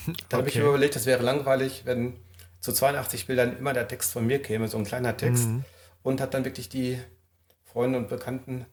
Dann 0.05 0.15
okay. 0.15 0.35
habe 0.35 0.49
ich 0.49 0.55
mir 0.55 0.65
überlegt, 0.65 0.95
das 0.95 1.05
wäre 1.05 1.23
langweilig, 1.23 1.83
wenn 1.85 2.17
zu 2.59 2.71
82 2.71 3.25
Bildern 3.25 3.57
immer 3.57 3.73
der 3.73 3.87
Text 3.87 4.11
von 4.11 4.27
mir 4.27 4.41
käme, 4.41 4.67
so 4.67 4.77
ein 4.77 4.83
kleiner 4.83 5.15
Text. 5.17 5.47
Mhm. 5.47 5.63
Und 6.03 6.21
habe 6.21 6.31
dann 6.31 6.45
wirklich 6.45 6.69
die 6.69 6.99
Freunde 7.63 7.97
und 7.97 8.07
Bekannten 8.09 8.65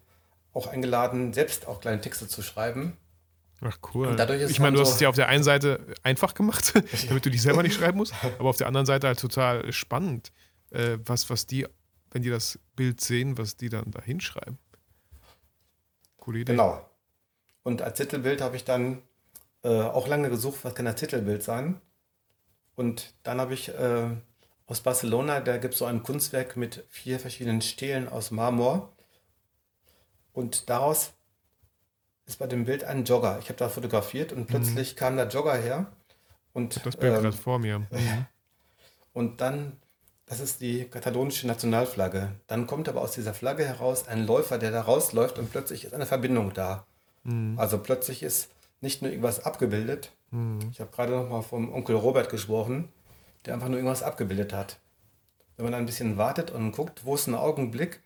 auch 0.52 0.66
eingeladen, 0.66 1.32
selbst 1.32 1.66
auch 1.66 1.80
kleine 1.80 2.00
Texte 2.00 2.28
zu 2.28 2.42
schreiben. 2.42 2.96
Ach 3.60 3.78
cool. 3.94 4.14
ich 4.48 4.60
meine, 4.60 4.76
du 4.76 4.82
hast 4.82 4.94
es 4.94 5.00
ja 5.00 5.08
auf 5.08 5.14
der 5.14 5.28
einen 5.28 5.42
Seite 5.42 5.80
einfach 6.02 6.34
gemacht, 6.34 6.74
damit 7.08 7.24
du 7.24 7.30
die 7.30 7.38
selber 7.38 7.62
nicht 7.62 7.74
schreiben 7.74 7.98
musst, 7.98 8.12
aber 8.38 8.48
auf 8.50 8.56
der 8.56 8.66
anderen 8.66 8.86
Seite 8.86 9.06
halt 9.06 9.18
total 9.18 9.72
spannend, 9.72 10.32
äh, 10.70 10.98
was, 11.06 11.30
was 11.30 11.46
die, 11.46 11.66
wenn 12.10 12.22
die 12.22 12.30
das 12.30 12.58
Bild 12.76 13.00
sehen, 13.00 13.38
was 13.38 13.56
die 13.56 13.68
dann 13.68 13.90
da 13.90 14.02
hinschreiben. 14.02 14.58
Coole 16.18 16.40
Idee. 16.40 16.52
Genau. 16.52 16.88
Und 17.62 17.80
als 17.80 17.96
Titelbild 17.96 18.42
habe 18.42 18.56
ich 18.56 18.64
dann 18.64 19.02
äh, 19.64 19.80
auch 19.80 20.06
lange 20.06 20.30
gesucht, 20.30 20.60
was 20.62 20.74
kann 20.74 20.84
das 20.84 20.96
Titelbild 20.96 21.42
sein. 21.42 21.80
Und 22.76 23.14
dann 23.22 23.40
habe 23.40 23.54
ich 23.54 23.70
äh, 23.70 24.08
aus 24.66 24.80
Barcelona, 24.80 25.40
da 25.40 25.56
gibt 25.56 25.74
es 25.74 25.78
so 25.78 25.86
ein 25.86 26.02
Kunstwerk 26.02 26.56
mit 26.56 26.84
vier 26.90 27.18
verschiedenen 27.18 27.62
Stelen 27.62 28.08
aus 28.08 28.30
Marmor. 28.30 28.92
Und 30.32 30.68
daraus 30.68 31.12
ist 32.26 32.38
bei 32.38 32.46
dem 32.46 32.64
Bild 32.64 32.84
ein 32.84 33.04
Jogger. 33.04 33.38
Ich 33.40 33.48
habe 33.48 33.58
da 33.58 33.68
fotografiert 33.68 34.32
und 34.32 34.46
plötzlich 34.46 34.94
mhm. 34.94 34.98
kam 34.98 35.16
der 35.16 35.28
Jogger 35.28 35.54
her. 35.54 35.92
Und, 36.52 36.84
das 36.84 36.96
Bild 36.96 37.14
ähm, 37.14 37.22
gerade 37.22 37.32
vor 37.32 37.58
mir. 37.58 37.78
Mhm. 37.90 38.26
Und 39.12 39.40
dann, 39.40 39.76
das 40.26 40.40
ist 40.40 40.60
die 40.60 40.86
katalonische 40.86 41.46
Nationalflagge. 41.46 42.32
Dann 42.48 42.66
kommt 42.66 42.88
aber 42.88 43.00
aus 43.00 43.12
dieser 43.12 43.32
Flagge 43.32 43.64
heraus 43.64 44.08
ein 44.08 44.26
Läufer, 44.26 44.58
der 44.58 44.72
da 44.72 44.80
rausläuft 44.80 45.38
und 45.38 45.52
plötzlich 45.52 45.84
ist 45.84 45.94
eine 45.94 46.04
Verbindung 46.04 46.52
da. 46.52 46.84
Mhm. 47.22 47.56
Also 47.56 47.78
plötzlich 47.78 48.24
ist 48.24 48.50
nicht 48.84 49.02
nur 49.02 49.10
irgendwas 49.10 49.44
abgebildet. 49.44 50.12
Mhm. 50.30 50.60
Ich 50.70 50.80
habe 50.80 50.92
gerade 50.92 51.12
noch 51.12 51.28
mal 51.28 51.42
vom 51.42 51.72
Onkel 51.72 51.96
Robert 51.96 52.28
gesprochen, 52.28 52.88
der 53.44 53.54
einfach 53.54 53.68
nur 53.68 53.78
irgendwas 53.78 54.04
abgebildet 54.04 54.52
hat. 54.52 54.78
Wenn 55.56 55.64
man 55.64 55.72
dann 55.72 55.82
ein 55.82 55.86
bisschen 55.86 56.16
wartet 56.16 56.52
und 56.52 56.72
guckt, 56.72 57.04
wo 57.04 57.14
ist 57.16 57.26
ein 57.26 57.34
Augenblick, 57.34 58.00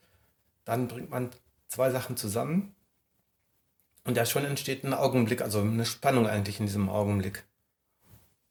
dann 0.64 0.88
bringt 0.88 1.10
man 1.10 1.30
zwei 1.66 1.90
Sachen 1.90 2.16
zusammen 2.16 2.74
und 4.04 4.16
da 4.16 4.24
schon 4.24 4.44
entsteht 4.44 4.84
ein 4.84 4.94
Augenblick, 4.94 5.42
also 5.42 5.60
eine 5.60 5.84
Spannung 5.84 6.26
eigentlich 6.26 6.60
in 6.60 6.66
diesem 6.66 6.88
Augenblick. 6.88 7.44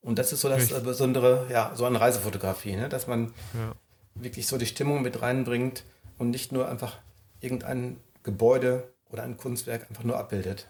Und 0.02 0.20
das 0.20 0.32
ist 0.32 0.42
so 0.42 0.50
das 0.50 0.62
Richtig. 0.62 0.84
Besondere, 0.84 1.48
ja, 1.50 1.72
so 1.76 1.86
an 1.86 1.96
Reisefotografie, 1.96 2.76
ne? 2.76 2.90
dass 2.90 3.08
man 3.08 3.34
ja. 3.54 3.74
wirklich 4.16 4.48
so 4.48 4.58
die 4.58 4.66
Stimmung 4.66 5.02
mit 5.02 5.22
reinbringt 5.22 5.84
und 6.18 6.30
nicht 6.30 6.52
nur 6.52 6.70
einfach 6.70 6.98
irgendein 7.40 7.98
Gebäude 8.24 8.92
oder 9.10 9.24
ein 9.24 9.38
Kunstwerk 9.38 9.88
einfach 9.90 10.04
nur 10.04 10.18
abbildet. 10.18 10.68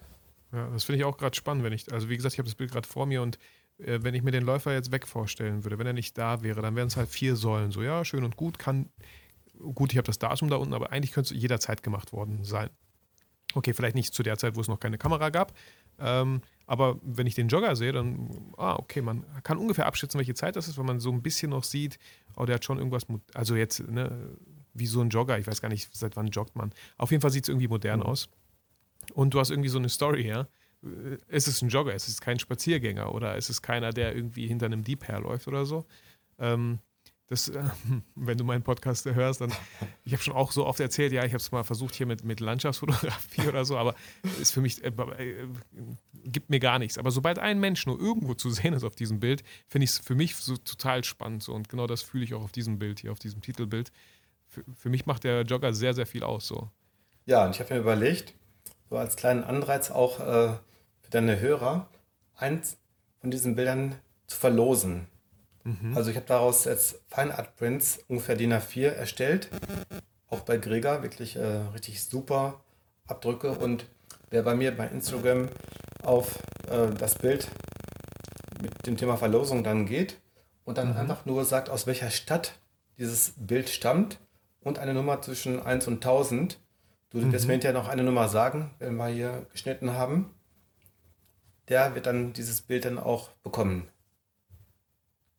Ja, 0.52 0.70
das 0.70 0.84
finde 0.84 1.00
ich 1.00 1.06
auch 1.06 1.18
gerade 1.18 1.36
spannend, 1.36 1.64
wenn 1.64 1.74
ich, 1.74 1.92
also 1.92 2.10
wie 2.10 2.16
gesagt, 2.16 2.34
ich 2.34 2.40
habe 2.40 2.48
das 2.48 2.56
Bild 2.56 2.72
gerade 2.72 2.88
vor 2.88 3.06
mir 3.06 3.22
und 3.22 3.38
äh, 3.80 4.00
wenn 4.02 4.14
ich 4.14 4.24
mir 4.24 4.32
den 4.32 4.44
Läufer 4.44 4.74
jetzt 4.74 4.92
weg 4.92 5.08
vorstellen 5.08 5.64
würde, 5.64 5.78
wenn 5.78 5.88
er 5.88 5.94
nicht 5.94 6.18
da 6.18 6.42
wäre, 6.42 6.62
dann 6.62 6.76
wären 6.76 6.88
es 6.88 6.98
halt 6.98 7.10
vier 7.10 7.36
Säulen. 7.36 7.72
So, 7.72 7.82
ja, 7.82 8.06
schön 8.06 8.24
und 8.24 8.38
gut, 8.38 8.58
kann, 8.58 8.90
gut, 9.58 9.92
ich 9.92 9.98
habe 9.98 10.06
das 10.06 10.20
Datum 10.20 10.50
da 10.50 10.56
unten, 10.56 10.74
aber 10.74 10.92
eigentlich 10.92 11.12
könnte 11.12 11.34
es 11.34 11.42
jederzeit 11.42 11.84
gemacht 11.84 12.14
worden 12.14 12.44
sein. 12.44 12.70
Okay, 13.54 13.74
vielleicht 13.74 13.96
nicht 13.96 14.14
zu 14.14 14.24
der 14.24 14.38
Zeit, 14.38 14.56
wo 14.56 14.62
es 14.62 14.68
noch 14.68 14.80
keine 14.80 14.98
Kamera 14.98 15.30
gab. 15.30 15.54
Ähm, 16.00 16.42
aber 16.66 17.00
wenn 17.02 17.28
ich 17.28 17.36
den 17.36 17.48
Jogger 17.48 17.76
sehe, 17.76 17.92
dann, 17.92 18.54
ah, 18.58 18.76
okay, 18.76 19.02
man 19.02 19.26
kann 19.44 19.58
ungefähr 19.58 19.86
abschätzen, 19.86 20.18
welche 20.20 20.36
Zeit 20.36 20.56
das 20.56 20.68
ist, 20.68 20.78
wenn 20.78 20.86
man 20.86 21.00
so 21.00 21.12
ein 21.12 21.22
bisschen 21.22 21.52
noch 21.52 21.64
sieht, 21.64 21.98
oh, 22.36 22.46
der 22.46 22.56
hat 22.56 22.66
schon 22.66 22.78
irgendwas, 22.78 23.08
also 23.34 23.56
jetzt, 23.56 23.88
ne, 23.88 24.38
wie 24.74 24.86
so 24.86 25.02
ein 25.02 25.10
Jogger, 25.10 25.40
ich 25.40 25.48
weiß 25.48 25.62
gar 25.62 25.70
nicht, 25.70 25.90
seit 25.96 26.16
wann 26.16 26.28
joggt 26.28 26.56
man. 26.56 26.72
Auf 26.98 27.12
jeden 27.12 27.22
Fall 27.22 27.32
sieht 27.32 27.46
es 27.46 27.50
irgendwie 27.50 27.68
modern 27.68 28.02
mhm. 28.02 28.06
aus. 28.06 28.30
Und 29.14 29.34
du 29.34 29.40
hast 29.40 29.50
irgendwie 29.50 29.70
so 29.70 29.80
eine 29.80 29.90
Story, 29.90 30.28
ja. 30.28 30.48
Es 31.28 31.48
ist 31.48 31.62
ein 31.62 31.70
Jogger, 31.70 31.96
es 31.96 32.08
ist 32.08 32.22
kein 32.22 32.40
Spaziergänger 32.40 33.14
oder 33.14 33.36
es 33.36 33.50
ist 33.50 33.62
keiner, 33.62 33.92
der 33.92 34.16
irgendwie 34.16 34.48
hinter 34.48 34.68
einem 34.68 34.84
Dieb 34.84 35.08
herläuft 35.08 35.48
oder 35.48 35.66
so. 35.66 35.86
Ähm, 36.38 36.80
das, 37.28 37.50
äh, 37.50 37.62
wenn 38.16 38.38
du 38.38 38.44
meinen 38.44 38.64
Podcast 38.64 39.06
hörst, 39.06 39.42
dann, 39.42 39.52
ich 40.06 40.14
habe 40.14 40.24
schon 40.24 40.34
auch 40.34 40.52
so 40.52 40.66
oft 40.66 40.80
erzählt, 40.80 41.12
ja, 41.12 41.24
ich 41.24 41.32
habe 41.32 41.38
es 41.38 41.52
mal 41.52 41.64
versucht 41.64 41.96
hier 41.96 42.06
mit, 42.06 42.24
mit 42.24 42.40
Landschaftsfotografie 42.40 43.48
oder 43.48 43.66
so, 43.66 43.78
aber 43.78 43.96
ist 44.42 44.52
für 44.52 44.62
mich, 44.62 44.84
äh, 44.84 44.88
äh, 44.88 45.48
gibt 46.24 46.50
mir 46.50 46.60
gar 46.60 46.80
nichts. 46.80 46.98
Aber 46.98 47.12
sobald 47.12 47.40
ein 47.40 47.60
Mensch 47.60 47.86
nur 47.86 48.00
irgendwo 48.00 48.34
zu 48.34 48.50
sehen 48.50 48.74
ist 48.74 48.84
auf 48.84 48.96
diesem 48.96 49.20
Bild, 49.20 49.44
finde 49.68 49.84
ich 49.86 49.92
es 49.92 50.00
für 50.00 50.16
mich 50.16 50.36
so 50.36 50.58
total 50.58 51.04
spannend. 51.04 51.44
So. 51.44 51.54
Und 51.54 51.70
genau 51.70 51.88
das 51.88 52.02
fühle 52.02 52.24
ich 52.24 52.34
auch 52.34 52.44
auf 52.44 52.52
diesem 52.52 52.80
Bild 52.80 53.00
hier, 53.00 53.12
auf 53.12 53.20
diesem 53.20 53.42
Titelbild. 53.42 53.92
Für, 54.48 54.64
für 54.74 54.90
mich 54.90 55.06
macht 55.06 55.26
der 55.26 55.42
Jogger 55.42 55.74
sehr, 55.74 55.94
sehr 55.94 56.06
viel 56.06 56.24
aus. 56.24 56.48
So. 56.48 56.70
Ja, 57.26 57.46
und 57.46 57.52
ich 57.52 57.60
habe 57.60 57.74
mir 57.74 57.82
überlegt, 57.82 58.34
so 58.90 58.98
als 58.98 59.16
kleinen 59.16 59.44
Anreiz 59.44 59.92
auch 59.92 60.20
äh, 60.20 60.50
für 61.02 61.10
deine 61.10 61.40
Hörer, 61.40 61.88
eins 62.36 62.78
von 63.20 63.32
diesen 63.32 63.56
Bildern 63.56 63.96
zu 64.28 64.38
verlosen. 64.38 65.08
Also 65.96 66.10
ich 66.10 66.16
habe 66.16 66.26
daraus 66.26 66.66
jetzt 66.66 67.02
Fine 67.10 67.38
Art 67.38 67.56
Prints 67.58 68.00
ungefähr 68.08 68.36
DIN 68.36 68.54
A4 68.54 68.88
erstellt. 68.88 69.50
Auch 70.30 70.42
bei 70.42 70.58
Gregor, 70.58 71.04
wirklich 71.04 71.36
äh, 71.36 71.46
richtig 71.74 72.04
super 72.04 72.62
Abdrücke. 73.06 73.52
Und 73.52 73.86
wer 74.30 74.44
bei 74.44 74.56
mir 74.56 74.76
bei 74.76 74.88
Instagram 74.88 75.50
auf 76.04 76.40
äh, 76.70 76.94
das 76.98 77.16
Bild 77.16 77.50
mit 78.62 78.88
dem 78.88 78.98
Thema 78.98 79.18
Verlosung 79.18 79.64
dann 79.64 79.86
geht 79.86 80.20
und 80.64 80.78
dann 80.78 80.96
einfach 80.96 81.26
nur 81.26 81.44
sagt, 81.46 81.70
aus 81.70 81.86
welcher 81.86 82.12
Stadt 82.12 82.54
dieses 82.98 83.34
Bild 83.38 83.70
stammt 83.70 84.20
und 84.62 84.80
eine 84.80 84.94
Nummer 84.94 85.22
zwischen 85.22 85.62
1 85.62 85.88
und 85.88 85.96
1000. 85.96 86.60
Du 87.10 87.32
wirst 87.32 87.48
mir 87.48 87.54
hinterher 87.54 87.74
noch 87.74 87.88
eine 87.88 88.04
Nummer 88.04 88.28
sagen, 88.28 88.76
wenn 88.80 88.96
wir 88.96 89.08
hier 89.08 89.48
geschnitten 89.52 89.94
haben. 89.94 90.34
Der 91.70 91.96
wird 91.96 92.06
dann 92.06 92.34
dieses 92.34 92.62
Bild 92.62 92.86
dann 92.86 93.00
auch 93.00 93.30
bekommen. 93.44 93.88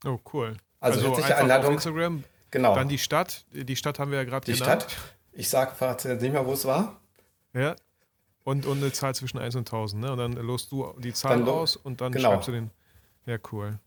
Oh, 0.05 0.19
cool. 0.33 0.57
Also 0.79 1.01
herzliche 1.01 1.27
einfach 1.27 1.39
Einladung. 1.41 1.67
Auf 1.67 1.73
Instagram. 1.73 2.23
Genau. 2.51 2.75
Dann 2.75 2.87
die 2.87 2.97
Stadt. 2.97 3.45
Die 3.51 3.75
Stadt 3.75 3.99
haben 3.99 4.11
wir 4.11 4.19
ja 4.19 4.23
gerade 4.23 4.45
Die 4.45 4.57
genannt. 4.57 4.83
Stadt. 4.83 4.97
Ich 5.31 5.49
sage 5.49 5.75
verrate 5.75 6.09
jetzt 6.09 6.21
nicht 6.21 6.31
mehr, 6.31 6.45
wo 6.45 6.53
es 6.53 6.65
war. 6.65 6.99
Ja. 7.53 7.75
Und, 8.43 8.65
und 8.65 8.77
eine 8.77 8.91
Zahl 8.91 9.13
zwischen 9.13 9.37
1 9.37 9.55
und 9.55 9.67
1000. 9.67 10.01
Ne? 10.01 10.11
Und 10.11 10.17
dann 10.17 10.33
lost 10.33 10.71
du 10.71 10.93
die 10.99 11.13
Zahl 11.13 11.39
Dann 11.39 11.47
aus 11.47 11.75
und 11.75 12.01
dann 12.01 12.11
genau. 12.11 12.31
schreibst 12.31 12.47
du 12.47 12.51
den. 12.53 12.71
Ja, 13.25 13.37
cool. 13.51 13.79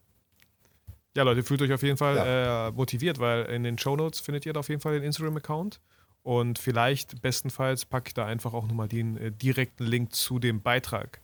Ja, 1.16 1.24
Leute, 1.24 1.42
fühlt 1.42 1.60
euch 1.62 1.72
auf 1.72 1.82
jeden 1.82 1.96
Fall 1.96 2.16
äh, 2.16 2.70
motiviert, 2.70 3.18
weil 3.18 3.44
in 3.46 3.64
den 3.64 3.76
Shownotes 3.76 4.20
findet 4.20 4.46
ihr 4.46 4.56
auf 4.56 4.68
jeden 4.68 4.80
Fall 4.80 4.94
den 4.94 5.02
Instagram-Account. 5.02 5.80
Und 6.22 6.58
vielleicht, 6.58 7.20
bestenfalls, 7.20 7.84
packe 7.84 8.08
ich 8.08 8.14
da 8.14 8.26
einfach 8.26 8.54
auch 8.54 8.66
nochmal 8.66 8.88
den 8.88 9.16
äh, 9.16 9.32
direkten 9.32 9.84
Link 9.84 10.14
zu 10.14 10.38
dem 10.38 10.62
Beitrag 10.62 11.20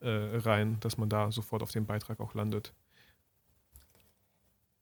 äh, 0.00 0.08
rein, 0.08 0.78
dass 0.80 0.98
man 0.98 1.08
da 1.08 1.30
sofort 1.30 1.62
auf 1.62 1.70
den 1.70 1.86
Beitrag 1.86 2.20
auch 2.20 2.34
landet. 2.34 2.72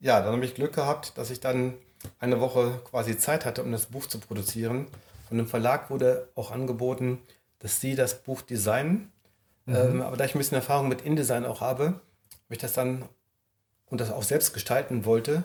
Ja, 0.01 0.21
dann 0.21 0.33
habe 0.33 0.45
ich 0.45 0.55
Glück 0.55 0.75
gehabt, 0.75 1.19
dass 1.19 1.31
ich 1.31 1.41
dann 1.41 1.75
eine 2.19 2.41
Woche 2.41 2.81
quasi 2.85 3.19
Zeit 3.19 3.45
hatte, 3.45 3.63
um 3.63 3.73
das 3.73 3.87
Buch 3.87 4.07
zu 4.07 4.19
produzieren. 4.21 4.87
Von 5.27 5.37
dem 5.37 5.47
Verlag 5.47 5.91
wurde 5.91 6.29
auch 6.35 6.51
angeboten, 6.51 7.19
dass 7.59 7.81
sie 7.81 7.95
das 7.95 8.23
Buch 8.23 8.43
designen. 8.43 9.11
Ähm, 9.67 10.01
aber 10.01 10.17
da 10.17 10.25
ich 10.25 10.35
ein 10.35 10.39
bisschen 10.39 10.57
Erfahrung 10.57 10.89
mit 10.89 11.03
InDesign 11.03 11.45
auch 11.45 11.61
habe, 11.61 11.85
habe 11.85 12.01
ich 12.51 12.59
das 12.59 12.73
dann 12.73 13.05
und 13.87 14.01
das 14.01 14.11
auch 14.11 14.23
selbst 14.23 14.55
gestalten 14.55 15.05
wollte, 15.05 15.45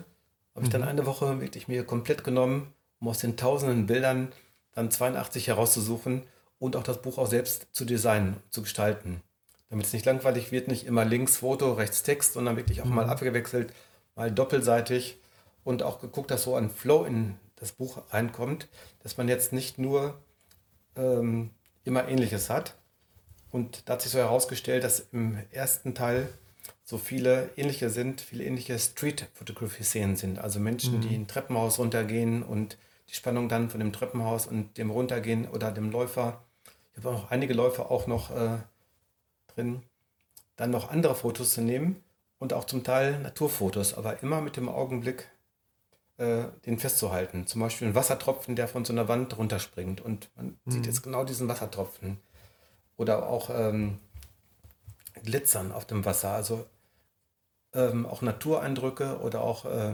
habe 0.56 0.66
ich 0.66 0.72
dann 0.72 0.84
eine 0.84 1.06
Woche 1.06 1.42
wirklich 1.42 1.68
mir 1.68 1.84
komplett 1.84 2.24
genommen, 2.24 2.74
um 3.04 3.10
aus 3.10 3.20
den 3.20 3.36
tausenden 3.36 3.86
Bildern 3.86 4.32
dann 4.76 4.90
82 4.90 5.48
herauszusuchen 5.48 6.24
und 6.58 6.78
auch 6.78 6.84
das 6.84 7.02
Buch 7.02 7.18
auch 7.18 7.28
selbst 7.28 7.68
zu 7.74 7.84
designen, 7.84 8.38
zu 8.50 8.62
gestalten. 8.62 9.22
Damit 9.70 9.88
es 9.88 9.94
nicht 9.94 10.06
langweilig 10.06 10.54
wird, 10.54 10.70
nicht 10.70 10.86
immer 10.86 11.04
links 11.04 11.38
Foto, 11.38 11.74
rechts 11.74 12.04
Text, 12.04 12.34
sondern 12.34 12.56
wirklich 12.56 12.82
auch 12.82 12.86
mal 12.86 13.10
abgewechselt, 13.10 13.74
mal 14.16 14.32
doppelseitig 14.32 15.18
und 15.66 15.84
auch 15.84 16.00
geguckt, 16.00 16.32
dass 16.32 16.44
so 16.44 16.56
ein 16.56 16.70
Flow 16.70 17.04
in 17.04 17.36
das 17.58 17.74
Buch 17.74 18.02
reinkommt, 18.12 18.70
dass 19.02 19.18
man 19.18 19.28
jetzt 19.28 19.52
nicht 19.52 19.78
nur 19.78 20.18
ähm, 20.96 21.50
immer 21.84 22.08
Ähnliches 22.08 22.50
hat. 22.50 22.76
Und 23.52 23.90
da 23.90 23.94
hat 23.94 24.02
sich 24.02 24.14
so 24.14 24.18
herausgestellt, 24.18 24.86
dass 24.86 25.08
im 25.12 25.38
ersten 25.52 25.94
Teil 25.94 26.30
so 26.86 26.98
viele 26.98 27.50
ähnliche 27.58 27.90
sind, 27.90 28.22
viele 28.22 28.46
ähnliche 28.46 28.80
Street-Photography-Szenen 28.80 30.16
sind. 30.16 30.40
Also 30.40 30.62
Menschen, 30.62 31.02
die 31.02 31.16
ein 31.16 31.28
Treppenhaus 31.28 31.80
runtergehen 31.80 32.44
und 32.44 32.78
die 33.10 33.16
Spannung 33.16 33.50
dann 33.50 33.70
von 33.70 33.80
dem 33.80 33.94
Treppenhaus 33.94 34.48
und 34.48 34.78
dem 34.78 34.92
Runtergehen 34.92 35.48
oder 35.48 35.72
dem 35.72 35.92
Läufer. 35.92 36.42
Ich 36.92 37.04
habe 37.04 37.16
auch 37.16 37.22
noch 37.24 37.32
einige 37.32 37.54
Läufer 37.54 37.92
auch 37.92 38.08
noch 38.08 38.32
äh, 38.32 38.58
drin. 39.48 39.84
Dann 40.56 40.72
noch 40.72 40.90
andere 40.90 41.16
Fotos 41.16 41.54
zu 41.54 41.62
nehmen 41.62 42.04
und 42.40 42.54
auch 42.54 42.66
zum 42.66 42.84
Teil 42.84 43.20
Naturfotos, 43.20 43.96
aber 43.96 44.22
immer 44.22 44.42
mit 44.42 44.58
dem 44.58 44.70
Augenblick 44.70 45.30
äh, 46.18 46.46
den 46.66 46.78
festzuhalten. 46.78 47.48
Zum 47.48 47.62
Beispiel 47.62 47.88
ein 47.88 47.96
Wassertropfen, 47.96 48.56
der 48.56 48.68
von 48.68 48.86
so 48.86 48.94
einer 48.94 49.08
Wand 49.08 49.38
runterspringt 49.38 50.02
und 50.02 50.30
man 50.36 50.58
sieht 50.68 50.86
jetzt 50.86 51.02
genau 51.04 51.24
diesen 51.24 51.48
Wassertropfen. 51.48 52.20
Oder 52.96 53.28
auch 53.28 53.50
ähm, 53.50 54.00
Glitzern 55.24 55.72
auf 55.72 55.86
dem 55.86 56.06
Wasser, 56.06 56.32
also 56.32 56.66
ähm, 57.74 58.06
auch 58.06 58.22
Natureindrücke 58.22 59.20
oder 59.20 59.42
auch 59.42 59.66
äh, 59.66 59.94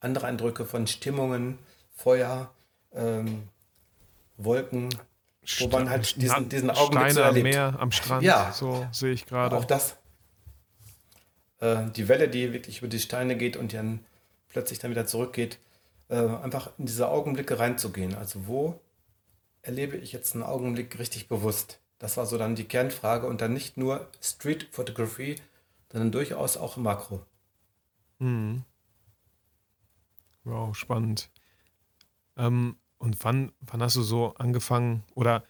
andere 0.00 0.26
Eindrücke 0.26 0.64
von 0.64 0.86
Stimmungen, 0.86 1.58
Feuer, 1.96 2.50
ähm, 2.92 3.48
Wolken, 4.36 4.88
wo 5.58 5.68
man 5.68 5.90
halt 5.90 6.20
diesen, 6.20 6.48
diesen 6.48 6.70
Augenblick 6.70 7.10
so 7.10 7.20
Steine 7.20 7.22
am 7.28 7.36
erlebt. 7.36 7.44
Meer, 7.54 7.76
am 7.80 7.90
Strand, 7.92 8.22
Ja. 8.22 8.52
so 8.52 8.86
sehe 8.92 9.12
ich 9.12 9.26
gerade. 9.26 9.56
Auch 9.56 9.64
das. 9.64 9.96
Äh, 11.60 11.90
die 11.90 12.08
Welle, 12.08 12.28
die 12.28 12.52
wirklich 12.52 12.78
über 12.78 12.88
die 12.88 13.00
Steine 13.00 13.36
geht 13.36 13.56
und 13.56 13.72
dann 13.72 14.04
plötzlich 14.48 14.78
dann 14.78 14.90
wieder 14.90 15.06
zurückgeht, 15.06 15.58
äh, 16.08 16.16
einfach 16.16 16.70
in 16.78 16.86
diese 16.86 17.08
Augenblicke 17.08 17.58
reinzugehen. 17.58 18.14
Also 18.14 18.46
wo 18.46 18.78
erlebe 19.62 19.96
ich 19.96 20.12
jetzt 20.12 20.34
einen 20.34 20.44
Augenblick 20.44 20.98
richtig 20.98 21.28
bewusst? 21.28 21.80
Das 21.98 22.16
war 22.18 22.26
so 22.26 22.36
dann 22.36 22.54
die 22.56 22.64
Kernfrage 22.64 23.26
und 23.26 23.40
dann 23.40 23.54
nicht 23.54 23.78
nur 23.78 24.06
Street 24.20 24.68
Photography, 24.70 25.36
sondern 25.90 26.12
durchaus 26.12 26.56
auch 26.58 26.76
Makro. 26.76 27.24
Mhm. 28.18 28.64
Wow, 30.44 30.76
spannend. 30.76 31.30
Ähm, 32.36 32.76
und 32.98 33.22
wann, 33.24 33.52
wann 33.60 33.82
hast 33.82 33.96
du 33.96 34.02
so 34.02 34.34
angefangen? 34.34 35.04
Oder 35.14 35.44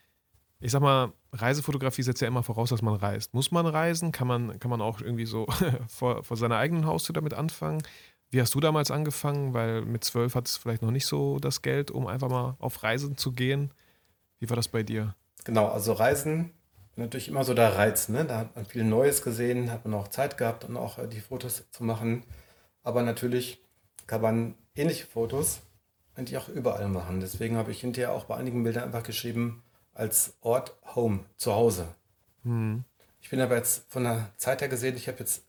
ich 0.61 0.73
sag 0.73 0.81
mal, 0.81 1.13
Reisefotografie 1.33 2.03
setzt 2.03 2.21
ja 2.21 2.29
immer 2.29 2.43
voraus, 2.43 2.71
dass 2.71 2.83
man 2.83 2.95
reist. 2.95 3.35
Muss 3.35 3.51
man 3.51 3.67
reisen? 3.67 4.13
Kann 4.13 4.27
man, 4.27 4.59
kann 4.59 4.71
man 4.71 4.81
auch 4.81 5.01
irgendwie 5.01 5.27
so 5.27 5.47
vor, 5.89 6.25
vor 6.25 6.37
seiner 6.37 6.57
eigenen 6.57 6.87
Haustür 6.87 7.13
damit 7.13 7.35
anfangen? 7.35 7.83
Wie 8.31 8.41
hast 8.41 8.55
du 8.55 8.61
damals 8.61 8.91
angefangen? 8.91 9.55
Weil 9.55 9.83
mit 9.83 10.05
zwölf 10.05 10.35
hattest 10.35 10.57
du 10.57 10.63
vielleicht 10.63 10.83
noch 10.83 10.91
nicht 10.91 11.07
so 11.07 11.39
das 11.39 11.63
Geld, 11.63 11.91
um 11.91 12.07
einfach 12.07 12.29
mal 12.29 12.57
auf 12.59 12.83
Reisen 12.83 13.17
zu 13.17 13.33
gehen. 13.33 13.71
Wie 14.39 14.49
war 14.49 14.57
das 14.57 14.69
bei 14.69 14.83
dir? 14.83 15.15
Genau, 15.45 15.69
also 15.69 15.93
Reisen 15.93 16.51
natürlich 16.97 17.29
immer 17.29 17.45
so 17.45 17.55
der 17.55 17.77
Reiz. 17.77 18.09
Ne? 18.09 18.25
Da 18.25 18.39
hat 18.39 18.57
man 18.57 18.65
viel 18.65 18.85
Neues 18.85 19.23
gesehen, 19.23 19.71
hat 19.71 19.85
man 19.85 19.95
auch 19.95 20.09
Zeit 20.09 20.39
gehabt, 20.39 20.65
um 20.65 20.77
auch 20.77 20.99
äh, 20.99 21.07
die 21.07 21.21
Fotos 21.21 21.65
zu 21.71 21.85
machen. 21.85 22.25
Aber 22.83 23.03
natürlich 23.03 23.63
kann 24.07 24.23
man 24.23 24.55
ähnliche 24.75 25.07
Fotos 25.07 25.61
eigentlich 26.17 26.39
auch 26.39 26.49
überall 26.49 26.89
machen. 26.89 27.21
Deswegen 27.21 27.57
habe 27.57 27.71
ich 27.71 27.81
hinterher 27.81 28.13
auch 28.13 28.25
bei 28.25 28.37
einigen 28.37 28.63
Bildern 28.63 28.85
einfach 28.85 29.03
geschrieben, 29.03 29.63
als 29.95 30.35
Ort 30.41 30.77
Home, 30.95 31.21
zu 31.37 31.55
Hause. 31.55 31.87
Ich 33.21 33.31
bin 33.31 33.41
aber 33.41 33.57
jetzt 33.57 33.91
von 33.91 34.05
der 34.05 34.31
Zeit 34.37 34.61
her 34.61 34.69
gesehen, 34.69 34.97
ich 34.97 35.09
habe 35.09 35.19
jetzt 35.19 35.45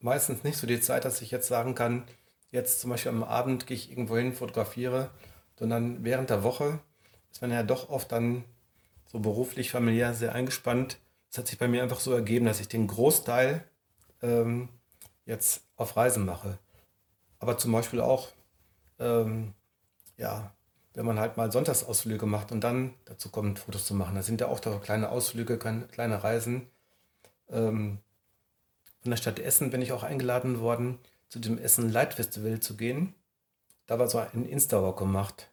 meistens 0.00 0.44
nicht 0.44 0.58
so 0.58 0.66
die 0.66 0.80
Zeit, 0.80 1.04
dass 1.04 1.22
ich 1.22 1.30
jetzt 1.30 1.48
sagen 1.48 1.74
kann, 1.74 2.04
jetzt 2.50 2.80
zum 2.80 2.90
Beispiel 2.90 3.12
am 3.12 3.24
Abend 3.24 3.66
gehe 3.66 3.76
ich 3.76 3.90
irgendwo 3.90 4.16
hin, 4.16 4.32
fotografiere, 4.32 5.10
sondern 5.58 6.04
während 6.04 6.30
der 6.30 6.42
Woche 6.42 6.80
ist 7.30 7.40
man 7.40 7.50
ja 7.50 7.62
doch 7.62 7.88
oft 7.88 8.12
dann 8.12 8.44
so 9.06 9.20
beruflich, 9.20 9.70
familiär 9.70 10.14
sehr 10.14 10.34
eingespannt. 10.34 10.98
Es 11.30 11.38
hat 11.38 11.46
sich 11.46 11.58
bei 11.58 11.68
mir 11.68 11.82
einfach 11.82 12.00
so 12.00 12.12
ergeben, 12.12 12.46
dass 12.46 12.60
ich 12.60 12.68
den 12.68 12.86
Großteil 12.86 13.64
ähm, 14.22 14.68
jetzt 15.24 15.62
auf 15.76 15.96
Reisen 15.96 16.24
mache. 16.24 16.58
Aber 17.38 17.58
zum 17.58 17.72
Beispiel 17.72 18.00
auch, 18.00 18.28
ähm, 18.98 19.54
ja, 20.16 20.52
wenn 20.94 21.06
man 21.06 21.18
halt 21.18 21.36
mal 21.36 21.50
Sonntagsausflüge 21.50 22.26
macht 22.26 22.52
und 22.52 22.62
dann 22.62 22.94
dazu 23.04 23.28
kommt, 23.28 23.58
Fotos 23.58 23.84
zu 23.84 23.94
machen. 23.94 24.14
Da 24.14 24.22
sind 24.22 24.40
ja 24.40 24.46
auch 24.46 24.60
da 24.60 24.78
kleine 24.78 25.08
Ausflüge, 25.08 25.58
kleine, 25.58 26.24
Reisen. 26.24 26.68
Ähm, 27.50 27.98
von 29.00 29.10
der 29.10 29.16
Stadt 29.16 29.38
Essen 29.38 29.70
bin 29.70 29.82
ich 29.82 29.92
auch 29.92 30.04
eingeladen 30.04 30.60
worden, 30.60 30.98
zu 31.28 31.40
dem 31.40 31.58
Essen 31.58 31.90
Light 31.90 32.14
Festival 32.14 32.60
zu 32.60 32.76
gehen. 32.76 33.14
Da 33.86 33.98
war 33.98 34.08
so 34.08 34.18
ein 34.18 34.46
Insta-Walk 34.46 34.98
gemacht. 34.98 35.50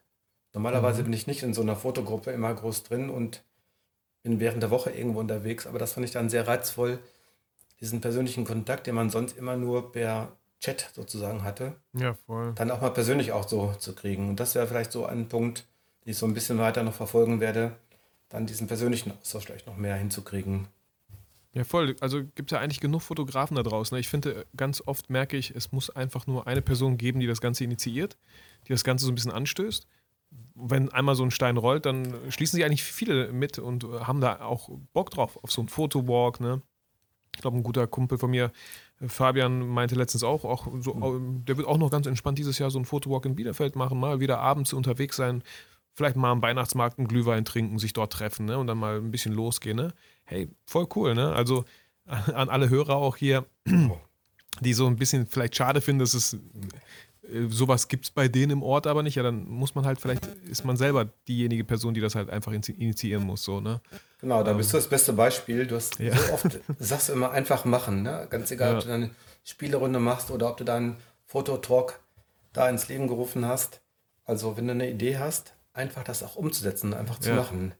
Normalerweise 0.54 1.02
bin 1.02 1.12
ich 1.12 1.26
nicht 1.26 1.42
in 1.42 1.54
so 1.54 1.62
einer 1.62 1.76
Fotogruppe 1.76 2.30
immer 2.30 2.54
groß 2.54 2.84
drin 2.84 3.10
und 3.10 3.42
bin 4.22 4.38
während 4.38 4.62
der 4.62 4.70
Woche 4.70 4.90
irgendwo 4.90 5.20
unterwegs, 5.20 5.66
aber 5.66 5.78
das 5.78 5.94
fand 5.94 6.06
ich 6.06 6.12
dann 6.12 6.30
sehr 6.30 6.46
reizvoll, 6.46 7.00
diesen 7.80 8.00
persönlichen 8.00 8.44
Kontakt, 8.44 8.86
den 8.86 8.94
man 8.94 9.10
sonst 9.10 9.36
immer 9.36 9.56
nur 9.56 9.92
per 9.92 10.36
Chat 10.62 10.90
sozusagen 10.94 11.42
hatte, 11.42 11.74
Ja, 11.92 12.14
voll. 12.26 12.52
dann 12.54 12.70
auch 12.70 12.80
mal 12.80 12.90
persönlich 12.90 13.32
auch 13.32 13.48
so 13.48 13.74
zu 13.78 13.94
kriegen. 13.94 14.28
Und 14.28 14.38
das 14.40 14.54
wäre 14.54 14.66
vielleicht 14.68 14.92
so 14.92 15.04
ein 15.04 15.28
Punkt, 15.28 15.64
den 16.04 16.12
ich 16.12 16.16
so 16.18 16.24
ein 16.24 16.34
bisschen 16.34 16.58
weiter 16.58 16.84
noch 16.84 16.94
verfolgen 16.94 17.40
werde, 17.40 17.76
dann 18.28 18.46
diesen 18.46 18.68
persönlichen 18.68 19.12
Austausch 19.20 19.44
vielleicht 19.46 19.66
noch 19.66 19.76
mehr 19.76 19.96
hinzukriegen. 19.96 20.68
Ja, 21.52 21.64
voll. 21.64 21.96
Also 22.00 22.22
gibt 22.22 22.50
es 22.50 22.56
ja 22.56 22.60
eigentlich 22.62 22.80
genug 22.80 23.02
Fotografen 23.02 23.56
da 23.56 23.62
draußen. 23.62 23.98
Ich 23.98 24.08
finde, 24.08 24.46
ganz 24.56 24.82
oft 24.86 25.10
merke 25.10 25.36
ich, 25.36 25.50
es 25.54 25.72
muss 25.72 25.90
einfach 25.90 26.26
nur 26.26 26.46
eine 26.46 26.62
Person 26.62 26.96
geben, 26.96 27.20
die 27.20 27.26
das 27.26 27.40
Ganze 27.42 27.64
initiiert, 27.64 28.16
die 28.66 28.72
das 28.72 28.84
Ganze 28.84 29.04
so 29.04 29.12
ein 29.12 29.16
bisschen 29.16 29.32
anstößt. 29.32 29.86
Wenn 30.54 30.90
einmal 30.90 31.14
so 31.16 31.24
ein 31.24 31.30
Stein 31.32 31.58
rollt, 31.58 31.84
dann 31.84 32.14
schließen 32.30 32.56
sich 32.56 32.64
eigentlich 32.64 32.84
viele 32.84 33.32
mit 33.32 33.58
und 33.58 33.84
haben 33.84 34.20
da 34.22 34.40
auch 34.40 34.70
Bock 34.94 35.10
drauf, 35.10 35.38
auf 35.42 35.50
so 35.52 35.60
einen 35.60 35.68
Fotowalk. 35.68 36.40
Ne? 36.40 36.62
Ich 37.34 37.42
glaube, 37.42 37.58
ein 37.58 37.62
guter 37.62 37.86
Kumpel 37.86 38.16
von 38.16 38.30
mir, 38.30 38.50
Fabian, 39.08 39.66
meinte 39.68 39.94
letztens 39.94 40.22
auch, 40.22 40.44
auch 40.44 40.66
so, 40.80 41.20
der 41.46 41.56
wird 41.56 41.66
auch 41.66 41.78
noch 41.78 41.90
ganz 41.90 42.06
entspannt 42.06 42.38
dieses 42.38 42.58
Jahr 42.58 42.70
so 42.70 42.78
einen 42.78 42.84
Fotowalk 42.84 43.26
in 43.26 43.34
Bielefeld 43.34 43.76
machen, 43.76 43.98
mal 43.98 44.20
wieder 44.20 44.38
abends 44.38 44.72
unterwegs 44.72 45.16
sein. 45.16 45.42
vielleicht 45.94 46.16
mal 46.16 46.30
am 46.30 46.42
Weihnachtsmarkt 46.42 46.98
einen 46.98 47.08
Glühwein 47.08 47.44
trinken, 47.44 47.78
sich 47.78 47.92
dort 47.92 48.12
treffen 48.12 48.46
ne? 48.46 48.58
und 48.58 48.66
dann 48.66 48.78
mal 48.78 48.96
ein 48.96 49.10
bisschen 49.10 49.32
losgehen. 49.32 49.76
Ne? 49.76 49.92
Hey, 50.24 50.48
voll 50.64 50.86
cool. 50.94 51.14
Ne? 51.14 51.32
Also 51.32 51.64
an 52.06 52.48
alle 52.48 52.70
Hörer 52.70 52.96
auch 52.96 53.16
hier, 53.16 53.46
die 54.60 54.72
so 54.72 54.86
ein 54.86 54.96
bisschen 54.96 55.26
vielleicht 55.26 55.56
schade 55.56 55.80
finden, 55.80 56.00
dass 56.00 56.14
es 56.14 56.36
sowas 57.48 57.88
gibt 57.88 58.04
es 58.04 58.10
bei 58.10 58.28
denen 58.28 58.52
im 58.52 58.62
Ort 58.62 58.86
aber 58.86 59.02
nicht. 59.02 59.14
Ja, 59.16 59.22
dann 59.22 59.48
muss 59.48 59.74
man 59.74 59.84
halt, 59.86 60.00
vielleicht 60.00 60.26
ist 60.50 60.64
man 60.64 60.76
selber 60.76 61.06
diejenige 61.28 61.64
Person, 61.64 61.94
die 61.94 62.00
das 62.00 62.14
halt 62.14 62.30
einfach 62.30 62.52
initiieren 62.52 63.24
muss. 63.24 63.42
So, 63.44 63.60
ne? 63.60 63.80
Genau, 64.20 64.42
da 64.42 64.52
bist 64.52 64.72
du 64.72 64.76
das 64.76 64.88
beste 64.88 65.12
Beispiel. 65.12 65.66
Du 65.66 65.76
hast 65.76 65.98
Ja. 65.98 66.16
so 66.16 66.32
oft, 66.32 66.60
sagst 66.78 67.08
du 67.08 67.12
immer 67.14 67.30
einfach 67.32 67.64
machen, 67.64 68.02
ne? 68.02 68.26
Ganz 68.30 68.50
egal, 68.50 68.72
Ja. 68.72 68.78
ob 68.78 68.84
du 68.84 68.92
eine 68.92 69.10
Spielerunde 69.44 69.98
machst 69.98 70.30
oder 70.30 70.48
ob 70.50 70.56
du 70.56 70.64
deinen 70.64 70.96
Fototalk 71.26 72.00
da 72.52 72.68
ins 72.68 72.88
Leben 72.88 73.08
gerufen 73.08 73.46
hast. 73.46 73.80
Also, 74.24 74.56
wenn 74.56 74.66
du 74.66 74.72
eine 74.72 74.88
Idee 74.90 75.18
hast, 75.18 75.54
einfach 75.72 76.04
das 76.04 76.22
auch 76.22 76.36
umzusetzen, 76.36 76.94
einfach 76.94 77.18
zu 77.18 77.30
Ja. 77.30 77.36
machen. 77.36 77.72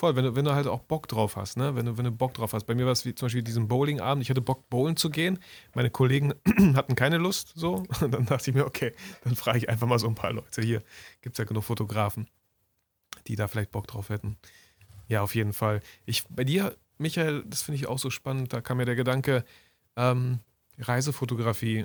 Voll, 0.00 0.16
wenn 0.16 0.24
du, 0.24 0.34
wenn 0.34 0.46
du 0.46 0.54
halt 0.54 0.66
auch 0.66 0.80
Bock 0.80 1.08
drauf 1.08 1.36
hast, 1.36 1.58
ne? 1.58 1.76
Wenn 1.76 1.84
du, 1.84 1.98
wenn 1.98 2.06
du 2.06 2.10
Bock 2.10 2.32
drauf 2.32 2.54
hast. 2.54 2.64
Bei 2.64 2.74
mir 2.74 2.86
war 2.86 2.92
es 2.92 3.04
wie 3.04 3.14
zum 3.14 3.26
Beispiel 3.26 3.42
diesen 3.42 3.68
Bowlingabend. 3.68 4.22
Ich 4.22 4.30
hatte 4.30 4.40
Bock, 4.40 4.70
bowlen 4.70 4.96
zu 4.96 5.10
gehen. 5.10 5.38
Meine 5.74 5.90
Kollegen 5.90 6.32
hatten 6.74 6.94
keine 6.94 7.18
Lust, 7.18 7.52
so. 7.54 7.84
Und 8.00 8.10
dann 8.10 8.24
dachte 8.24 8.48
ich 8.48 8.56
mir, 8.56 8.64
okay, 8.64 8.94
dann 9.24 9.36
frage 9.36 9.58
ich 9.58 9.68
einfach 9.68 9.86
mal 9.86 9.98
so 9.98 10.08
ein 10.08 10.14
paar 10.14 10.32
Leute. 10.32 10.62
Hier 10.62 10.82
gibt 11.20 11.34
es 11.34 11.38
ja 11.38 11.44
genug 11.44 11.64
Fotografen, 11.64 12.30
die 13.26 13.36
da 13.36 13.46
vielleicht 13.46 13.72
Bock 13.72 13.88
drauf 13.88 14.08
hätten. 14.08 14.38
Ja, 15.06 15.20
auf 15.20 15.34
jeden 15.34 15.52
Fall. 15.52 15.82
Ich, 16.06 16.26
bei 16.28 16.44
dir, 16.44 16.74
Michael, 16.96 17.44
das 17.46 17.60
finde 17.60 17.76
ich 17.76 17.86
auch 17.86 17.98
so 17.98 18.08
spannend. 18.08 18.54
Da 18.54 18.62
kam 18.62 18.78
mir 18.78 18.86
der 18.86 18.96
Gedanke, 18.96 19.44
ähm, 19.96 20.40
Reisefotografie. 20.78 21.84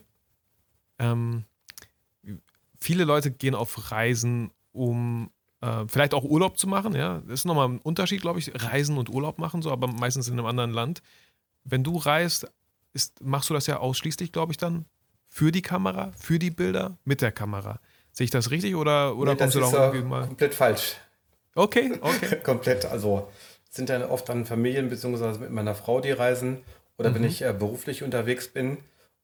Ähm, 0.99 1.43
viele 2.80 3.03
Leute 3.03 3.30
gehen 3.30 3.55
auf 3.55 3.91
Reisen, 3.91 4.51
um 4.72 5.32
äh, 5.66 5.86
vielleicht 5.88 6.13
auch 6.13 6.24
Urlaub 6.24 6.57
zu 6.57 6.68
machen, 6.68 6.95
ja. 6.95 7.22
Das 7.28 7.39
ist 7.41 7.45
nochmal 7.45 7.70
ein 7.70 7.80
Unterschied, 7.80 8.22
glaube 8.22 8.39
ich, 8.39 8.51
Reisen 8.63 8.97
und 8.97 9.09
Urlaub 9.09 9.39
machen, 9.39 9.61
so, 9.61 9.72
aber 9.72 9.88
meistens 9.88 10.28
in 10.28 10.34
einem 10.34 10.45
anderen 10.45 10.72
Land. 10.72 11.01
Wenn 11.63 11.84
du 11.84 11.97
reist, 11.97 12.47
ist, 12.93 13.22
machst 13.22 13.49
du 13.49 13.53
das 13.53 13.68
ja 13.68 13.78
ausschließlich, 13.78 14.32
glaube 14.32 14.51
ich, 14.51 14.57
dann 14.57 14.86
für 15.28 15.51
die 15.51 15.61
Kamera, 15.61 16.11
für 16.18 16.39
die 16.39 16.51
Bilder, 16.51 16.97
mit 17.03 17.22
der 17.22 17.32
Kamera. 17.32 17.80
Sehe 18.11 18.26
ich 18.26 18.32
das 18.32 18.51
richtig 18.51 18.76
oder, 18.76 19.18
oder 19.18 19.34
Nee, 19.34 19.38
kommst 19.39 19.55
du 19.55 19.59
da 19.59 19.72
irgendwie 19.72 20.07
mal? 20.07 20.28
komplett 20.28 20.53
falsch. 20.53 20.95
Okay, 21.55 21.91
okay. 22.01 22.38
komplett. 22.43 22.86
Also 22.86 23.28
sind 23.70 23.89
dann 23.89 24.03
oft 24.03 24.30
dann 24.30 24.45
Familien 24.45 24.89
beziehungsweise 24.89 25.39
mit 25.39 25.51
meiner 25.51 25.76
Frau, 25.76 25.99
die 25.99 26.11
reisen. 26.11 26.61
Oder 26.97 27.13
wenn 27.13 27.26
ich 27.26 27.41
äh, 27.41 27.53
beruflich 27.53 28.03
unterwegs 28.03 28.47
bin, 28.47 28.78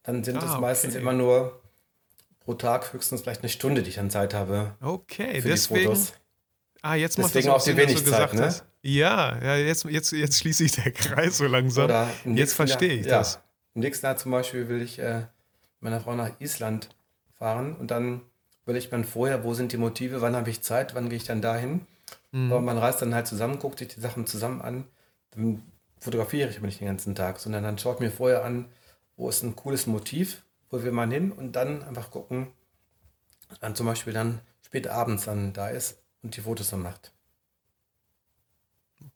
dann 0.04 0.24
sind 0.24 0.36
Mhm. 0.36 0.50
Ah, 0.50 0.54
es 0.56 0.60
meistens 0.60 0.94
okay. 0.94 1.02
immer 1.02 1.14
nur 1.14 1.62
pro 2.42 2.56
Tag 2.56 2.92
höchstens 2.92 3.22
vielleicht 3.22 3.42
eine 3.42 3.50
Stunde, 3.50 3.82
die 3.84 3.90
ich 3.90 3.96
dann 3.96 4.10
Zeit 4.10 4.34
habe 4.34 4.76
Okay, 4.82 5.42
für 5.42 5.48
deswegen. 5.50 5.96
Ah, 6.82 6.96
jetzt 6.96 7.18
macht 7.20 7.36
Deswegen 7.36 7.48
das 7.54 7.62
auch 7.62 7.64
die 7.64 7.72
Sinn, 7.72 7.78
was 7.78 7.86
du 7.86 7.90
wenig 7.92 8.06
Zeit, 8.12 8.34
ne? 8.34 8.46
hast. 8.46 8.66
Ja, 8.82 9.40
ja 9.44 9.56
jetzt, 9.56 9.84
jetzt, 9.86 10.12
jetzt 10.12 10.38
schließe 10.40 10.64
ich 10.64 10.72
der 10.72 10.92
Kreis 10.92 11.38
so 11.38 11.46
langsam. 11.46 11.86
Oder 11.86 12.10
jetzt 12.26 12.54
verstehe 12.54 12.90
Jahr- 12.90 13.00
ich 13.00 13.06
ja, 13.06 13.18
das. 13.20 13.40
Im 13.76 13.82
nächsten 13.82 14.06
Jahr 14.06 14.18
zum 14.18 14.32
Beispiel 14.32 14.68
will 14.68 14.82
ich 14.82 14.98
äh, 15.00 15.20
mit 15.20 15.28
meiner 15.82 16.02
Frau 16.02 16.16
nach 16.16 16.32
Island 16.40 16.90
fahren 17.38 17.76
und 17.76 17.92
dann 17.92 18.22
überlegt 18.64 18.92
man 18.92 19.06
vorher, 19.06 19.44
wo 19.44 19.54
sind 19.54 19.72
die 19.72 19.78
Motive, 19.78 20.22
wann 20.22 20.36
habe 20.36 20.50
ich 20.50 20.62
Zeit, 20.62 20.96
wann 20.96 21.10
gehe 21.10 21.18
ich 21.18 21.24
dann 21.24 21.42
dahin. 21.42 21.86
Mhm. 22.32 22.52
Aber 22.52 22.62
man 22.62 22.78
reist 22.78 23.02
dann 23.02 23.14
halt 23.14 23.28
zusammen, 23.28 23.60
guckt 23.60 23.80
sich 23.80 23.90
die 23.90 24.02
Sachen 24.02 24.26
zusammen 24.26 24.62
an. 24.62 24.86
Dann 25.32 25.62
fotografiere 26.00 26.50
ich 26.50 26.58
aber 26.58 26.66
nicht 26.66 26.80
den 26.80 26.88
ganzen 26.88 27.14
Tag, 27.16 27.40
sondern 27.40 27.64
dann 27.64 27.78
schaut 27.78 28.00
mir 28.00 28.12
vorher 28.12 28.44
an, 28.44 28.66
wo 29.16 29.30
ist 29.30 29.44
ein 29.44 29.56
cooles 29.56 29.86
Motiv, 29.86 30.42
wo 30.70 30.82
will 30.82 30.92
man 30.92 31.12
hin 31.12 31.32
und 31.32 31.56
dann 31.56 31.84
einfach 31.84 32.10
gucken, 32.10 32.48
dann 33.60 33.76
zum 33.76 33.86
Beispiel 33.86 34.14
dann 34.14 34.40
spät 34.66 34.88
abends 34.88 35.26
dann 35.26 35.54
da 35.54 35.70
ist 35.70 36.01
und 36.24 36.36
die 36.36 36.42
Fotos 36.42 36.70
dann 36.70 36.82
macht. 36.82 37.12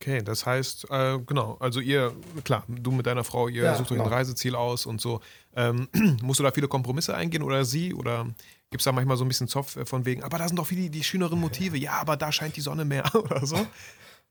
Okay, 0.01 0.24
das 0.24 0.45
heißt, 0.45 0.89
äh, 0.89 1.20
genau, 1.20 1.58
also 1.60 1.80
ihr, 1.80 2.16
klar, 2.43 2.64
du 2.68 2.91
mit 2.91 3.06
deiner 3.06 3.24
Frau, 3.24 3.47
ihr 3.47 3.64
Ja, 3.66 3.76
sucht 3.76 3.91
euch 3.91 3.97
ein 3.99 4.03
genau. 4.03 4.16
Reiseziel 4.16 4.56
aus 4.56 4.86
und 4.88 4.99
so. 4.99 5.22
Ähm, 5.56 5.88
musst 6.24 6.39
du 6.39 6.43
da 6.43 6.51
viele 6.51 6.68
Kompromisse 6.68 7.16
eingehen 7.16 7.43
oder 7.43 7.66
sie? 7.66 7.93
Oder 7.93 8.26
gibt 8.72 8.82
es 8.82 8.86
da 8.86 8.91
manchmal 8.91 9.16
so 9.16 9.24
ein 9.24 9.28
bisschen 9.28 9.47
Zopf 9.47 9.76
äh, 9.78 9.86
von 9.86 10.06
wegen, 10.06 10.24
aber 10.24 10.39
da 10.39 10.47
sind 10.47 10.58
doch 10.58 10.66
viele 10.66 10.89
die 10.89 11.03
schöneren 11.03 11.39
Motive, 11.39 11.78
ja, 11.78 11.93
aber 11.93 12.18
da 12.18 12.32
scheint 12.32 12.56
die 12.56 12.62
Sonne 12.62 12.84
mehr 12.84 13.06
oder 13.16 13.45
so? 13.45 13.56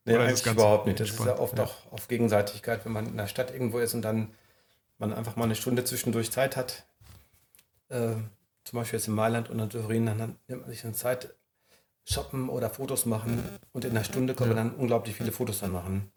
Nee, 0.05 0.16
Oder 0.16 0.25
ist 0.29 0.41
eigentlich 0.41 0.53
überhaupt 0.55 0.87
nicht. 0.87 1.01
Das 1.01 1.11
ist 1.11 1.25
ja 1.25 1.39
oft 1.39 1.57
Ja. 1.57 1.64
auch 1.64 1.93
auf 1.93 2.09
Gegenseitigkeit, 2.09 2.85
wenn 2.85 2.93
man 2.93 3.07
in 3.07 3.16
der 3.16 3.29
Stadt 3.29 3.53
irgendwo 3.53 3.79
ist 3.79 3.95
und 3.95 4.03
dann 4.03 4.35
man 4.99 5.12
einfach 5.12 5.37
mal 5.37 5.45
eine 5.45 5.55
Stunde 5.55 5.85
zwischendurch 5.85 6.31
Zeit 6.33 6.57
hat. 6.57 6.85
Äh, 7.89 8.16
zum 8.64 8.79
Beispiel 8.79 8.99
jetzt 8.99 9.09
in 9.09 9.14
Mailand 9.14 9.51
oder 9.51 9.68
Turin, 9.68 10.07
dann 10.07 10.37
nimmt 10.49 10.62
man 10.62 10.70
sich 10.70 10.85
eine 10.85 10.95
Zeit, 10.95 11.35
shoppen 12.05 12.48
oder 12.48 12.70
Fotos 12.70 13.07
machen 13.07 13.42
und 13.72 13.84
in 13.84 13.90
einer 13.92 14.05
Stunde 14.05 14.34
kann 14.34 14.48
man 14.48 14.57
dann 14.57 14.74
unglaublich 14.74 15.14
viele 15.16 15.32
Fotos 15.32 15.61
dann 15.61 15.72
machen. 15.72 16.11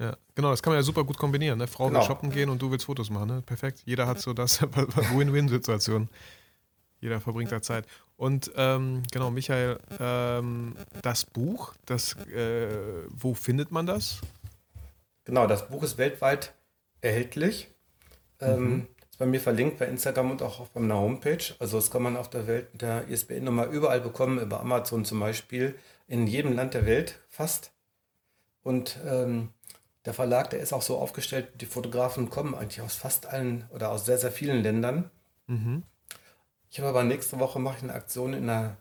Ja, 0.00 0.16
genau, 0.34 0.50
das 0.50 0.62
kann 0.62 0.72
man 0.72 0.78
ja 0.78 0.82
super 0.82 1.04
gut 1.04 1.16
kombinieren. 1.18 1.58
Ne? 1.58 1.66
Frau 1.66 1.84
will 1.84 1.92
Genau. 1.92 2.04
shoppen 2.04 2.30
gehen 2.30 2.50
und 2.50 2.60
du 2.60 2.70
willst 2.70 2.86
Fotos 2.86 3.10
machen. 3.10 3.28
Ne? 3.28 3.42
Perfekt. 3.42 3.82
Jeder 3.84 4.06
hat 4.06 4.20
so 4.20 4.32
das 4.32 4.60
Win-Win-Situation. 4.62 6.08
Jeder 7.00 7.20
verbringt 7.20 7.52
da 7.52 7.60
Zeit. 7.62 7.86
Und 8.16 8.50
ähm, 8.56 9.02
genau, 9.12 9.30
Michael, 9.30 9.78
ähm, 10.00 10.74
das 11.02 11.24
Buch, 11.26 11.74
das, 11.86 12.16
äh, 12.26 13.04
wo 13.10 13.34
findet 13.34 13.70
man 13.70 13.86
das? 13.86 14.20
Genau, 15.24 15.46
das 15.46 15.68
Buch 15.68 15.82
ist 15.82 15.98
weltweit 15.98 16.54
erhältlich. 17.00 17.68
Ähm, 18.40 18.88
ist 19.14 19.18
bei 19.20 19.26
mir 19.26 19.40
verlinkt 19.40 19.78
bei 19.78 19.86
Instagram 19.86 20.32
und 20.32 20.42
auch 20.42 20.58
auf 20.58 20.74
meiner 20.74 20.96
Homepage. 20.96 21.54
Also 21.60 21.76
das 21.76 21.92
kann 21.92 22.02
man 22.02 22.16
auf 22.16 22.30
der 22.30 22.48
Welt 22.48 22.72
mit 22.72 22.82
der 22.82 23.06
ISBN-Nummer 23.06 23.66
überall 23.66 24.00
bekommen, 24.00 24.40
über 24.40 24.58
Amazon 24.58 25.04
zum 25.04 25.20
Beispiel, 25.20 25.76
in 26.08 26.26
jedem 26.26 26.52
Land 26.56 26.74
der 26.74 26.84
Welt 26.84 27.20
fast. 27.28 27.70
Und 28.64 28.98
ähm, 29.06 29.50
der 30.04 30.14
Verlag, 30.14 30.50
der 30.50 30.58
ist 30.58 30.72
auch 30.72 30.82
so 30.82 30.98
aufgestellt, 30.98 31.46
die 31.60 31.66
Fotografen 31.66 32.28
kommen 32.28 32.56
eigentlich 32.56 32.80
aus 32.80 32.96
fast 32.96 33.26
allen 33.26 33.68
oder 33.72 33.92
aus 33.92 34.04
sehr, 34.04 34.18
sehr 34.18 34.32
vielen 34.32 34.64
Ländern. 34.64 35.12
Mhm. 35.46 35.84
Ich 36.68 36.80
habe 36.80 36.88
aber 36.88 37.04
nächste 37.04 37.38
Woche 37.38 37.60
mache 37.60 37.76
ich 37.76 37.82
eine 37.84 37.94
Aktion 37.94 38.34
in 38.34 38.50
einer 38.50 38.76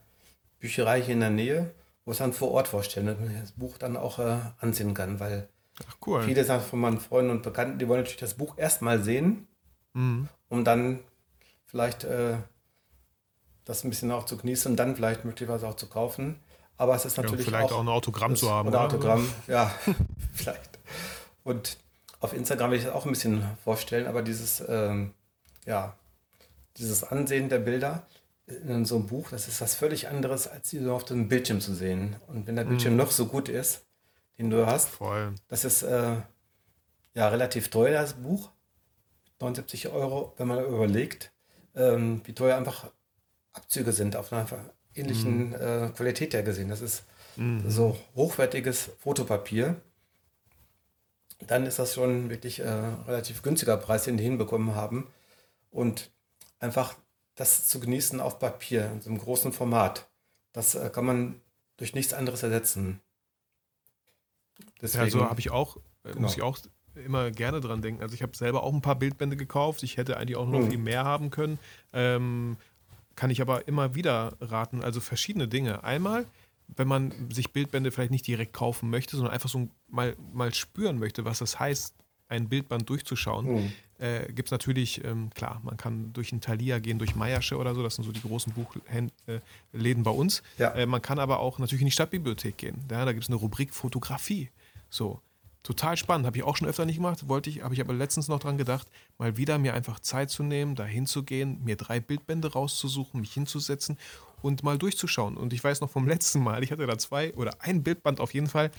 Bücherei 0.60 1.00
hier 1.00 1.14
in 1.14 1.20
der 1.20 1.30
Nähe, 1.30 1.76
wo 2.06 2.12
ich 2.12 2.18
dann 2.18 2.34
vor 2.34 2.50
Ort 2.50 2.68
vorstellen, 2.68 3.06
damit 3.06 3.22
man 3.22 3.40
das 3.40 3.52
Buch 3.52 3.78
dann 3.78 3.96
auch 3.96 4.18
äh, 4.18 4.38
ansehen 4.60 4.96
kann, 4.96 5.20
weil 5.20 5.48
cool. 6.08 6.24
Viele 6.24 6.44
sagen 6.44 6.64
von 6.64 6.80
meinen 6.80 7.00
Freunden 7.00 7.30
und 7.30 7.44
Bekannten, 7.44 7.78
die 7.78 7.88
wollen 7.88 8.00
natürlich 8.00 8.20
das 8.20 8.34
Buch 8.34 8.58
erstmal 8.58 9.04
sehen, 9.04 9.48
Mhm. 9.94 10.28
um 10.50 10.64
dann 10.66 11.00
vielleicht 11.66 12.04
äh, 12.04 12.38
das 13.66 13.84
ein 13.84 13.90
bisschen 13.90 14.12
auch 14.12 14.26
zu 14.26 14.38
genießen 14.38 14.72
und 14.72 14.78
dann 14.78 14.96
vielleicht 14.96 15.26
möglicherweise 15.26 15.68
auch 15.68 15.76
zu 15.76 15.88
kaufen. 15.88 16.40
Aber 16.78 16.96
es 16.96 17.06
ist 17.06 17.18
Ja, 17.18 17.24
natürlich 17.24 17.46
vielleicht 17.46 17.72
auch, 17.72 17.78
auch, 17.78 17.82
ein 17.82 17.88
Autogramm 17.88 18.36
zu 18.36 18.50
haben. 18.52 18.68
Oder 18.68 18.80
oder? 18.80 18.88
Autogramm, 18.88 19.30
ja, 19.48 19.74
vielleicht. 20.34 20.80
Und 21.44 21.78
auf 22.20 22.34
Instagram 22.34 22.72
will 22.72 22.78
ich 22.80 22.86
das 22.86 22.94
auch 22.94 23.06
ein 23.06 23.12
bisschen 23.12 23.44
vorstellen, 23.64 24.08
aber 24.08 24.22
dieses, 24.22 24.64
ähm, 24.68 25.14
ja, 25.66 25.96
dieses 26.78 27.04
Ansehen 27.04 27.50
der 27.50 27.60
Bilder 27.60 28.06
in 28.48 28.86
so 28.86 28.96
einem 28.96 29.08
Buch, 29.08 29.30
das 29.30 29.48
ist 29.48 29.62
was 29.62 29.76
völlig 29.76 30.10
anderes, 30.10 30.48
als 30.48 30.70
die 30.70 30.80
so 30.80 30.94
auf 30.94 31.06
dem 31.06 31.30
Bildschirm 31.30 31.62
zu 31.62 31.74
sehen. 31.74 32.16
Und 32.28 32.48
wenn 32.48 32.56
der 32.56 32.66
Bildschirm 32.66 32.96
noch 32.96 33.12
so 33.12 33.28
gut 33.28 33.48
ist, 33.48 33.86
den 34.38 34.50
du 34.50 34.66
hast, 34.66 34.90
Voll. 34.90 35.34
das 35.48 35.64
ist 35.64 35.84
äh, 35.84 36.16
ja 37.14 37.28
relativ 37.30 37.70
teuer, 37.70 38.02
das 38.02 38.14
Buch. 38.14 38.50
79 39.44 39.90
Euro, 39.90 40.34
wenn 40.38 40.48
man 40.48 40.64
überlegt, 40.66 41.32
ähm, 41.76 42.22
wie 42.26 42.34
teuer 42.34 42.58
einfach 42.58 42.92
Abzüge 43.54 43.92
sind 43.92 44.16
auf 44.16 44.32
einer 44.34 44.48
ähnlichen 44.96 45.54
äh, 45.54 45.92
Qualität 45.96 46.34
her 46.34 46.44
gesehen. 46.44 46.70
Das 46.70 46.82
ist 46.82 47.04
Mhm. 47.36 47.68
so 47.68 47.98
hochwertiges 48.16 48.92
Fotopapier. 49.00 49.82
Dann 51.48 51.66
ist 51.66 51.80
das 51.80 51.96
schon 51.96 52.30
wirklich 52.30 52.60
äh, 52.60 52.68
relativ 52.70 53.42
günstiger 53.42 53.76
Preis, 53.78 54.04
den 54.04 54.18
die 54.18 54.24
hinbekommen 54.24 54.76
haben. 54.76 55.08
Und 55.72 56.12
einfach 56.60 56.96
das 57.36 57.68
zu 57.68 57.80
genießen 57.80 58.22
auf 58.22 58.38
Papier, 58.38 58.92
in 58.92 59.02
so 59.02 59.10
einem 59.10 59.18
großen 59.18 59.52
Format, 59.52 60.08
das 60.52 60.76
äh, 60.76 60.92
kann 60.94 61.06
man 61.06 61.42
durch 61.78 61.96
nichts 61.96 62.14
anderes 62.14 62.44
ersetzen. 62.44 63.02
Ja, 64.82 65.10
so 65.10 65.28
habe 65.28 65.40
ich 65.40 65.50
auch, 65.50 65.78
äh, 65.78 66.10
Genau. 66.10 66.22
muss 66.22 66.36
ich 66.38 66.44
auch 66.44 66.58
immer 66.96 67.32
gerne 67.32 67.60
dran 67.62 67.82
denken. 67.82 68.02
Also 68.02 68.14
ich 68.16 68.22
habe 68.22 68.36
selber 68.36 68.64
auch 68.64 68.74
ein 68.74 68.82
paar 68.82 68.96
Bildbände 68.96 69.36
gekauft. 69.36 69.84
Ich 69.84 69.98
hätte 69.98 70.18
eigentlich 70.18 70.38
auch 70.38 70.48
noch 70.48 70.60
Mhm. 70.60 70.70
viel 70.70 70.78
mehr 70.80 71.04
haben 71.06 71.30
können. 71.30 71.60
Ähm, 71.94 72.58
kann 73.16 73.30
ich 73.30 73.42
aber 73.42 73.68
immer 73.68 73.96
wieder 73.96 74.34
raten. 74.42 74.84
Also 74.84 75.00
verschiedene 75.00 75.48
Dinge. 75.48 75.84
Einmal, 75.84 76.26
wenn 76.76 76.88
man 76.88 77.12
sich 77.32 77.52
Bildbände 77.52 77.92
vielleicht 77.92 78.12
nicht 78.12 78.26
direkt 78.28 78.54
kaufen 78.54 78.90
möchte, 78.90 79.16
sondern 79.16 79.34
einfach 79.34 79.50
so 79.50 79.68
mal, 79.90 80.16
mal 80.34 80.54
spüren 80.54 80.98
möchte, 81.00 81.26
was 81.26 81.40
das 81.40 81.60
heißt, 81.60 81.94
ein 82.30 82.50
Bildband 82.50 82.90
durchzuschauen, 82.90 83.46
Mhm. 83.46 83.72
äh, 84.00 84.26
gibt 84.34 84.48
es 84.48 84.52
natürlich, 84.52 85.04
ähm, 85.04 85.30
klar, 85.36 85.62
man 85.64 85.78
kann 85.78 86.12
durch 86.14 86.32
ein 86.32 86.42
Thalia 86.42 86.80
gehen, 86.80 86.98
durch 86.98 87.16
Meiersche 87.16 87.58
oder 87.58 87.76
so, 87.76 87.84
das 87.84 87.96
sind 87.96 88.06
so 88.06 88.12
die 88.12 88.22
großen 88.22 88.54
Buchläden 88.54 90.04
bei 90.04 90.12
uns. 90.12 90.42
Ja. 90.58 90.72
Äh, 90.72 90.86
man 90.86 91.02
kann 91.02 91.20
aber 91.20 91.40
auch 91.40 91.60
natürlich 91.60 91.82
in 91.82 91.88
die 91.88 91.92
Stadtbibliothek 91.92 92.58
gehen. 92.58 92.78
Ja, 92.90 93.06
da 93.06 93.12
gibt 93.12 93.24
es 93.24 93.30
eine 93.30 93.36
Rubrik 93.38 93.74
Fotografie. 93.74 94.50
So, 94.90 95.20
total 95.64 95.98
spannend. 95.98 96.28
Habe 96.28 96.38
ich 96.38 96.44
auch 96.44 96.58
schon 96.58 96.68
öfter 96.68 96.86
nicht 96.86 96.98
gemacht. 96.98 97.28
Wollte 97.28 97.50
ich, 97.50 97.64
habe 97.64 97.74
ich 97.74 97.82
aber 97.82 97.94
letztens 97.94 98.28
noch 98.28 98.40
dran 98.40 98.58
gedacht, 98.58 98.88
mal 99.18 99.38
wieder 99.38 99.58
mir 99.58 99.74
einfach 99.74 100.00
Zeit 100.00 100.30
zu 100.30 100.44
nehmen, 100.44 100.76
da 100.76 100.86
hinzugehen, 100.86 101.64
mir 101.64 101.78
drei 101.78 102.00
Bildbände 102.00 102.52
rauszusuchen, 102.52 103.22
mich 103.22 103.34
hinzusetzen 103.34 103.98
und 104.42 104.62
mal 104.62 104.78
durchzuschauen. 104.78 105.38
Und 105.38 105.54
ich 105.54 105.64
weiß 105.64 105.82
noch 105.82 105.90
vom 105.90 106.08
letzten 106.14 106.44
Mal, 106.44 106.64
ich 106.64 106.72
hatte 106.72 106.86
da 106.86 106.98
zwei 106.98 107.34
oder 107.34 107.56
ein 107.60 107.82
Bildband 107.82 108.20
auf 108.20 108.34
jeden 108.34 108.48
Fall, 108.48 108.72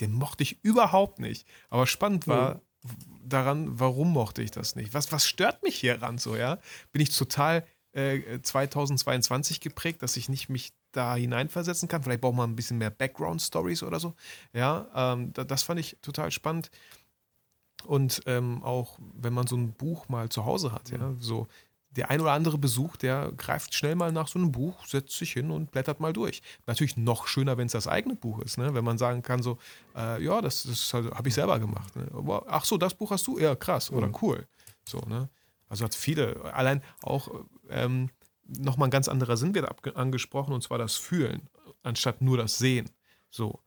den 0.00 0.12
mochte 0.12 0.42
ich 0.42 0.58
überhaupt 0.62 1.20
nicht. 1.20 1.46
Aber 1.70 1.86
spannend 1.86 2.26
war 2.26 2.56
mhm. 2.56 2.60
daran, 3.24 3.78
warum 3.78 4.12
mochte 4.12 4.42
ich 4.42 4.50
das 4.50 4.74
nicht? 4.74 4.92
Was, 4.94 5.12
was 5.12 5.26
stört 5.26 5.62
mich 5.62 5.76
hier 5.76 6.02
ran 6.02 6.18
so, 6.18 6.34
ja? 6.36 6.58
Bin 6.92 7.02
ich 7.02 7.16
total 7.16 7.64
äh, 7.92 8.40
2022 8.42 9.60
geprägt, 9.60 10.02
dass 10.02 10.16
ich 10.16 10.28
nicht 10.28 10.48
mich 10.48 10.72
da 10.96 11.14
hineinversetzen 11.14 11.88
kann? 11.88 12.02
Vielleicht 12.02 12.20
braucht 12.20 12.36
man 12.36 12.50
ein 12.50 12.56
bisschen 12.56 12.78
mehr 12.78 12.90
Background-Stories 12.90 13.82
oder 13.82 14.00
so. 14.00 14.14
Ja, 14.52 14.86
ähm, 14.94 15.32
das 15.32 15.62
fand 15.62 15.80
ich 15.80 15.98
total 16.02 16.30
spannend. 16.30 16.70
Und 17.84 18.22
ähm, 18.26 18.62
auch 18.62 18.98
wenn 19.14 19.32
man 19.32 19.46
so 19.46 19.56
ein 19.56 19.72
Buch 19.72 20.08
mal 20.08 20.28
zu 20.28 20.44
Hause 20.44 20.72
hat, 20.72 20.90
ja, 20.90 20.98
mhm. 20.98 21.20
so 21.20 21.46
der 21.90 22.10
ein 22.10 22.20
oder 22.20 22.32
andere 22.32 22.58
Besuch, 22.58 22.96
der 22.96 23.32
greift 23.36 23.74
schnell 23.74 23.94
mal 23.94 24.12
nach 24.12 24.28
so 24.28 24.38
einem 24.38 24.52
Buch, 24.52 24.86
setzt 24.86 25.16
sich 25.16 25.32
hin 25.32 25.50
und 25.50 25.70
blättert 25.70 26.00
mal 26.00 26.12
durch. 26.12 26.42
Natürlich 26.66 26.96
noch 26.96 27.26
schöner, 27.26 27.56
wenn 27.56 27.66
es 27.66 27.72
das 27.72 27.88
eigene 27.88 28.16
Buch 28.16 28.40
ist, 28.40 28.58
ne? 28.58 28.74
wenn 28.74 28.84
man 28.84 28.98
sagen 28.98 29.22
kann, 29.22 29.42
so, 29.42 29.58
äh, 29.96 30.22
ja, 30.22 30.40
das, 30.40 30.64
das 30.64 30.92
halt, 30.92 31.12
habe 31.12 31.28
ich 31.28 31.34
selber 31.34 31.58
gemacht. 31.58 31.96
Ne? 31.96 32.06
ach 32.48 32.64
so, 32.64 32.76
das 32.76 32.94
Buch 32.94 33.10
hast 33.10 33.26
du? 33.26 33.38
Ja, 33.38 33.54
krass 33.54 33.90
oder 33.90 34.08
mhm. 34.08 34.16
cool. 34.20 34.46
So, 34.86 34.98
ne? 35.08 35.28
Also 35.68 35.84
hat 35.84 35.94
viele, 35.94 36.52
allein 36.52 36.82
auch 37.02 37.28
ähm, 37.70 38.10
nochmal 38.48 38.88
ein 38.88 38.92
ganz 38.92 39.08
anderer 39.08 39.36
Sinn 39.36 39.54
wird 39.54 39.96
angesprochen, 39.96 40.54
und 40.54 40.62
zwar 40.62 40.78
das 40.78 40.96
Fühlen, 40.96 41.48
anstatt 41.82 42.22
nur 42.22 42.36
das 42.36 42.58
Sehen. 42.58 42.90
So, 43.30 43.60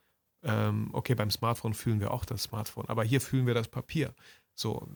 ähm, 0.44 0.90
okay, 0.94 1.16
beim 1.16 1.32
Smartphone 1.32 1.74
fühlen 1.74 2.00
wir 2.00 2.12
auch 2.12 2.26
das 2.26 2.44
Smartphone, 2.44 2.88
aber 2.88 3.04
hier 3.04 3.22
fühlen 3.22 3.48
wir 3.48 3.54
das 3.54 3.68
Papier. 3.68 4.14
So, 4.56 4.88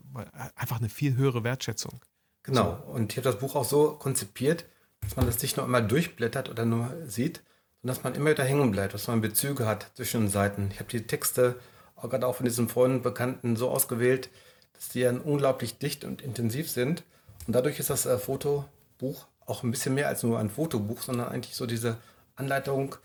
einfach 0.55 0.79
eine 0.79 0.89
viel 0.89 1.15
höhere 1.15 1.43
Wertschätzung. 1.43 2.01
Genau. 2.43 2.83
So. 2.85 2.91
Und 2.93 3.11
ich 3.11 3.17
habe 3.17 3.29
das 3.29 3.39
Buch 3.39 3.55
auch 3.55 3.65
so 3.65 3.91
konzipiert, 3.93 4.65
dass 5.01 5.15
man 5.15 5.25
das 5.25 5.41
nicht 5.41 5.57
nur 5.57 5.65
einmal 5.65 5.85
durchblättert 5.85 6.49
oder 6.49 6.65
nur 6.65 6.93
sieht, 7.05 7.41
sondern 7.81 7.95
dass 7.95 8.03
man 8.03 8.15
immer 8.15 8.31
wieder 8.31 8.43
hängen 8.43 8.71
bleibt, 8.71 8.93
dass 8.93 9.07
man 9.07 9.21
Bezüge 9.21 9.65
hat 9.65 9.91
zwischen 9.95 10.21
den 10.21 10.29
Seiten. 10.29 10.69
Ich 10.71 10.79
habe 10.79 10.89
die 10.89 11.07
Texte 11.07 11.59
auch 11.95 12.09
gerade 12.09 12.27
auch 12.27 12.35
von 12.35 12.45
diesen 12.45 12.69
Freunden, 12.69 13.01
Bekannten 13.01 13.55
so 13.55 13.69
ausgewählt, 13.69 14.29
dass 14.73 14.89
die 14.89 15.01
dann 15.01 15.21
unglaublich 15.21 15.77
dicht 15.77 16.03
und 16.03 16.21
intensiv 16.21 16.69
sind. 16.69 17.03
Und 17.47 17.53
dadurch 17.53 17.79
ist 17.79 17.89
das 17.89 18.05
äh, 18.05 18.17
Fotobuch 18.17 19.27
auch 19.45 19.63
ein 19.63 19.71
bisschen 19.71 19.95
mehr 19.95 20.07
als 20.07 20.23
nur 20.23 20.39
ein 20.39 20.49
Fotobuch, 20.49 21.01
sondern 21.01 21.29
eigentlich 21.29 21.55
so 21.55 21.65
diese 21.65 21.97
Anleitung, 22.35 22.95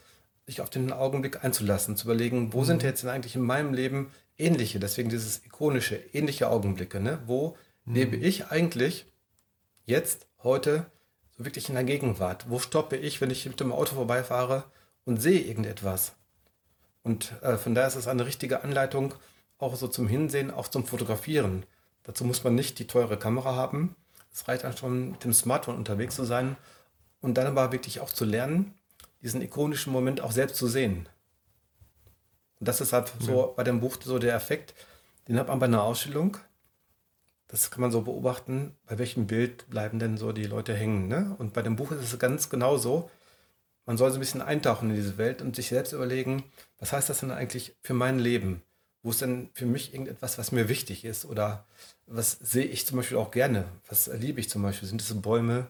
sich 0.46 0.60
auf 0.60 0.70
den 0.70 0.92
Augenblick 0.92 1.44
einzulassen, 1.44 1.96
zu 1.96 2.06
überlegen, 2.06 2.52
wo 2.52 2.60
mhm. 2.60 2.64
sind 2.64 2.82
jetzt 2.82 3.02
denn 3.02 3.10
eigentlich 3.10 3.36
in 3.36 3.42
meinem 3.42 3.74
Leben 3.74 4.10
ähnliche, 4.38 4.80
deswegen 4.80 5.10
dieses 5.10 5.44
ikonische, 5.44 5.96
ähnliche 6.12 6.48
Augenblicke, 6.48 7.00
ne? 7.00 7.18
Wo 7.26 7.56
mhm. 7.84 7.94
lebe 7.94 8.16
ich 8.16 8.46
eigentlich 8.46 9.06
jetzt, 9.84 10.26
heute, 10.42 10.86
so 11.36 11.44
wirklich 11.44 11.68
in 11.68 11.74
der 11.74 11.84
Gegenwart? 11.84 12.46
Wo 12.48 12.58
stoppe 12.58 12.96
ich, 12.96 13.20
wenn 13.20 13.30
ich 13.30 13.44
mit 13.46 13.60
dem 13.60 13.72
Auto 13.72 13.94
vorbeifahre 13.94 14.64
und 15.04 15.20
sehe 15.20 15.40
irgendetwas? 15.40 16.12
Und 17.02 17.32
äh, 17.42 17.56
von 17.56 17.74
daher 17.74 17.88
ist 17.88 17.96
es 17.96 18.08
eine 18.08 18.26
richtige 18.26 18.62
Anleitung, 18.62 19.14
auch 19.58 19.74
so 19.76 19.88
zum 19.88 20.08
Hinsehen, 20.08 20.50
auch 20.50 20.68
zum 20.68 20.86
Fotografieren. 20.86 21.64
Dazu 22.04 22.24
muss 22.24 22.44
man 22.44 22.54
nicht 22.54 22.78
die 22.78 22.86
teure 22.86 23.18
Kamera 23.18 23.54
haben. 23.54 23.96
Es 24.32 24.46
reicht 24.46 24.64
dann 24.64 24.76
schon, 24.76 25.12
mit 25.12 25.24
dem 25.24 25.32
Smartphone 25.32 25.76
unterwegs 25.76 26.16
zu 26.16 26.24
sein 26.24 26.56
und 27.20 27.34
dann 27.34 27.46
aber 27.46 27.72
wirklich 27.72 28.00
auch 28.00 28.12
zu 28.12 28.24
lernen, 28.24 28.74
diesen 29.22 29.42
ikonischen 29.42 29.92
Moment 29.92 30.20
auch 30.20 30.32
selbst 30.32 30.56
zu 30.56 30.68
sehen. 30.68 31.08
Und 32.60 32.68
das 32.68 32.80
ist 32.80 32.92
halt 32.92 33.12
so 33.20 33.40
ja. 33.40 33.46
bei 33.56 33.64
dem 33.64 33.80
Buch 33.80 33.96
so 34.02 34.18
der 34.18 34.34
Effekt, 34.34 34.74
den 35.26 35.38
hat 35.38 35.48
man 35.48 35.58
bei 35.58 35.66
einer 35.66 35.82
Ausstellung. 35.82 36.36
Das 37.48 37.70
kann 37.70 37.80
man 37.80 37.90
so 37.90 38.02
beobachten, 38.02 38.76
bei 38.86 38.98
welchem 38.98 39.26
Bild 39.26 39.68
bleiben 39.70 39.98
denn 39.98 40.18
so 40.18 40.32
die 40.32 40.44
Leute 40.44 40.74
hängen. 40.74 41.08
Ne? 41.08 41.34
Und 41.38 41.54
bei 41.54 41.62
dem 41.62 41.76
Buch 41.76 41.92
ist 41.92 42.12
es 42.12 42.18
ganz 42.18 42.50
genau 42.50 42.76
so. 42.76 43.10
Man 43.86 43.96
soll 43.96 44.10
so 44.10 44.18
ein 44.18 44.20
bisschen 44.20 44.42
eintauchen 44.42 44.90
in 44.90 44.96
diese 44.96 45.16
Welt 45.16 45.40
und 45.40 45.56
sich 45.56 45.68
selbst 45.68 45.92
überlegen, 45.92 46.44
was 46.78 46.92
heißt 46.92 47.08
das 47.08 47.20
denn 47.20 47.30
eigentlich 47.30 47.74
für 47.80 47.94
mein 47.94 48.18
Leben? 48.18 48.62
Wo 49.02 49.10
ist 49.10 49.20
denn 49.20 49.50
für 49.54 49.66
mich 49.66 49.92
irgendetwas, 49.94 50.38
was 50.38 50.52
mir 50.52 50.68
wichtig 50.68 51.04
ist? 51.04 51.24
Oder 51.24 51.66
was 52.06 52.32
sehe 52.32 52.64
ich 52.64 52.86
zum 52.86 52.98
Beispiel 52.98 53.16
auch 53.16 53.30
gerne? 53.30 53.66
Was 53.88 54.08
liebe 54.08 54.40
ich 54.40 54.48
zum 54.48 54.62
Beispiel? 54.62 54.88
Sind 54.88 55.00
es 55.00 55.20
Bäume? 55.20 55.68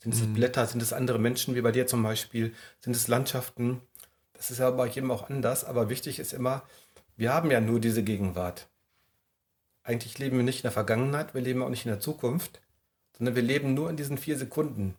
Sind 0.00 0.14
es 0.14 0.22
mhm. 0.22 0.34
Blätter? 0.34 0.66
Sind 0.66 0.82
es 0.82 0.92
andere 0.92 1.18
Menschen 1.18 1.54
wie 1.54 1.60
bei 1.60 1.72
dir 1.72 1.86
zum 1.86 2.02
Beispiel? 2.02 2.54
Sind 2.80 2.96
es 2.96 3.08
Landschaften? 3.08 3.80
Das 4.32 4.50
ist 4.50 4.58
ja 4.58 4.70
bei 4.70 4.86
jedem 4.86 5.10
auch 5.10 5.30
anders. 5.30 5.64
Aber 5.64 5.88
wichtig 5.88 6.18
ist 6.18 6.32
immer, 6.32 6.62
wir 7.16 7.32
haben 7.32 7.50
ja 7.50 7.60
nur 7.60 7.80
diese 7.80 8.02
Gegenwart 8.02 8.66
eigentlich 9.84 10.18
leben 10.18 10.38
wir 10.38 10.44
nicht 10.44 10.60
in 10.60 10.62
der 10.62 10.72
Vergangenheit, 10.72 11.34
wir 11.34 11.42
leben 11.42 11.62
auch 11.62 11.68
nicht 11.68 11.84
in 11.84 11.90
der 11.90 12.00
Zukunft, 12.00 12.60
sondern 13.16 13.36
wir 13.36 13.42
leben 13.42 13.74
nur 13.74 13.90
in 13.90 13.96
diesen 13.96 14.18
vier 14.18 14.36
Sekunden. 14.36 14.96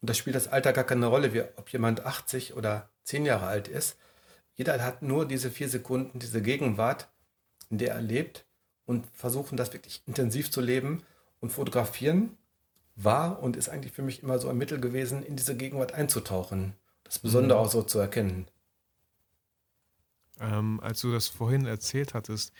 Und 0.00 0.10
da 0.10 0.14
spielt 0.14 0.36
das 0.36 0.48
Alter 0.48 0.74
gar 0.74 0.84
keine 0.84 1.06
Rolle, 1.06 1.32
wie, 1.32 1.42
ob 1.56 1.70
jemand 1.70 2.04
80 2.04 2.54
oder 2.54 2.90
10 3.04 3.24
Jahre 3.24 3.46
alt 3.46 3.66
ist. 3.66 3.96
Jeder 4.56 4.82
hat 4.84 5.02
nur 5.02 5.26
diese 5.26 5.50
vier 5.50 5.68
Sekunden, 5.68 6.18
diese 6.18 6.42
Gegenwart, 6.42 7.08
in 7.70 7.78
der 7.78 7.94
er 7.94 8.00
lebt 8.00 8.44
und 8.86 9.06
versuchen 9.12 9.56
das 9.56 9.72
wirklich 9.72 10.02
intensiv 10.06 10.50
zu 10.50 10.60
leben 10.60 11.02
und 11.40 11.50
fotografieren 11.50 12.36
war 12.96 13.42
und 13.42 13.56
ist 13.56 13.68
eigentlich 13.68 13.92
für 13.92 14.02
mich 14.02 14.22
immer 14.22 14.38
so 14.38 14.48
ein 14.48 14.56
Mittel 14.56 14.80
gewesen, 14.80 15.22
in 15.22 15.36
diese 15.36 15.56
Gegenwart 15.56 15.92
einzutauchen. 15.92 16.74
Das 17.02 17.18
Besondere 17.18 17.58
mhm. 17.58 17.64
auch 17.64 17.70
so 17.70 17.82
zu 17.82 17.98
erkennen. 17.98 18.46
Ähm, 20.40 20.80
als 20.80 21.00
du 21.00 21.12
das 21.12 21.28
vorhin 21.28 21.66
erzählt 21.66 22.14
hattest, 22.14 22.52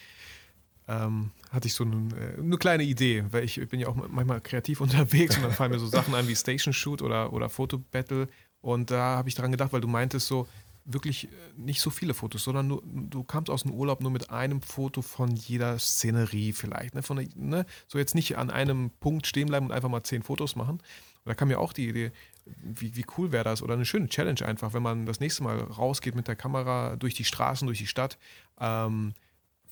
ähm, 0.86 1.30
hatte 1.50 1.66
ich 1.66 1.74
so 1.74 1.84
eine, 1.84 2.08
äh, 2.16 2.38
eine, 2.38 2.58
kleine 2.58 2.82
Idee, 2.82 3.24
weil 3.30 3.44
ich 3.44 3.56
bin 3.68 3.80
ja 3.80 3.88
auch 3.88 3.94
manchmal 3.94 4.40
kreativ 4.40 4.80
unterwegs 4.80 5.36
und 5.36 5.44
dann 5.44 5.52
fallen 5.52 5.72
mir 5.72 5.78
so 5.78 5.86
Sachen 5.86 6.14
ein 6.14 6.28
wie 6.28 6.36
Station 6.36 6.74
Shoot 6.74 7.02
oder, 7.02 7.32
oder 7.32 7.48
Photo 7.48 7.78
Battle. 7.78 8.28
Und 8.60 8.90
da 8.90 9.16
habe 9.16 9.28
ich 9.28 9.34
daran 9.34 9.50
gedacht, 9.50 9.72
weil 9.72 9.80
du 9.80 9.88
meintest 9.88 10.26
so, 10.26 10.48
wirklich 10.84 11.24
äh, 11.24 11.28
nicht 11.56 11.80
so 11.80 11.90
viele 11.90 12.14
Fotos, 12.14 12.44
sondern 12.44 12.68
nur, 12.68 12.82
du 12.84 13.24
kamst 13.24 13.50
aus 13.50 13.62
dem 13.62 13.72
Urlaub 13.72 14.00
nur 14.00 14.10
mit 14.10 14.30
einem 14.30 14.62
Foto 14.62 15.02
von 15.02 15.34
jeder 15.34 15.78
Szenerie 15.78 16.52
vielleicht. 16.52 16.94
Ne? 16.94 17.02
Von, 17.02 17.26
ne? 17.34 17.66
So 17.86 17.98
jetzt 17.98 18.14
nicht 18.14 18.36
an 18.36 18.50
einem 18.50 18.90
Punkt 19.00 19.26
stehen 19.26 19.48
bleiben 19.48 19.66
und 19.66 19.72
einfach 19.72 19.88
mal 19.88 20.02
zehn 20.02 20.22
Fotos 20.22 20.56
machen. 20.56 20.78
Und 20.78 21.30
da 21.30 21.34
kam 21.34 21.48
mir 21.48 21.58
auch 21.58 21.72
die 21.72 21.88
Idee, 21.88 22.12
wie, 22.44 22.96
wie 22.96 23.06
cool 23.16 23.32
wäre 23.32 23.44
das? 23.44 23.62
Oder 23.62 23.74
eine 23.74 23.86
schöne 23.86 24.08
Challenge 24.08 24.44
einfach, 24.44 24.74
wenn 24.74 24.82
man 24.82 25.06
das 25.06 25.20
nächste 25.20 25.42
Mal 25.42 25.58
rausgeht 25.58 26.14
mit 26.14 26.28
der 26.28 26.36
Kamera 26.36 26.96
durch 26.96 27.14
die 27.14 27.24
Straßen, 27.24 27.66
durch 27.66 27.78
die 27.78 27.86
Stadt. 27.86 28.18
Ähm, 28.60 29.14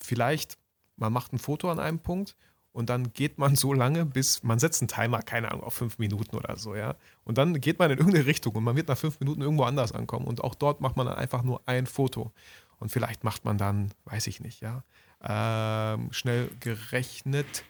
vielleicht 0.01 0.57
man 0.97 1.13
macht 1.13 1.33
ein 1.33 1.39
Foto 1.39 1.71
an 1.71 1.81
einem 1.81 1.99
Punkt 1.99 2.37
und 2.73 2.89
dann 2.89 3.13
geht 3.13 3.39
man 3.39 3.55
so 3.55 3.73
lange, 3.73 4.07
bis 4.07 4.43
man 4.43 4.59
setzt 4.59 4.81
einen 4.81 4.89
Timer, 4.89 5.23
keine 5.23 5.51
Ahnung, 5.51 5.63
auf 5.63 5.75
fünf 5.75 5.99
Minuten 5.99 6.37
oder 6.37 6.57
so, 6.57 6.75
ja. 6.75 6.97
Und 7.25 7.37
dann 7.37 7.61
geht 7.61 7.79
man 7.79 7.91
in 7.91 7.99
irgendeine 7.99 8.27
Richtung 8.27 8.55
und 8.55 8.65
man 8.65 8.77
wird 8.77 8.89
nach 8.89 8.97
fünf 8.97 9.21
Minuten 9.21 9.43
irgendwo 9.43 9.65
anders 9.65 9.93
ankommen. 9.93 10.27
Und 10.27 10.43
auch 10.43 10.55
dort 10.55 10.81
macht 10.81 10.97
man 10.97 11.07
dann 11.07 11.17
einfach 11.17 11.43
nur 11.43 11.61
ein 11.67 11.87
Foto. 11.87 12.33
Und 12.79 12.91
vielleicht 12.91 13.25
macht 13.25 13.45
man 13.45 13.59
dann, 13.59 13.93
weiß 14.07 14.27
ich 14.27 14.41
nicht, 14.41 14.63
ja, 14.63 14.85
ähm, 15.23 16.13
schnell 16.13 16.51
gerechnet, 16.61 17.65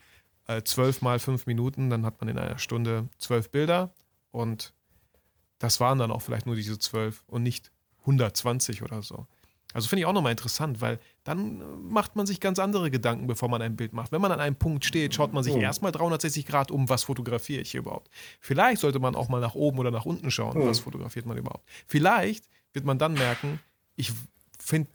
äh, 0.47 0.63
zwölf 0.63 1.03
mal 1.03 1.19
fünf 1.19 1.47
Minuten, 1.47 1.91
dann 1.91 2.07
hat 2.07 2.21
man 2.21 2.29
in 2.29 2.39
einer 2.39 2.59
Stunde 2.59 3.09
zwölf 3.19 3.51
Bilder 3.51 3.93
und 4.31 4.73
das 5.59 5.81
waren 5.81 5.99
dann 5.99 6.11
auch 6.11 6.23
vielleicht 6.23 6.47
nur 6.47 6.57
diese 6.57 6.79
zwölf 6.79 7.23
und 7.27 7.43
nicht 7.43 7.71
120 8.01 8.83
oder 8.83 9.03
so. 9.03 9.27
Also 9.73 9.89
finde 9.89 10.01
ich 10.01 10.07
auch 10.07 10.13
nochmal 10.13 10.33
interessant, 10.33 10.81
weil 10.81 10.99
dann 11.25 11.61
äh, 11.61 11.65
macht 11.65 12.17
man 12.17 12.27
sich 12.27 12.41
ganz 12.41 12.59
andere 12.59 12.91
Gedanken, 12.91 13.27
bevor 13.27 13.49
man 13.49 13.63
ein 13.63 13.77
Bild 13.77 13.93
macht. 13.93 14.13
Wenn 14.13 14.21
man 14.21 14.33
an 14.33 14.41
einem 14.41 14.57
Punkt 14.57 14.85
steht, 14.85 15.15
schaut 15.15 15.33
man 15.33 15.45
sich 15.45 15.55
oh. 15.55 15.61
erstmal 15.61 15.93
360 15.93 16.47
Grad 16.47 16.71
um, 16.71 16.89
was 16.89 17.05
fotografiere 17.05 17.63
ich 17.63 17.71
hier 17.71 17.81
überhaupt. 17.81 18.11
Vielleicht 18.41 18.81
sollte 18.81 18.99
man 18.99 19.15
auch 19.15 19.29
mal 19.29 19.41
nach 19.41 19.55
oben 19.55 19.79
oder 19.79 19.91
nach 19.91 20.05
unten 20.05 20.31
schauen, 20.31 20.57
oh. 20.57 20.67
was 20.67 20.81
fotografiert 20.81 21.27
man 21.27 21.37
überhaupt. 21.37 21.69
Vielleicht 21.87 22.45
wird 22.73 22.85
man 22.85 22.99
dann 22.99 23.15
merken, 23.15 23.61
ich 23.97 24.13
finde 24.59 24.91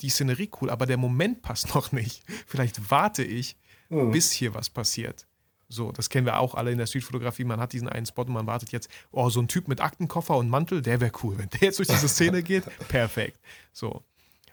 die 0.00 0.10
Szenerie 0.10 0.50
cool, 0.60 0.70
aber 0.70 0.86
der 0.86 0.96
Moment 0.96 1.42
passt 1.42 1.74
noch 1.74 1.92
nicht. 1.92 2.22
Vielleicht 2.46 2.90
warte 2.90 3.22
ich, 3.22 3.56
oh. 3.90 4.10
bis 4.10 4.32
hier 4.32 4.54
was 4.54 4.70
passiert. 4.70 5.26
So, 5.70 5.92
das 5.92 6.08
kennen 6.08 6.24
wir 6.24 6.38
auch 6.38 6.54
alle 6.54 6.72
in 6.72 6.78
der 6.78 6.86
Streetfotografie. 6.86 7.44
Man 7.44 7.60
hat 7.60 7.74
diesen 7.74 7.88
einen 7.88 8.06
Spot 8.06 8.22
und 8.22 8.32
man 8.32 8.46
wartet 8.46 8.72
jetzt, 8.72 8.88
oh, 9.10 9.28
so 9.28 9.40
ein 9.40 9.48
Typ 9.48 9.68
mit 9.68 9.82
Aktenkoffer 9.82 10.36
und 10.36 10.48
Mantel, 10.48 10.80
der 10.80 11.00
wäre 11.00 11.12
cool. 11.22 11.36
Wenn 11.36 11.50
der 11.50 11.60
jetzt 11.60 11.78
durch 11.78 11.88
diese 11.88 12.08
Szene 12.08 12.42
geht, 12.42 12.64
perfekt. 12.88 13.38
So. 13.72 14.02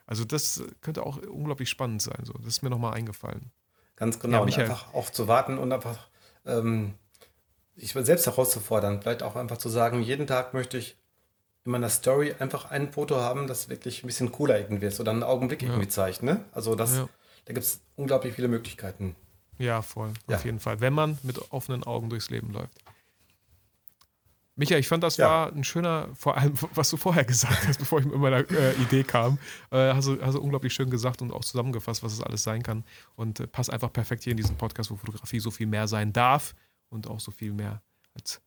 Also 0.08 0.26
das 0.26 0.64
könnte 0.82 1.06
auch 1.06 1.18
unglaublich 1.18 1.70
spannend 1.70 2.02
sein. 2.02 2.24
So. 2.24 2.34
Das 2.34 2.48
ist 2.48 2.62
mir 2.62 2.70
nochmal 2.70 2.94
eingefallen. 2.94 3.52
Ganz 3.96 4.20
genau. 4.20 4.46
Ja, 4.46 4.58
einfach 4.64 4.94
auch 4.94 5.10
zu 5.10 5.28
warten 5.28 5.58
und 5.58 5.72
einfach 5.72 5.98
ähm, 6.46 6.94
sich 7.76 7.94
selbst 7.94 8.26
herauszufordern. 8.26 9.02
Vielleicht 9.02 9.24
auch 9.24 9.36
einfach 9.36 9.58
zu 9.58 9.70
sagen, 9.70 10.02
jeden 10.02 10.28
Tag 10.28 10.54
möchte 10.54 10.78
ich 10.78 10.98
in 11.66 11.72
meiner 11.72 11.90
Story 11.90 12.36
einfach 12.38 12.70
ein 12.70 12.92
Foto 12.92 13.18
haben, 13.18 13.48
das 13.48 13.70
wirklich 13.70 14.04
ein 14.04 14.08
bisschen 14.08 14.32
cooler 14.32 14.60
irgendwie 14.60 14.86
ist 14.86 15.00
oder 15.00 15.12
einen 15.12 15.24
Augenblick 15.24 15.62
ja. 15.62 15.70
irgendwie 15.70 15.88
zeigt. 15.88 16.22
Ne? 16.22 16.46
Also 16.52 16.76
das, 16.76 16.96
ja. 16.96 17.10
da 17.46 17.54
gibt 17.54 17.66
es 17.66 17.82
unglaublich 17.96 18.36
viele 18.36 18.48
Möglichkeiten. 18.48 19.16
Ja, 19.58 19.82
voll. 19.82 20.12
Auf 20.28 20.46
jeden 20.46 20.60
Fall. 20.60 20.82
Wenn 20.82 20.94
man 20.94 21.18
mit 21.24 21.52
offenen 21.52 21.84
Augen 21.84 22.10
durchs 22.10 22.30
Leben 22.30 22.52
läuft. 22.52 22.85
Michael, 24.58 24.80
ich 24.80 24.88
fand, 24.88 25.04
das 25.04 25.18
ja. 25.18 25.28
war 25.28 25.54
ein 25.54 25.64
schöner, 25.66 26.10
vor 26.16 26.38
allem, 26.38 26.54
was 26.74 26.90
du 26.90 26.98
vorher 26.98 27.26
gesagt 27.26 27.68
hast, 27.68 27.78
bevor 27.78 28.00
ich 28.00 28.06
mit 28.06 28.16
meiner 28.16 28.50
äh, 28.50 28.74
Idee 28.76 29.04
kam, 29.04 29.38
äh, 29.70 29.94
hast, 29.94 30.08
du, 30.08 30.22
hast 30.22 30.36
du 30.36 30.42
unglaublich 30.42 30.74
schön 30.74 30.90
gesagt 30.90 31.22
und 31.22 31.32
auch 31.32 31.44
zusammengefasst, 31.44 32.04
was 32.04 32.14
es 32.14 32.22
alles 32.22 32.44
sein 32.44 32.64
kann. 32.64 32.86
Und 33.16 33.42
äh, 33.42 33.48
passt 33.48 33.70
einfach 33.70 33.92
perfekt 33.92 34.24
hier 34.24 34.32
in 34.32 34.38
diesen 34.38 34.56
Podcast, 34.56 34.92
wo 34.92 34.96
Fotografie 34.96 35.40
so 35.40 35.52
viel 35.52 35.68
mehr 35.68 35.88
sein 35.88 36.14
darf 36.14 36.56
und 36.90 37.08
auch 37.08 37.20
so 37.20 37.32
viel 37.32 37.52
mehr 37.52 37.82
als, 38.14 38.42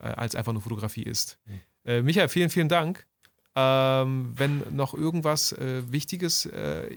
äh, 0.00 0.08
als 0.08 0.34
einfach 0.34 0.52
nur 0.52 0.62
Fotografie 0.62 1.04
ist. 1.04 1.38
Mhm. 1.46 1.60
Äh, 1.84 2.02
Michael, 2.02 2.28
vielen, 2.28 2.50
vielen 2.50 2.68
Dank. 2.68 3.06
Ähm, 3.54 4.32
wenn 4.34 4.64
noch 4.74 4.94
irgendwas 4.94 5.52
äh, 5.52 5.82
Wichtiges 5.92 6.48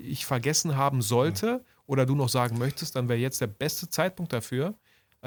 ich 0.02 0.26
vergessen 0.26 0.78
haben 0.78 1.02
sollte 1.02 1.64
oder 1.86 2.06
du 2.06 2.16
noch 2.16 2.30
sagen 2.30 2.58
möchtest, 2.58 2.96
dann 2.96 3.10
wäre 3.10 3.20
jetzt 3.20 3.42
der 3.42 3.48
beste 3.48 3.90
Zeitpunkt 3.90 4.34
dafür, 4.34 4.74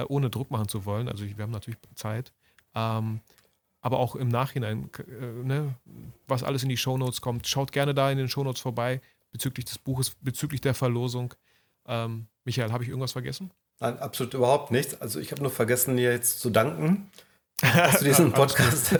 ohne 0.06 0.30
Druck 0.30 0.50
machen 0.50 0.68
zu 0.68 0.84
wollen. 0.84 1.08
Also 1.08 1.24
wir 1.24 1.42
haben 1.42 1.50
natürlich 1.50 1.78
Zeit. 1.96 2.32
Ähm, 2.78 3.20
aber 3.80 3.98
auch 3.98 4.16
im 4.16 4.28
Nachhinein, 4.28 4.90
äh, 4.98 5.24
ne, 5.44 5.74
was 6.26 6.42
alles 6.42 6.62
in 6.62 6.68
die 6.68 6.76
Shownotes 6.76 7.20
kommt, 7.20 7.46
schaut 7.46 7.72
gerne 7.72 7.94
da 7.94 8.10
in 8.10 8.18
den 8.18 8.28
Shownotes 8.28 8.60
vorbei 8.60 9.00
bezüglich 9.30 9.66
des 9.66 9.78
Buches, 9.78 10.12
bezüglich 10.20 10.60
der 10.60 10.74
Verlosung. 10.74 11.34
Ähm, 11.86 12.26
Michael, 12.44 12.72
habe 12.72 12.82
ich 12.82 12.90
irgendwas 12.90 13.12
vergessen? 13.12 13.50
Nein, 13.80 13.98
absolut 13.98 14.34
überhaupt 14.34 14.70
nichts. 14.70 15.00
Also 15.00 15.20
ich 15.20 15.30
habe 15.30 15.42
nur 15.42 15.50
vergessen, 15.50 15.96
dir 15.96 16.10
jetzt 16.10 16.40
zu 16.40 16.50
danken, 16.50 17.10
dass 17.60 18.00
du 18.00 18.04
diesen 18.04 18.32
Podcast 18.34 18.98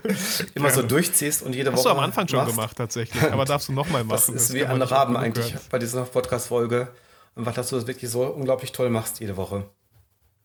immer 0.54 0.70
so 0.70 0.82
durchziehst 0.82 1.42
und 1.42 1.54
jede 1.54 1.70
Woche. 1.70 1.78
Hast 1.78 1.86
du 1.86 1.90
am 1.90 1.98
Anfang 1.98 2.28
schon 2.28 2.40
machst. 2.40 2.54
gemacht, 2.54 2.76
tatsächlich. 2.76 3.22
Aber 3.22 3.44
darfst 3.44 3.68
du 3.68 3.72
nochmal 3.72 4.04
machen. 4.04 4.16
Das 4.16 4.28
ist 4.28 4.52
wie 4.52 4.60
kann 4.60 4.78
man 4.78 4.82
ein 4.82 4.88
Raben 4.88 5.16
eigentlich 5.16 5.54
bei 5.70 5.78
dieser 5.78 6.04
Podcast-Folge. 6.04 6.88
Einfach, 7.34 7.54
dass 7.54 7.70
du 7.70 7.76
das 7.76 7.86
wirklich 7.86 8.10
so 8.10 8.26
unglaublich 8.26 8.72
toll 8.72 8.90
machst 8.90 9.20
jede 9.20 9.36
Woche. 9.36 9.68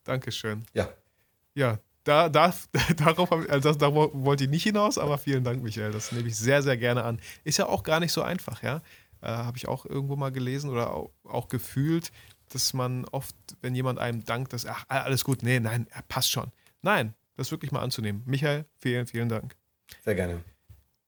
Dankeschön. 0.04 0.64
Ja. 0.74 0.90
Ja, 1.56 1.80
da, 2.06 2.30
da, 2.30 2.54
darauf 2.98 3.32
also 3.32 3.74
darauf 3.74 4.12
wollte 4.14 4.46
ich 4.46 4.50
nicht 4.50 4.64
hinaus, 4.64 4.98
aber 4.98 5.18
vielen 5.18 5.44
Dank, 5.44 5.62
Michael. 5.62 5.92
Das 5.92 6.12
nehme 6.14 6.28
ich 6.28 6.38
sehr, 6.38 6.62
sehr 6.62 6.78
gerne 6.78 7.04
an. 7.04 7.20
Ist 7.44 7.58
ja 7.58 7.66
auch 7.66 7.84
gar 7.84 8.00
nicht 8.00 8.14
so 8.14 8.22
einfach, 8.22 8.64
ja. 8.64 8.82
Äh, 9.22 9.28
Habe 9.28 9.58
ich 9.58 9.68
auch 9.68 9.86
irgendwo 9.86 10.16
mal 10.16 10.32
gelesen 10.32 10.70
oder 10.70 10.94
auch, 10.94 11.12
auch 11.24 11.50
gefühlt, 11.50 12.12
dass 12.50 12.74
man 12.74 13.06
oft, 13.06 13.36
wenn 13.62 13.76
jemand 13.76 14.00
einem 14.00 14.24
dankt, 14.24 14.54
dass, 14.54 14.66
ach, 14.66 14.86
alles 14.88 15.24
gut, 15.24 15.44
nee, 15.44 15.60
nein, 15.60 15.88
er 15.92 16.04
passt 16.04 16.32
schon. 16.32 16.52
Nein, 16.82 17.16
das 17.36 17.52
wirklich 17.52 17.72
mal 17.72 17.82
anzunehmen. 17.82 18.22
Michael, 18.26 18.66
vielen, 18.78 19.08
vielen 19.08 19.30
Dank. 19.30 19.56
Sehr 20.04 20.16
gerne. 20.16 20.44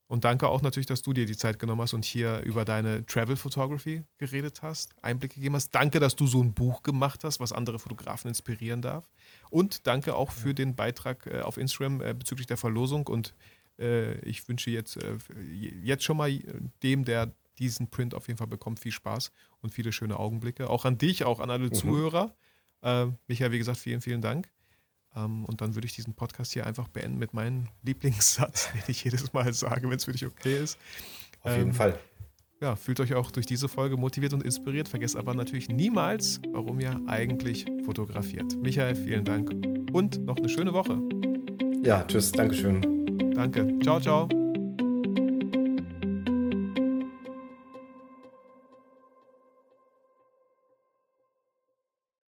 Und 0.07 0.23
danke 0.23 0.47
auch 0.47 0.61
natürlich, 0.61 0.85
dass 0.85 1.01
du 1.01 1.11
dir 1.11 1.25
die 1.25 1.35
Zeit 1.35 1.59
genommen 1.59 1.81
hast 1.81 1.93
und 1.93 2.05
hier 2.05 2.39
über 2.41 2.63
deine 2.63 3.05
Travel 3.05 3.35
Photography 3.35 4.03
geredet 4.17 4.61
hast, 4.61 4.95
Einblicke 5.01 5.35
gegeben 5.35 5.55
hast. 5.55 5.71
Danke, 5.71 5.99
dass 5.99 6.15
du 6.15 6.27
so 6.27 6.41
ein 6.41 6.53
Buch 6.53 6.81
gemacht 6.81 7.25
hast, 7.25 7.41
was 7.41 7.51
andere 7.51 7.77
Fotografen 7.77 8.29
inspirieren 8.29 8.81
darf. 8.81 9.09
Und 9.49 9.85
danke 9.85 10.15
auch 10.15 10.31
für 10.31 10.53
den 10.53 10.75
Beitrag 10.75 11.27
äh, 11.27 11.41
auf 11.41 11.57
Instagram 11.57 12.01
äh, 12.01 12.13
bezüglich 12.13 12.47
der 12.47 12.55
Verlosung. 12.55 13.05
Und 13.07 13.33
äh, 13.79 14.17
ich 14.21 14.47
wünsche 14.47 14.71
jetzt, 14.71 14.97
jetzt 15.83 16.03
schon 16.05 16.17
mal 16.17 16.31
dem, 16.83 17.03
der 17.03 17.33
diesen 17.59 17.89
Print 17.89 18.13
auf 18.13 18.27
jeden 18.27 18.37
Fall 18.37 18.47
bekommt, 18.47 18.79
viel 18.79 18.91
Spaß 18.91 19.31
und 19.61 19.73
viele 19.73 19.91
schöne 19.91 20.17
Augenblicke. 20.19 20.69
Auch 20.69 20.85
an 20.85 20.97
dich, 20.97 21.25
auch 21.25 21.39
an 21.39 21.49
alle 21.49 21.71
Zuhörer. 21.71 22.33
Äh, 22.81 23.07
Michael, 23.27 23.51
wie 23.51 23.57
gesagt, 23.57 23.79
vielen, 23.79 24.01
vielen 24.01 24.21
Dank. 24.21 24.49
Ähm, 25.17 25.45
und 25.45 25.61
dann 25.61 25.75
würde 25.75 25.87
ich 25.87 25.93
diesen 25.95 26.13
Podcast 26.13 26.53
hier 26.53 26.65
einfach 26.65 26.87
beenden 26.87 27.17
mit 27.17 27.33
meinem 27.33 27.67
Lieblingssatz, 27.83 28.71
den 28.73 28.83
ich 28.87 29.03
jedes 29.03 29.33
Mal 29.33 29.51
sage, 29.53 29.89
wenn 29.89 29.97
es 29.97 30.05
für 30.05 30.11
dich 30.11 30.25
okay 30.25 30.57
ist. 30.63 30.77
Auf 31.41 31.51
jeden 31.55 31.69
Ähm, 31.69 31.73
Fall. 31.73 31.99
Ja, 32.59 32.75
fühlt 32.75 32.99
euch 32.99 33.13
auch 33.13 33.29
durch 33.29 33.45
diese 33.45 33.67
Folge 33.67 33.97
motiviert 33.97 34.33
und 34.33 34.43
inspiriert. 34.43 34.87
Vergesst 34.87 35.15
aber 35.15 35.35
natürlich 35.35 35.69
niemals, 35.69 36.41
warum 36.51 36.79
ihr 36.79 36.99
eigentlich 37.05 37.65
fotografiert. 37.85 38.55
Michael, 38.63 38.95
vielen 38.95 39.23
Dank 39.25 39.51
und 39.93 40.25
noch 40.25 40.37
eine 40.37 40.49
schöne 40.49 40.73
Woche. 40.73 40.99
Ja, 41.83 42.03
tschüss. 42.03 42.31
Dankeschön. 42.31 42.81
Danke. 43.35 43.77
Ciao, 43.83 43.99
ciao. 43.99 44.46